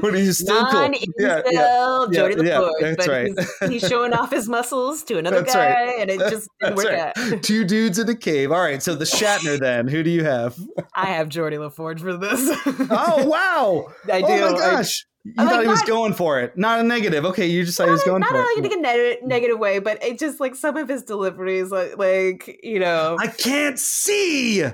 [0.00, 0.90] when he's still cool.
[1.18, 1.62] Yeah, yeah.
[1.62, 3.32] incel Yeah, Geordi yeah, that's but right.
[3.62, 6.00] he's, he's showing off his muscles to another That's guy, right.
[6.00, 6.98] and it just didn't That's work right.
[6.98, 7.07] out.
[7.42, 8.50] Two dudes in a cave.
[8.52, 9.88] All right, so the Shatner then.
[9.88, 10.58] Who do you have?
[10.94, 12.40] I have Geordi La Forge for this.
[12.90, 13.86] Oh wow!
[14.12, 14.26] I do.
[14.28, 15.04] Oh my I- gosh!
[15.24, 16.56] you I thought like he was not- going for it.
[16.56, 17.24] Not a negative.
[17.26, 18.78] Okay, you just thought he was going not for in like it.
[18.78, 22.78] a neg- negative way, but it just like some of his deliveries, like, like you
[22.78, 24.62] know, I can't see.
[24.64, 24.70] I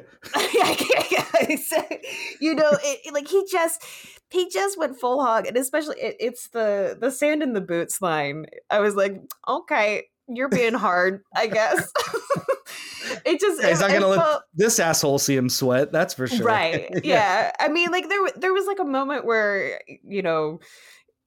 [0.78, 2.04] can't-
[2.40, 3.82] you know, it, it- like he just
[4.30, 8.00] he just went full hog, and especially it, it's the the sand in the boots
[8.00, 8.46] line.
[8.70, 9.16] I was like,
[9.48, 11.92] okay, you're being hard, I guess.
[13.24, 15.92] it just Yeah, he's not gonna let felt- this asshole see him sweat.
[15.92, 16.46] That's for sure.
[16.46, 16.88] Right.
[17.04, 17.52] Yeah.
[17.60, 20.60] I mean, like there, there was like a moment where you know,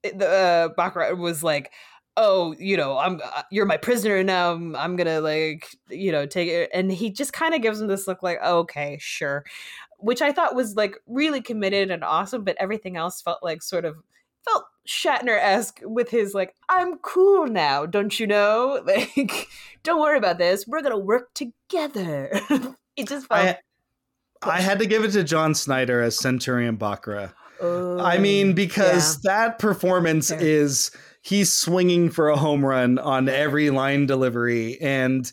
[0.03, 1.71] the uh, Baccarat was like,
[2.15, 4.53] "Oh, you know, I'm uh, you're my prisoner now.
[4.53, 7.87] I'm, I'm gonna like, you know, take it." And he just kind of gives him
[7.87, 9.43] this look, like, "Okay, sure,"
[9.97, 12.43] which I thought was like really committed and awesome.
[12.43, 13.95] But everything else felt like sort of
[14.47, 18.81] felt Shatner esque with his like, "I'm cool now, don't you know?
[18.85, 19.47] Like,
[19.83, 20.65] don't worry about this.
[20.67, 22.29] We're gonna work together."
[22.95, 23.47] it just felt.
[23.47, 23.57] I,
[24.41, 27.33] I had to give it to John Snyder as Centurion Bochra.
[27.59, 30.39] I Oh, mean, because that performance Fair.
[30.39, 30.91] is
[31.21, 35.31] he's swinging for a home run on every line delivery, and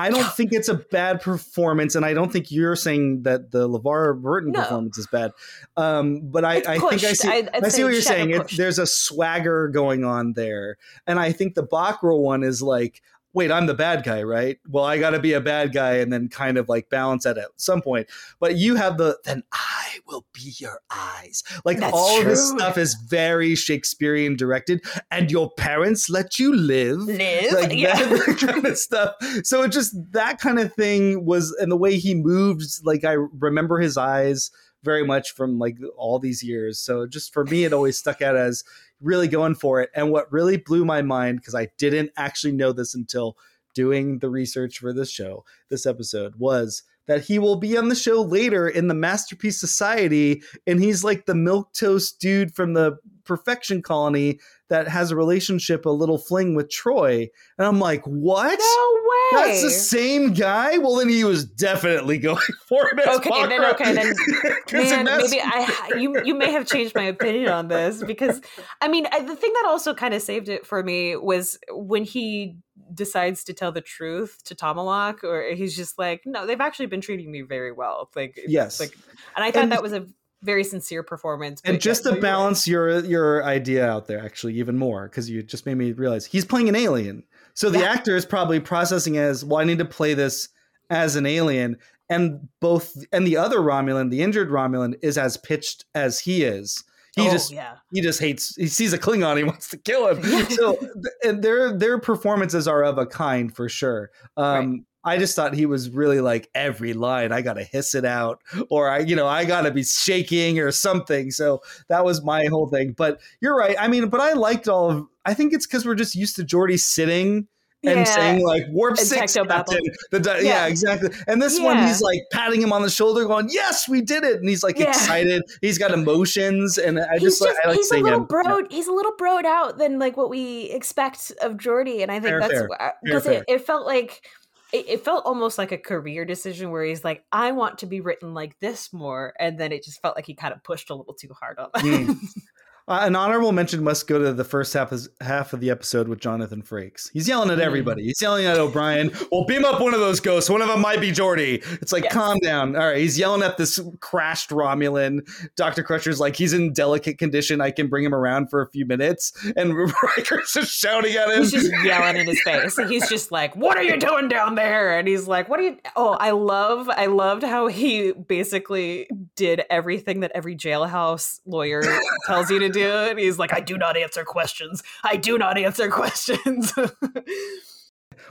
[0.00, 1.94] I don't think it's a bad performance.
[1.94, 4.60] And I don't think you're saying that the LeVar Burton No.
[4.62, 5.32] performance is bad.
[5.76, 7.28] Um, but I, I think I see.
[7.28, 8.30] I'd I see what you're saying.
[8.30, 13.02] It, there's a swagger going on there, and I think the Bochra one is like,
[13.32, 14.58] wait, I'm the bad guy, right?
[14.68, 17.38] Well, I got to be a bad guy, and then kind of like balance that
[17.38, 18.08] at some point.
[18.38, 21.42] But you have the then I will be your eyes.
[21.64, 26.54] Like That's all of this stuff is very Shakespearean directed, and your parents let you
[26.54, 27.52] live live.
[27.52, 27.96] like yeah.
[28.08, 29.14] that kind of stuff.
[29.44, 33.12] So it just that kind of thing was, and the way he moved, like I
[33.12, 34.50] remember his eyes
[34.82, 36.80] very much from like all these years.
[36.80, 38.64] So just for me, it always stuck out as
[39.00, 39.90] really going for it.
[39.94, 43.36] And what really blew my mind because I didn't actually know this until
[43.74, 47.94] doing the research for this show, this episode was that he will be on the
[47.94, 52.98] show later in the Masterpiece Society, and he's like the milk toast dude from the
[53.30, 54.40] Perfection Colony
[54.70, 57.28] that has a relationship, a little fling with Troi.
[57.58, 58.58] And I'm like, what?
[58.58, 59.46] no way.
[59.46, 60.78] That's the same guy?
[60.78, 62.38] Well, then he was definitely going
[62.68, 63.06] for it.
[63.06, 64.14] Okay, then- okay, then-
[64.72, 68.40] Man, maybe I you you may have changed my opinion on this because
[68.80, 72.02] I mean I, the thing that also kind of saved it for me was when
[72.04, 72.56] he
[72.92, 77.00] decides to tell the truth to Tomalak, or he's just like, no, they've actually been
[77.00, 78.10] treating me very well.
[78.16, 78.80] Like, Yes.
[78.80, 78.92] like,
[79.36, 80.06] and I thought And- that was a
[80.42, 81.60] very sincere performance.
[81.64, 82.20] and just to right.
[82.20, 86.24] balance your your idea out there actually even more because you just made me realize
[86.26, 87.22] he's playing an alien
[87.54, 87.92] so the Yeah.
[87.92, 90.48] actor is probably processing as well i need to play this
[90.88, 91.76] as an alien
[92.08, 96.82] and both and the other romulan the injured romulan is as pitched as he is
[97.16, 97.74] he Oh, just yeah.
[97.92, 100.78] he just hates he sees a klingon he wants to kill him so
[101.22, 105.64] and their their performances are of a kind for sure um I just thought he
[105.66, 109.44] was really like every line I gotta hiss it out or I you know I
[109.44, 111.30] gotta be shaking or something.
[111.30, 112.92] So that was my whole thing.
[112.92, 113.76] But you're right.
[113.78, 116.42] I mean but I liked all of I think it's because we're just used to
[116.44, 117.46] Geordi sitting
[117.82, 118.04] and Yeah.
[118.04, 119.80] saying like warp And six captain.
[120.10, 120.42] the di- yeah.
[120.42, 120.66] Yeah.
[120.66, 121.08] exactly.
[121.26, 124.36] And this one he's like patting him on the shoulder going yes we did it.
[124.40, 124.88] And he's like Yeah.
[124.90, 125.42] excited.
[125.62, 128.26] He's got emotions and I he's just, like just I like he's a little him.
[128.26, 132.20] Broed he's a little broed out than like what we expect of Geordi, and I
[132.20, 134.28] think Fair, that's because it, it felt like
[134.72, 138.00] it, it felt almost like a career decision where he's like, I want to be
[138.00, 140.94] written like this more, and then it just felt like he kind of pushed a
[140.94, 141.82] little too hard on that.
[141.82, 142.16] Mm.
[142.90, 146.08] Uh, an honorable mention must go to the first half of, half of the episode
[146.08, 147.08] with Jonathan Frakes.
[147.12, 147.62] He's yelling at Mm.
[147.62, 148.02] everybody.
[148.02, 149.12] He's yelling at O'Brien.
[149.30, 150.50] Well, beam up one of those ghosts.
[150.50, 151.64] One of them might be Geordi.
[151.80, 152.12] It's like, Yes.
[152.12, 152.74] calm down.
[152.74, 152.96] All right.
[152.96, 155.20] He's yelling at this crashed Romulan.
[155.54, 155.84] Dr.
[155.84, 157.60] Crusher's like, he's in delicate condition.
[157.60, 159.32] I can bring him around for a few minutes.
[159.56, 159.72] And
[160.16, 161.42] Riker's just shouting at him.
[161.42, 162.76] He's just yelling in his face.
[162.88, 165.76] He's just like, "What are you doing down there?" And he's like, "What are you?"
[165.94, 171.82] Oh, I love, I loved how he basically did everything that every jailhouse lawyer
[172.26, 172.79] tells you to do.
[172.82, 174.82] And he's like, "I do not answer questions.
[175.02, 176.72] I do not answer questions."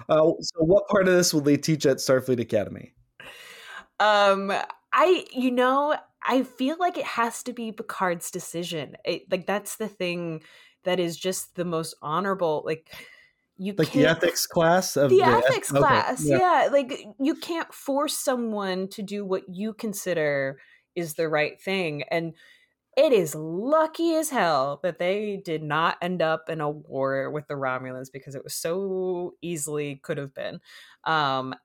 [0.08, 2.94] Uh, so, what part of this will they teach at Starfleet Academy?
[4.00, 4.52] um,
[4.94, 8.96] I, you know, I feel like it has to be Picard's decision.
[9.06, 10.42] It, like that's the thing
[10.84, 12.64] that is just the most honorable.
[12.66, 12.90] Like
[13.58, 16.38] you like the can't ethics class of the eth- ethics okay, class yeah.
[16.64, 16.70] yeah.
[16.72, 20.60] like you can't force someone to do what you consider
[20.96, 22.34] is the right thing and
[23.00, 27.48] it is lucky as hell that they did not end up in a war with
[27.48, 30.60] the romulans because it was so easily could have been.
[31.06, 31.56] Um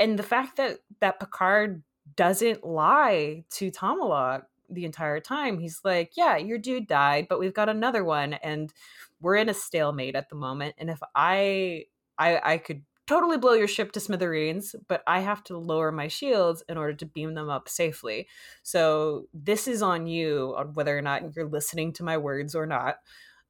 [0.00, 1.84] and the fact that that picard
[2.16, 7.54] doesn't lie to Tomalak the entire time he's like yeah your dude died but we've
[7.54, 8.72] got another one and
[9.20, 11.84] we're in a stalemate at the moment and if i
[12.18, 16.06] i i could totally blow your ship to smithereens but i have to lower my
[16.06, 18.28] shields in order to beam them up safely.
[18.62, 22.66] So this is on you on whether or not you're listening to my words or
[22.66, 22.98] not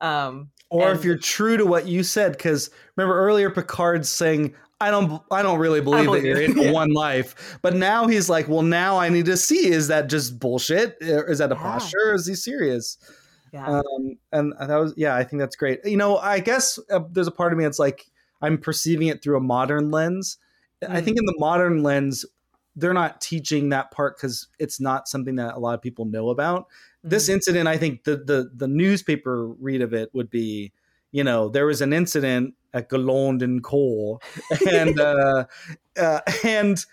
[0.01, 4.91] um or if you're true to what you said because remember earlier picard's saying i
[4.91, 6.73] don't i don't really believe, believe that you're in Yeah.
[6.73, 7.59] one life.
[7.61, 10.97] But now he's like well now i need to see is that just bullshit?
[11.03, 11.61] Is that a Yeah.
[11.61, 11.99] posture?
[12.07, 12.97] Or is he serious?
[13.53, 13.67] Yeah.
[13.67, 15.81] Um and that was yeah i think that's great.
[15.85, 18.10] You know i guess uh, there's a part of me that's like
[18.43, 20.39] i'm perceiving it through a modern lens
[20.89, 21.05] i Mm.
[21.05, 22.25] think in the modern lens
[22.77, 26.31] they're not teaching that part because it's not something that a lot of people know
[26.31, 26.67] about
[27.03, 27.35] this Mhm.
[27.35, 30.73] incident i think the the the newspaper read of it would be
[31.13, 34.21] you know there was an incident at Cole
[34.71, 35.45] and uh,
[35.99, 36.85] uh and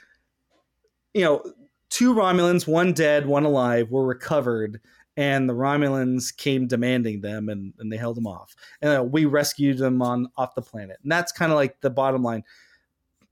[1.14, 1.44] you know
[1.90, 4.82] two romulans one dead one alive were recovered
[5.18, 9.26] and the romulans came demanding them and, and they held them off and uh, we
[9.26, 12.44] rescued them on off the planet and that's kind of like the bottom line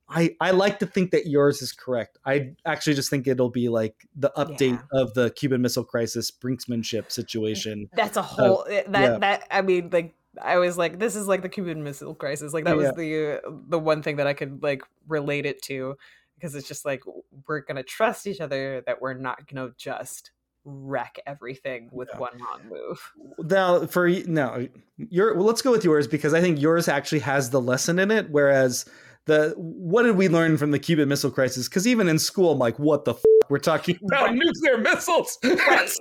[0.07, 2.19] I, I like to think that yours is correct.
[2.23, 7.11] I actually just think it'll be like the update of the Cuban Missile Crisis brinksmanship
[7.11, 7.89] situation.
[7.93, 9.17] that's a whole eh, that yeah.
[9.17, 12.65] that i mean like i was like this is like the cuban missile crisis like
[12.65, 12.91] that was Yeah.
[12.91, 15.97] the uh, the one thing that i could like relate it to
[16.35, 17.03] because it's just like
[17.47, 20.31] we're gonna trust each other that we're not gonna just
[20.65, 22.19] wreck everything with Yeah.
[22.19, 24.67] one wrong move Now, for y- no,
[24.97, 28.09] your well, let's go with yours because I think yours actually has the lesson in
[28.11, 28.29] it.
[28.31, 28.85] Whereas
[29.25, 31.67] the what did we learn from the Cuban Missile Crisis?
[31.69, 34.35] Because even in school, I'm like, what the f- we're talking about Right.
[34.35, 35.37] nuclear missiles.
[35.43, 35.91] Right.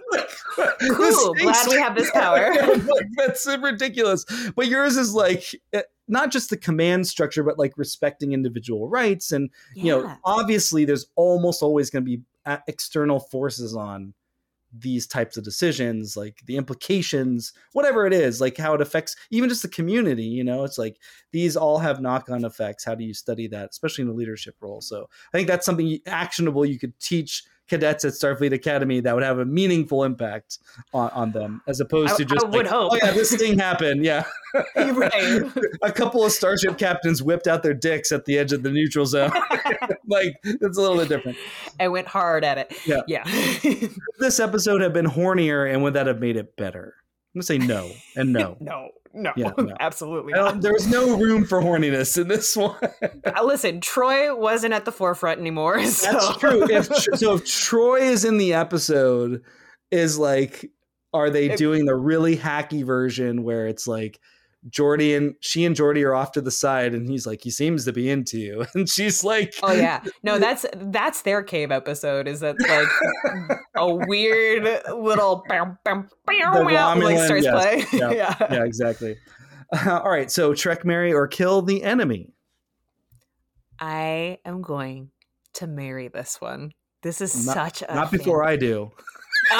[0.92, 2.52] Cool, glad we have this power.
[2.76, 4.24] like, that's ridiculous.
[4.54, 9.32] But yours is like eh, not just the command structure, but like respecting individual rights.
[9.32, 14.14] And you know, obviously, there's almost always going to be uh, external forces on
[14.76, 19.48] these types of decisions like the implications whatever it is like how it affects even
[19.48, 20.64] just the community you know?
[20.64, 20.96] It's like
[21.32, 22.84] these all have knock-on effects.
[22.84, 24.80] How do you study that especially in a leadership role?
[24.80, 29.24] So i think that's something actionable you could teach cadets at starfleet academy that would
[29.24, 30.58] have a meaningful impact
[30.92, 32.92] on, on them as opposed I- to just I would like, hope.
[32.92, 34.04] oh yeah this thing happened.
[34.04, 34.24] Yeah.
[34.76, 35.42] Right.
[35.82, 39.04] A couple of starship captains whipped out their dicks at the edge of the neutral
[39.06, 39.32] zone.
[40.06, 41.38] Like it's a little bit different.
[41.80, 42.72] I went hard at it.
[42.86, 43.00] Yeah.
[43.08, 43.24] yeah.
[44.20, 46.94] This episode have been hornier and would that have made it better
[47.34, 49.76] i'm gonna say no and no no no, Yeah, no.
[49.78, 50.60] absolutely I not.
[50.60, 54.92] there was no room for horniness in this one Uh, listen troi wasn't at the
[54.92, 56.10] forefront anymore so.
[56.12, 56.86] that's true if,
[57.18, 59.42] so if troi is in the episode
[59.92, 60.70] is like
[61.12, 64.18] are they doing the really hacky version where it's like
[64.70, 67.84] Geordi and she and Geordi are off to the side, and he's like, he seems
[67.84, 72.26] to be into you, and she's like, Oh yeah, no, that's that's their cave episode.
[72.26, 77.86] Is that like a weird little bam, bam, bam, like starts yes, playing?
[77.92, 78.36] yeah, yeah.
[78.50, 79.16] yeah, exactly.
[79.72, 82.32] Uh, all right, so Trek, marry or kill the enemy.
[83.78, 85.10] I am going
[85.54, 86.72] to marry this one.
[87.02, 88.92] This is Not- such a Not before I do.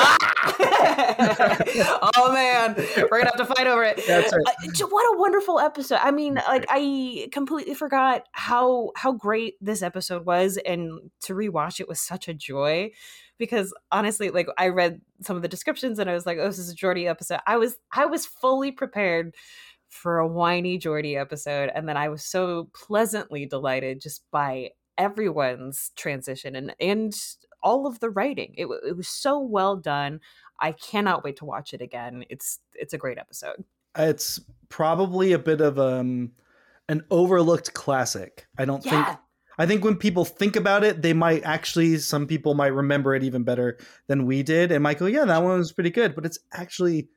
[2.16, 4.00] oh man, we're gonna have to fight over it.
[4.06, 4.44] That's right.
[4.46, 5.98] Uh, what a wonderful episode!
[6.02, 11.80] I mean, like I completely forgot how how great this episode was, and to rewatch
[11.80, 12.90] it was such a joy.
[13.36, 16.58] Because honestly, like I read some of the descriptions, and I was like, "Oh, this
[16.58, 19.34] is a Geordi episode." I was I was fully prepared
[19.88, 25.90] for a whiny Geordi episode, and then I was so pleasantly delighted just by everyone's
[25.96, 27.14] transition and and
[27.64, 28.54] all of the writing.
[28.56, 30.20] It, it was so well done.
[30.60, 32.24] I cannot wait to watch it again.
[32.28, 33.64] It's it's a great episode.
[33.98, 36.32] It's probably a bit of um
[36.88, 38.46] an overlooked classic.
[38.56, 39.06] I don't think
[39.58, 43.24] I think when people think about it, they might actually some people might remember it
[43.24, 46.26] even better than we did and might go, yeah, that one was pretty good, but
[46.26, 47.08] it's actually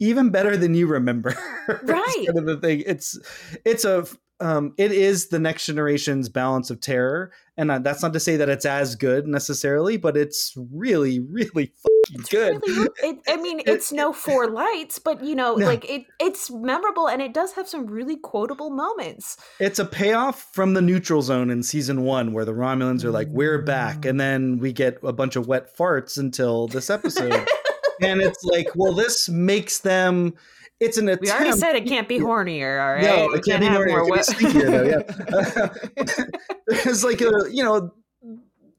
[0.00, 1.34] even better than you remember.
[1.84, 2.26] Right.
[2.26, 2.82] kind of the thing.
[2.86, 3.16] It's
[3.64, 4.04] it's a
[4.42, 8.48] um, it is the next generation's balance of terror, and that's not to say that
[8.48, 12.60] it's as good necessarily, but it's really, really fucking It's good.
[12.66, 15.66] really- it, I mean, It- it's no four lights, but you know, No.
[15.66, 19.36] like it, it's memorable and it does have some really quotable moments.
[19.60, 23.28] It's a payoff from the neutral zone in season one, where the Romulans are like,
[23.30, 27.46] "We're back," and then we get a bunch of wet farts until this episode,
[28.02, 30.34] and it's like, well, this makes them.
[30.82, 31.22] It's an attempt.
[31.24, 33.02] We already said it can't be hornier, all right?
[33.02, 34.00] No, it can't be have more.
[34.00, 36.24] It can be stinkier, though, yeah.
[36.84, 37.92] There's like a you know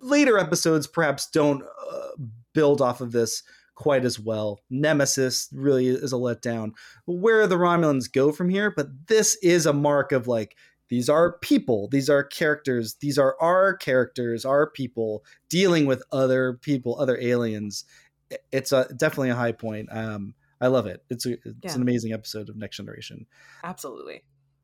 [0.01, 2.23] later episodes perhaps don't uh,
[2.53, 3.43] build off of this
[3.75, 4.59] quite as well.
[4.69, 6.73] Nemesis really is a letdown.
[7.05, 10.55] Where the Romulans go from here, but this is a mark of like
[10.89, 16.59] these are people, these are characters, these are our characters, our people dealing with other
[16.61, 17.85] people, other aliens.
[18.51, 19.89] It's a definitely a high point.
[19.91, 21.03] Um, I love it.
[21.09, 21.75] It's a, it's Yeah.
[21.75, 23.25] an amazing episode of Next Generation.
[23.63, 24.23] Absolutely.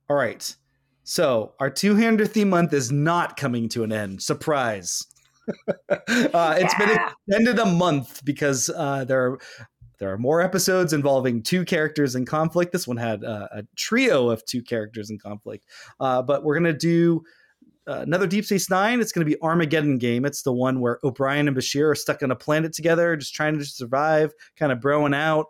[0.09, 0.55] All right.
[1.03, 4.21] So our 200th month is not coming to an end.
[4.21, 5.05] Surprise.
[5.67, 7.11] uh, it's been Yeah.
[7.27, 9.39] extended a month because uh, there are
[9.99, 12.71] there are more episodes involving two characters in conflict.
[12.71, 15.65] This one had uh, a trio of two characters in conflict.
[15.99, 17.21] Uh, but we're gonna do
[17.87, 19.01] uh, another Deep Space Nine.
[19.01, 20.23] It's gonna be Armageddon game.
[20.25, 23.57] It's the one where O'Brien and Bashir are stuck on a planet together, just trying
[23.57, 25.47] to survive, kind of broing out.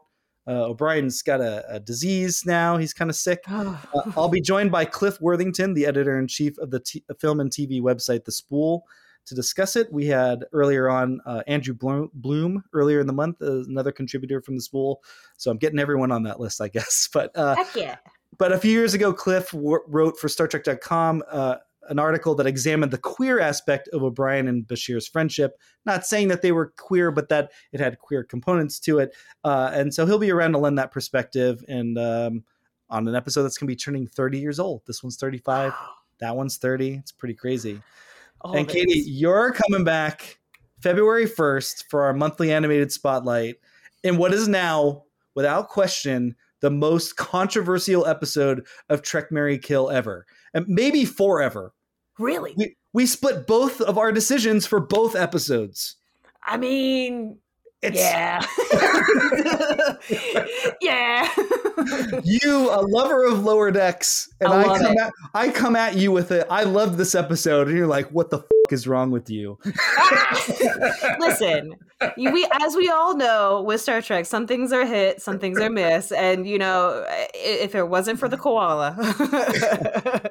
[0.50, 2.78] Uh, O'Brien's got a, a disease now.
[2.78, 3.44] He's kind of sick.
[3.60, 3.76] Uh,
[4.16, 7.52] I'll be joined by Clint Worthington, the editor in chief of the t- film and
[7.52, 8.86] TV website The Spool,
[9.26, 9.92] to discuss it.
[9.92, 14.56] We had earlier on uh, Andrew Bloom, earlier in the month, uh, another contributor from
[14.56, 15.02] The Spool.
[15.38, 17.10] So I'm getting everyone on that list, I guess.
[17.14, 17.98] But uh, yeah.
[18.38, 21.56] but a few years ago, Cliff w- wrote for StarTrek.com uh,
[21.90, 25.60] an article that examined the queer aspect of O'Brien and Bashir's friendship.
[25.86, 29.16] Not saying that they were queer, but that it had queer components to it.
[29.44, 32.44] Uh, and so he'll be around to lend that perspective and um,
[32.90, 34.82] on an episode that's going to be turning 30 years old.
[34.86, 35.74] This one's 35.
[36.22, 36.96] That one's 30.
[36.96, 37.82] It's pretty crazy.
[38.42, 40.38] All and Katie, you're coming back
[40.82, 43.56] February 1st for our monthly animated spotlight
[44.04, 45.04] in what is now,
[45.34, 50.26] without question, the most controversial episode of Trek Mary Kill ever.
[50.54, 51.74] And maybe forever.
[52.20, 52.54] Really?
[52.58, 55.96] We we split both of our decisions for both episodes.
[56.46, 57.38] I mean,
[57.82, 58.46] It's yeah.
[60.82, 61.30] yeah.
[62.24, 64.98] you, a lover of lower decks, and I I, come it.
[65.00, 66.46] at I come at you with it.
[66.50, 69.58] I love this episode, and you're like, "What the f- is wrong with you?"
[71.20, 71.74] Listen,
[72.18, 75.70] we as we all know with Star Trek, some things are hit, some things are
[75.70, 78.96] miss, and you know, if it wasn't for the koala,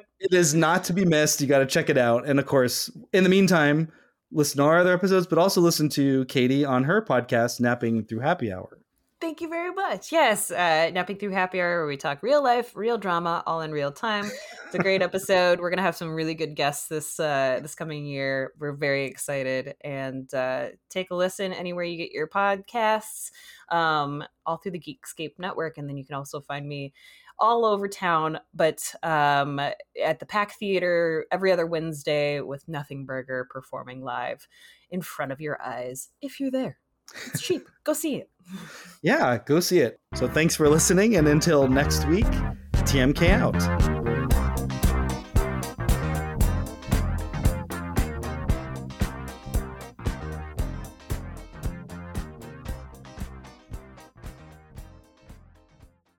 [0.19, 1.39] It is not to be missed.
[1.39, 2.27] You got to check it out.
[2.27, 3.89] And of course, in the meantime,
[4.31, 8.19] listen to our other episodes, but also listen to Katie on her podcast, Napping Through
[8.19, 8.78] Happy Hour.
[9.21, 10.11] Thank you very much.
[10.11, 13.71] Yes, uh, napping through happy hour, where we talk real life, real drama, all in
[13.71, 14.25] real time.
[14.65, 15.59] It's a great episode.
[15.59, 18.53] We're gonna have some really good guests this uh, this coming year.
[18.57, 23.31] We're very excited, and uh, take a listen anywhere you get your podcasts,
[23.69, 26.93] um, all through the Geekscape network, and then you can also find me
[27.37, 33.47] all over town, but um, at the Pack Theater every other Wednesday with Nothing Burger
[33.49, 34.47] performing live
[34.89, 36.79] in front of your eyes if you're there.
[37.27, 37.67] It's cheap.
[37.83, 38.29] Go see it.
[39.01, 39.99] Yeah, go see it.
[40.15, 41.15] So thanks for listening.
[41.15, 42.25] And until next week,
[42.73, 43.98] TMK out.